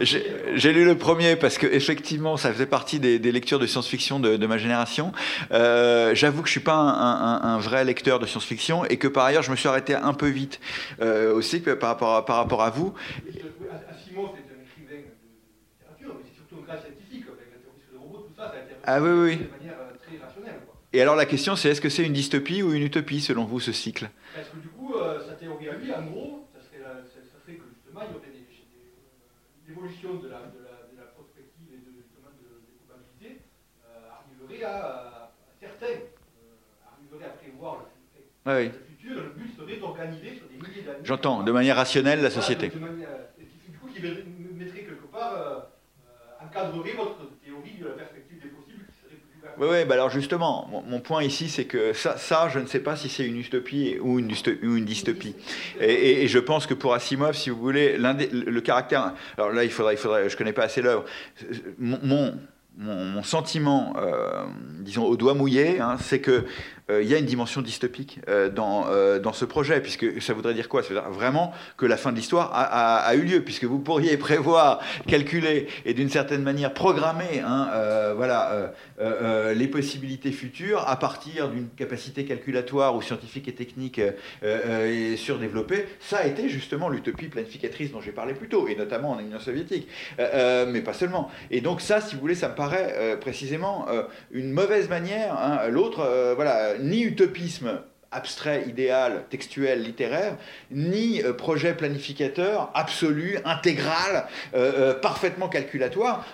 [0.00, 4.20] J'ai lu le premier parce que effectivement, ça faisait partie des, des lectures de science-fiction
[4.20, 5.12] de, de, ma génération.
[5.52, 9.08] Euh, J'avoue que je suis pas un, un, un, vrai lecteur de science-fiction et que
[9.08, 10.58] par ailleurs, je me suis arrêté un peu vite
[11.02, 12.94] euh, aussi par rapport à, par rapport à vous.
[18.86, 19.36] Ah oui, oui.
[19.36, 20.60] de manière très rationnelle.
[20.64, 20.76] Quoi.
[20.94, 23.58] Et alors la question c'est est-ce que c'est une dystopie ou une utopie selon vous
[23.58, 24.08] ce cycle?
[24.32, 27.18] Parce que du coup, euh, sa théorie à lui, en gros, ça serait, la, ça,
[27.18, 28.30] ça serait que justement il y aurait
[29.66, 33.42] l'évolution de la, de, la, de la, prospective et de, justement de, des probabilités
[33.90, 38.70] euh, arriverait à, à certains, euh, arriverait à prévoir le, ah oui.
[38.70, 39.16] le, futur.
[39.18, 41.02] Le but serait d'organiser sur des milliers d'années.
[41.02, 42.70] J'entends, de manière rationnelle la société.
[42.70, 45.74] Voilà, manière, du coup, qui mettrait quelque part,
[46.38, 48.23] encadrerait votre théorie de la perspective des
[49.58, 52.96] oui, oui bah alors justement, mon, point ici, c'est que ça, je ne sais pas
[52.96, 55.34] si c'est une utopie ou une, dystopie.
[55.80, 59.14] Et, je pense que pour Asimov, si vous voulez, le caractère.
[59.36, 61.04] Alors là, il faudrait, il faudrait je ne connais pas assez l'œuvre.
[61.78, 62.34] Mon,
[62.76, 64.44] mon, sentiment, euh,
[64.80, 66.44] disons, au doigt mouillé, hein, c'est que
[66.90, 68.84] il euh, y a une dimension dystopique euh, dans,
[69.20, 70.82] dans ce projet, puisque ça voudrait dire quoi?
[70.82, 74.16] Ça veut dire vraiment que la fin de l'histoire a, eu lieu, puisque vous pourriez
[74.18, 77.70] prévoir, calculer et d'une certaine manière programmer hein,
[78.16, 78.72] voilà,
[79.54, 84.00] les possibilités futures à partir d'une capacité calculatoire ou scientifique et technique
[85.16, 85.86] surdéveloppée.
[86.00, 89.38] Ça a été justement l'utopie planificatrice dont j'ai parlé plus tôt, et notamment en Union
[89.38, 89.88] soviétique,
[90.18, 91.30] mais pas seulement.
[91.50, 92.63] Et donc ça, si vous voulez, ça me paraît
[93.20, 93.86] précisément
[94.30, 95.38] une mauvaise manière.
[95.38, 97.80] Hein, L'autre, voilà ni utopisme
[98.14, 100.36] abstrait, idéal, textuel, littéraire,
[100.70, 106.24] ni euh, projet planificateur absolu, intégral, euh, euh, parfaitement calculatoire.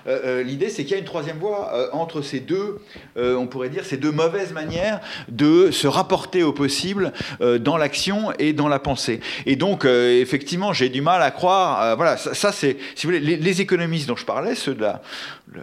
[0.45, 2.81] L'idée, c'est qu'il y a une troisième voie entre ces deux,
[3.17, 8.53] on pourrait dire, ces deux mauvaises manières de se rapporter au possible dans l'action et
[8.53, 9.21] dans la pensée.
[9.47, 11.97] Et donc, effectivement, j'ai du mal à croire.
[11.97, 15.03] voilà, ça, c'est, si vous voulez, les, économistes dont je parlais, ceux de la,
[15.49, 15.61] de,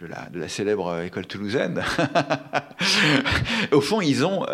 [0.00, 1.82] de la, de la célèbre école toulousaine,
[3.72, 4.46] au fond, ils ont,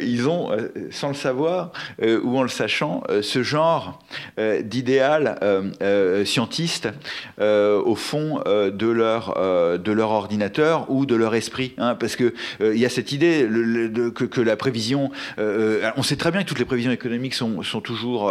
[0.00, 3.98] ils ont euh, sans le savoir euh, ou en le sachant, euh, ce genre
[4.62, 5.38] d'idéal
[6.24, 6.88] scientiste
[7.38, 11.74] au fond de, leur, de leur ordinateur ou de leur esprit.
[11.78, 13.48] Hein, parce qu'il il y a cette idée
[14.14, 18.30] que, la prévision, on sait très bien que toutes les prévisions économiques sont, sont toujours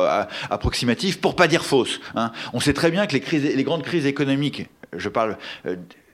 [0.49, 1.99] approximatives, pour pas dire fausses.
[2.15, 2.31] Hein.
[2.53, 5.37] On sait très bien que les grandes crises économiques, je parle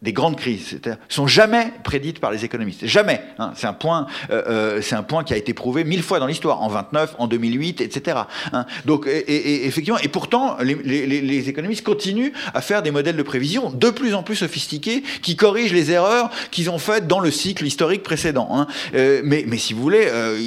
[0.03, 2.85] des grandes crises sont jamais prédites par les économistes.
[2.85, 3.21] Jamais.
[3.39, 3.53] Hein.
[3.55, 6.61] C'est un point, euh, c'est un point qui a été prouvé mille fois dans l'histoire,
[6.61, 8.17] en 29, en 2008, etc.
[8.51, 8.65] Hein.
[8.85, 13.15] Donc, et, et, effectivement, et pourtant, les, les, les, économistes continuent à faire des modèles
[13.15, 17.19] de prévision de plus en plus sophistiqués qui corrigent les erreurs qu'ils ont faites dans
[17.19, 18.49] le cycle historique précédent.
[18.51, 18.67] Hein.
[18.95, 20.37] Euh, mais, mais si vous voulez, euh,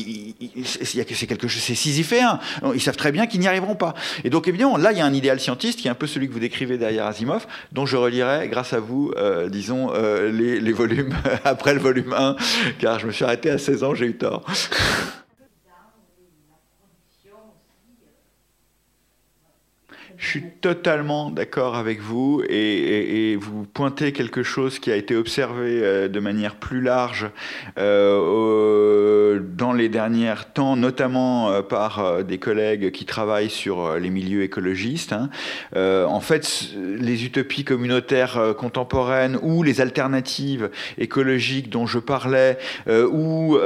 [0.64, 2.38] c'est quelque chose, c'est sisyphéen.
[2.74, 3.94] Ils savent très bien qu'ils n'y arriveront pas.
[4.22, 6.28] Et donc, évidemment, là, il y a un idéal scientiste qui est un peu celui
[6.28, 10.60] que vous décrivez derrière Asimov, dont je relirai, grâce à vous, euh, disons, euh, les,
[10.60, 11.14] les, volumes
[11.44, 12.36] après le volume 1,
[12.78, 14.44] car je me suis arrêté à 16 ans, j'ai eu tort.
[20.18, 25.80] Je suis totalement d'accord avec vous et, vous pointez quelque chose qui a été observé
[25.82, 27.28] euh, de manière plus large
[27.78, 34.42] euh, dans les derniers temps, notamment euh, par des collègues qui travaillent sur les milieux
[34.42, 35.12] écologistes.
[35.12, 35.28] Hein.
[35.74, 43.58] En fait, les utopies communautaires contemporaines ou les alternatives écologiques dont je parlais, ou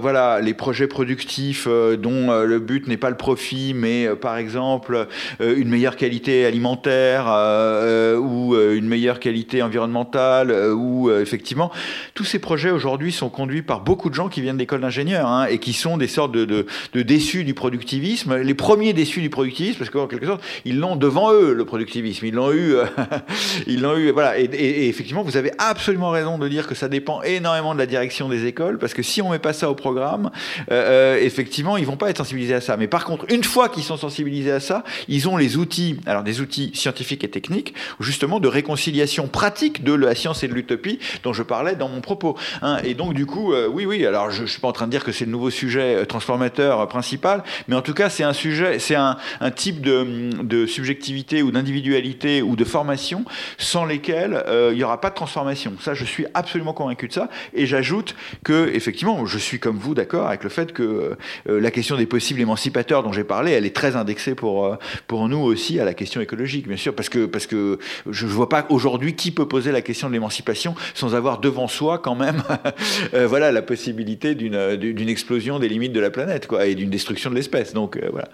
[0.00, 5.06] voilà les projets productifs dont le but n'est pas le profit, mais par exemple
[5.56, 11.70] une meilleure qualité alimentaire euh, ou une meilleure qualité environnementale euh, ou euh, effectivement
[12.14, 15.46] tous ces projets aujourd'hui sont conduits par beaucoup de gens qui viennent d'écoles d'ingénieurs hein,
[15.46, 18.36] et qui sont des sortes de, déçus du productivisme.
[18.36, 22.26] Les premiers déçus du productivisme parce qu'en quelque sorte ils l'ont devant eux le productivisme.
[22.26, 22.74] Ils l'ont eu
[23.66, 24.38] ils l'ont eu voilà.
[24.38, 28.28] Et, effectivement vous avez absolument raison de dire que ça dépend énormément de la direction
[28.28, 30.30] des écoles parce que si on met pas ça au programme
[30.70, 32.76] euh, effectivement ils vont pas être sensibilisés à ça.
[32.76, 36.22] Mais par contre une fois qu'ils sont sensibilisés à ça ils ont les outils, alors
[36.22, 41.00] des outils scientifiques et techniques, justement de réconciliation pratique de la science et de l'utopie
[41.24, 42.36] dont je parlais dans mon propos.
[42.62, 42.78] Hein.
[42.84, 44.90] Et donc du coup, euh, oui, oui, alors je ne suis pas en train de
[44.90, 48.32] dire que c'est le nouveau sujet euh, transformateur principal, mais en tout cas c'est un
[48.32, 53.24] sujet, c'est un, un, type de, de subjectivité ou d'individualité ou de formation
[53.58, 55.72] sans lesquelles il n'y aura pas de transformation.
[55.80, 57.28] Ça, je suis absolument convaincu de ça.
[57.54, 58.14] Et j'ajoute
[58.44, 62.40] que, effectivement, je suis comme vous d'accord avec le fait que la question des possibles
[62.40, 66.20] émancipateurs dont j'ai parlé, elle est très indexée pour, pour nous aussi à la question
[66.20, 67.78] écologique, bien sûr, parce que, parce que
[68.10, 71.68] je ne vois pas aujourd'hui qui peut poser la question de l'émancipation sans avoir devant
[71.68, 72.42] soi quand même
[73.14, 77.30] euh, voilà, la possibilité d'une explosion des limites de la planète quoi, et d'une destruction
[77.30, 77.72] de l'espèce.
[77.72, 78.28] Donc euh, voilà.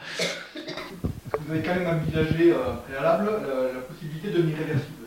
[1.39, 5.06] Vous avez quand même envisagé euh, préalable la, possibilité de l'irréversible.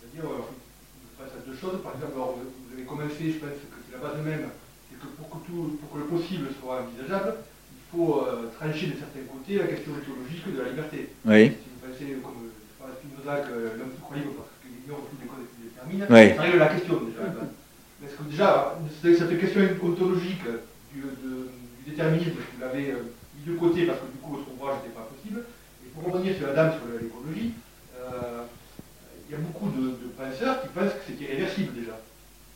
[0.00, 1.82] C'est-à-dire, je pense à deux choses.
[1.82, 4.48] Par exemple, vous avez commencé, je pense que c'est la base même,
[4.88, 7.34] c'est que pour que, tout, pour que le possible soit envisageable,
[7.96, 8.26] faut
[8.60, 11.08] trancher de certains côtés la question écologique de la liberté.
[11.24, 11.56] Oui.
[11.56, 12.52] Si vous pensez, comme
[13.00, 16.36] Spinoza, que l'homme se croyait parce qu'il ignore toutes les causes qui déterminent, oui.
[16.36, 17.24] ça arrive la question déjà.
[17.96, 20.44] Parce que déjà, cette question ontologique
[20.92, 21.48] du, de,
[21.80, 24.94] du déterminisme, vous l'avez euh, mis de côté parce que du coup votre ouvrage n'était
[24.94, 25.42] pas possible.
[25.84, 27.54] Et pour revenir sur la dame, sur l'écologie,
[27.96, 28.44] euh,
[29.28, 31.96] il y a beaucoup de, de, penseurs qui pensent que c'est irréversible déjà.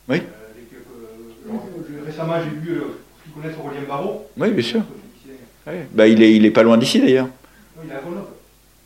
[0.07, 0.21] Oui.
[0.21, 4.27] Euh, et que, euh, récemment, j'ai lu, pour ceux qui connaissent Aurélien Barraud.
[4.37, 4.81] Oui, bien sûr.
[5.67, 5.73] Oui.
[5.91, 7.27] Bah, il, est, il est pas loin d'ici d'ailleurs.
[7.77, 8.27] Oui, il est à Grenoble.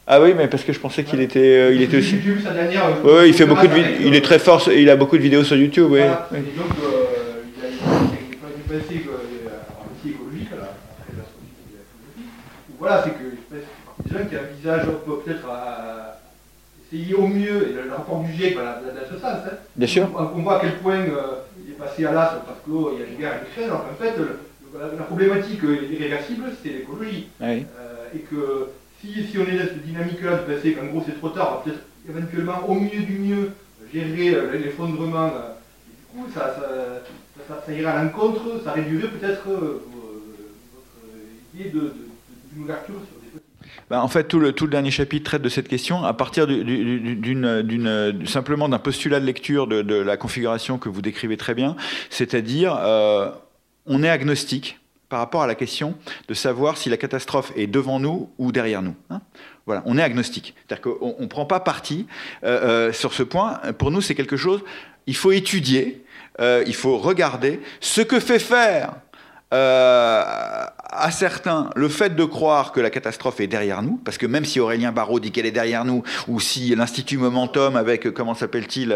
[0.08, 2.18] Ah oui, mais parce que je pensais qu'il était, euh, il était aussi.
[2.18, 2.84] Vu sa dernière.
[3.04, 5.44] Oui, ouais, il fait beaucoup de, il est très fort, il a beaucoup de vidéos
[5.44, 6.00] sur YouTube, oui.
[6.00, 6.30] Voilà.
[6.32, 11.26] Et donc, euh, il a une pensée aussi écologique, là, après la la.
[12.78, 13.58] Voilà, c'est que
[14.04, 16.20] des gens qui envisagent peut-être à
[16.92, 19.38] essayer au mieux, et le rapport du GIEC va dans ce sens.
[19.48, 19.58] Hein.
[19.76, 20.08] Bien sûr.
[20.16, 23.32] On, voit à quel point euh, il est passé à l'as parce qu'il y a
[23.56, 23.66] crènes.
[23.66, 24.40] Alors en fait, le,
[24.80, 27.28] la, problématique irréversible, c'est l'écologie.
[27.42, 27.66] Oui.
[27.80, 28.70] Euh, et que
[29.02, 31.82] si, si, on est dans cette dynamique-là de penser qu'en gros c'est trop tard, peut-être
[32.08, 33.52] éventuellement au mieux du mieux
[33.94, 35.54] gérer euh, l'effondrement, euh,
[35.88, 39.82] du coup ça, ça, ça, ça, ira à l'encontre, ça réduirait peut-être euh,
[40.74, 43.26] votre idée d'une ouverture sur des
[43.90, 46.48] ben, en fait, tout le, tout le, dernier chapitre traite de cette question à partir
[46.48, 51.76] d'une, simplement d'un postulat de lecture de, de, la configuration que vous décrivez très bien,
[52.10, 53.30] c'est-à-dire euh,
[53.86, 54.80] on est agnostique
[55.10, 55.96] par rapport à la question
[56.28, 58.96] de savoir si la catastrophe est devant nous ou derrière nous.
[59.10, 59.22] Hein
[59.66, 60.54] voilà, on est agnostique.
[60.58, 62.06] C'est-à-dire qu'on ne prend pas parti
[62.44, 63.60] euh, euh, sur ce point.
[63.78, 64.62] Pour nous, c'est quelque chose,
[65.08, 66.04] il faut étudier,
[66.40, 68.96] euh, il faut regarder ce que fait faire
[69.52, 74.44] à certains le fait de croire que la catastrophe est derrière nous, parce que même
[74.44, 78.94] si Aurélien Barraud dit qu'elle est derrière nous, ou si l'Institut Momentum avec, comment s'appelle-t-il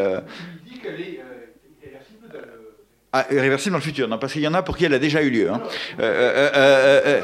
[3.12, 5.00] ah, irréversible dans le futur, non, parce qu'il y en a pour qui elle a
[5.00, 5.50] déjà eu lieu.
[5.50, 5.62] Hein.
[6.00, 7.22] Euh, euh,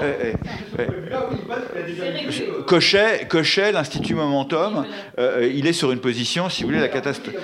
[0.00, 0.32] euh,
[2.66, 4.86] Cochet, Cochet l'Institut Momentum,
[5.42, 7.34] il est sur une position, si vous voulez, la, catastrophe,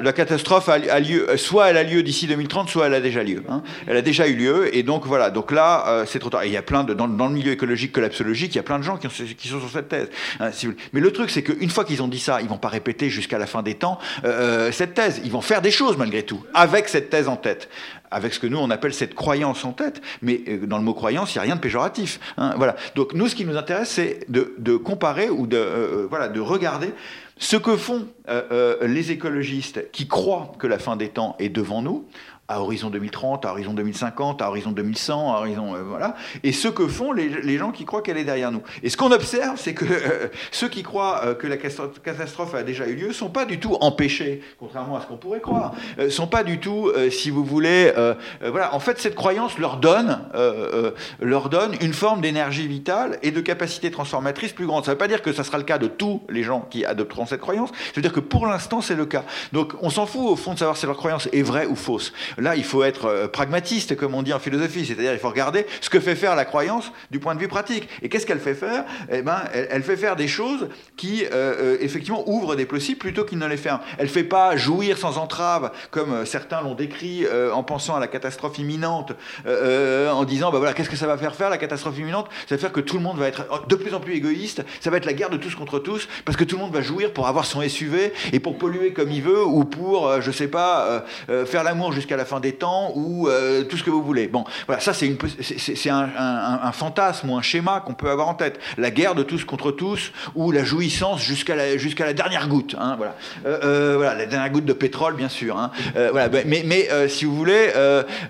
[0.00, 3.42] la catastrophe a, lieu, soit elle a lieu d'ici 2030, soit elle a déjà lieu.
[3.50, 3.62] Hein.
[3.86, 6.44] Elle a déjà eu lieu, et donc voilà, donc là, c'est trop tard.
[6.44, 8.62] Et il y a plein de, dans, dans, le milieu écologique collapsologique, il y a
[8.62, 10.08] plein de gens qui, ont, qui sont sur cette thèse.
[10.38, 10.52] Hein,
[10.94, 13.36] Mais le truc, c'est qu'une fois qu'ils ont dit ça, ils vont pas répéter jusqu'à
[13.36, 13.98] la fin des temps
[14.70, 15.20] cette thèse.
[15.22, 17.68] Ils vont faire des choses malgré tout avec cette thèse en tête,
[18.10, 20.94] avec ce que nous on appelle cette croyance en tête, mais euh, dans le mot
[20.94, 22.20] croyance, il n'y a rien de péjoratif.
[22.36, 22.76] Hein, voilà.
[22.94, 26.92] Donc nous, ce qui nous intéresse, c'est de, comparer ou de, euh, voilà, de regarder
[27.38, 31.80] ce que font euh, les écologistes qui croient que la fin des temps est devant
[31.80, 32.06] nous,
[32.50, 36.66] à horizon 2030, à horizon 2050, à horizon 2100, à horizon euh, voilà, et ce
[36.66, 38.62] que font les, gens qui croient qu'elle est derrière nous.
[38.82, 42.64] Et ce qu'on observe, c'est que euh, ceux qui croient euh, que la catastrophe a
[42.64, 45.74] déjà eu lieu sont pas du tout empêchés, contrairement à ce qu'on pourrait croire,
[46.08, 47.92] sont pas du tout, si vous voulez,
[48.40, 48.74] voilà.
[48.74, 50.20] En fait, cette croyance leur donne,
[51.20, 54.84] leur donne une forme d'énergie vitale et de capacité transformatrice plus grande.
[54.84, 56.84] Ça ne veut pas dire que ça sera le cas de tous les gens qui
[56.84, 57.70] adopteront cette croyance.
[57.70, 59.24] Ça veut dire que pour l'instant, c'est le cas.
[59.52, 62.12] Donc, on s'en fout au fond de savoir si leur croyance est vraie ou fausse.
[62.40, 65.66] Là, il faut être euh, pragmatiste, comme on dit en philosophie, c'est-à-dire il faut regarder
[65.80, 67.88] ce que fait faire la croyance du point de vue pratique.
[68.02, 68.84] Et qu'est-ce qu'elle fait faire?
[69.12, 73.24] Eh ben, elle, fait faire des choses qui, euh, euh, effectivement, ouvrent des possibles plutôt
[73.24, 73.80] qu'ils ne les ferment.
[73.98, 78.06] Elle ne fait pas jouir sans entrave, comme certains l'ont décrit en pensant à la
[78.06, 79.12] catastrophe imminente,
[79.46, 82.28] en disant, bah voilà, qu'est-ce que ça va faire faire la catastrophe imminente?
[82.48, 84.90] Ça va faire que tout le monde va être de plus en plus égoïste, ça
[84.90, 87.12] va être la guerre de tous contre tous, parce que tout le monde va jouir
[87.12, 91.04] pour avoir son SUV et pour polluer comme il veut, ou pour, je sais pas,
[91.46, 94.28] faire l'amour jusqu'à la fin des temps ou euh, tout ce que vous voulez.
[94.28, 98.60] Bon, voilà, ça c'est un, fantasme ou un schéma qu'on peut avoir en tête.
[98.78, 102.76] La guerre de tous contre tous ou la jouissance jusqu'à la, jusqu'à la dernière goutte.
[102.78, 103.14] Hein, voilà.
[103.96, 105.58] voilà, la dernière goutte de pétrole, bien sûr.
[105.58, 105.72] Hein.
[105.94, 107.70] voilà, ben, mais, si vous voulez,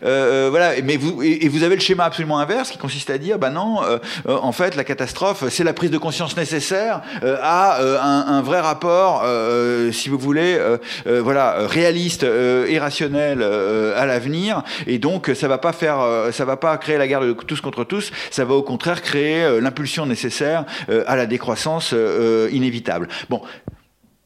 [0.01, 3.51] voilà, mais vous, et, vous avez le schéma absolument inverse qui consiste à dire, bah
[3.51, 3.81] non,
[4.27, 9.27] en fait, la catastrophe, c'est la prise de conscience nécessaire à un, un, vrai rapport,
[9.93, 10.59] si vous voulez,
[11.05, 13.43] voilà, réaliste et rationnel
[13.97, 14.62] à l'avenir.
[14.86, 15.98] Et donc, ça va pas faire,
[16.32, 18.12] ça va pas créer la guerre de tous contre tous.
[18.31, 20.65] Ça va au contraire créer l'impulsion nécessaire
[21.07, 21.94] à la décroissance
[22.51, 23.09] inévitable.
[23.28, 23.43] Bon,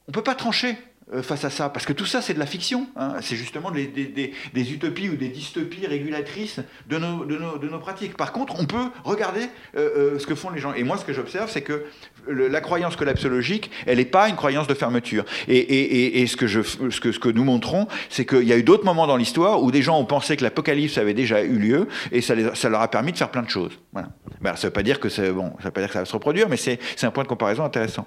[0.08, 2.46] on peut pas trancher euh, face à ça, parce que tout ça c'est de la
[2.46, 3.16] fiction, hein.
[3.20, 8.16] c'est justement des, utopies ou des dystopies régulatrices de nos, pratiques.
[8.16, 10.72] Par contre, on peut regarder euh, euh, ce que font les gens.
[10.72, 11.84] Et moi, ce que j'observe, c'est que
[12.26, 15.24] la croyance collapsologique, elle n'est pas une croyance de fermeture.
[15.48, 19.70] Et, ce, que nous montrons, c'est qu'il y a eu d'autres moments dans l'histoire où
[19.70, 23.12] des gens ont pensé que l'apocalypse avait déjà eu lieu, et ça, leur a permis
[23.12, 23.78] de faire plein de choses.
[23.92, 24.08] Voilà.
[24.40, 27.24] Ben, ça ne veut pas dire que ça va se reproduire, mais c'est un point
[27.24, 28.06] de comparaison intéressant.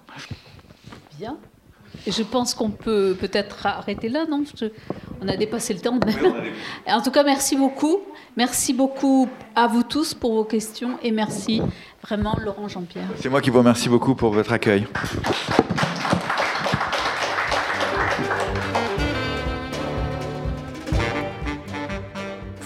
[1.20, 1.38] Bien
[2.08, 4.44] je pense qu'on peut peut-être arrêter là, non
[5.22, 6.00] On a dépassé le temps.
[6.88, 7.98] en tout cas, merci beaucoup.
[8.36, 11.62] Merci beaucoup à vous tous pour vos questions et merci
[12.04, 13.08] vraiment Laurent Jean-Pierre.
[13.18, 14.86] C'est moi qui vous remercie beaucoup pour votre accueil.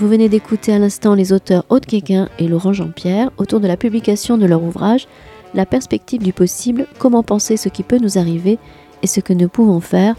[0.02, 3.78] Vous venez d'écouter à l'instant les auteurs Aude Quéquin et Laurent Jean-Pierre autour de la
[3.78, 5.08] publication de leur ouvrage
[5.54, 8.58] La perspective du possible, comment penser ce qui peut nous arriver
[9.02, 10.16] et ce que nous pouvons faire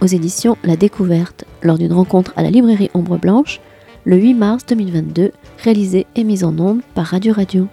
[0.00, 3.60] aux éditions La Découverte lors d'une rencontre à la librairie Ombre Blanche
[4.04, 5.32] le 8 mars 2022,
[5.64, 7.66] réalisée et mise en ombre par Radio Radio.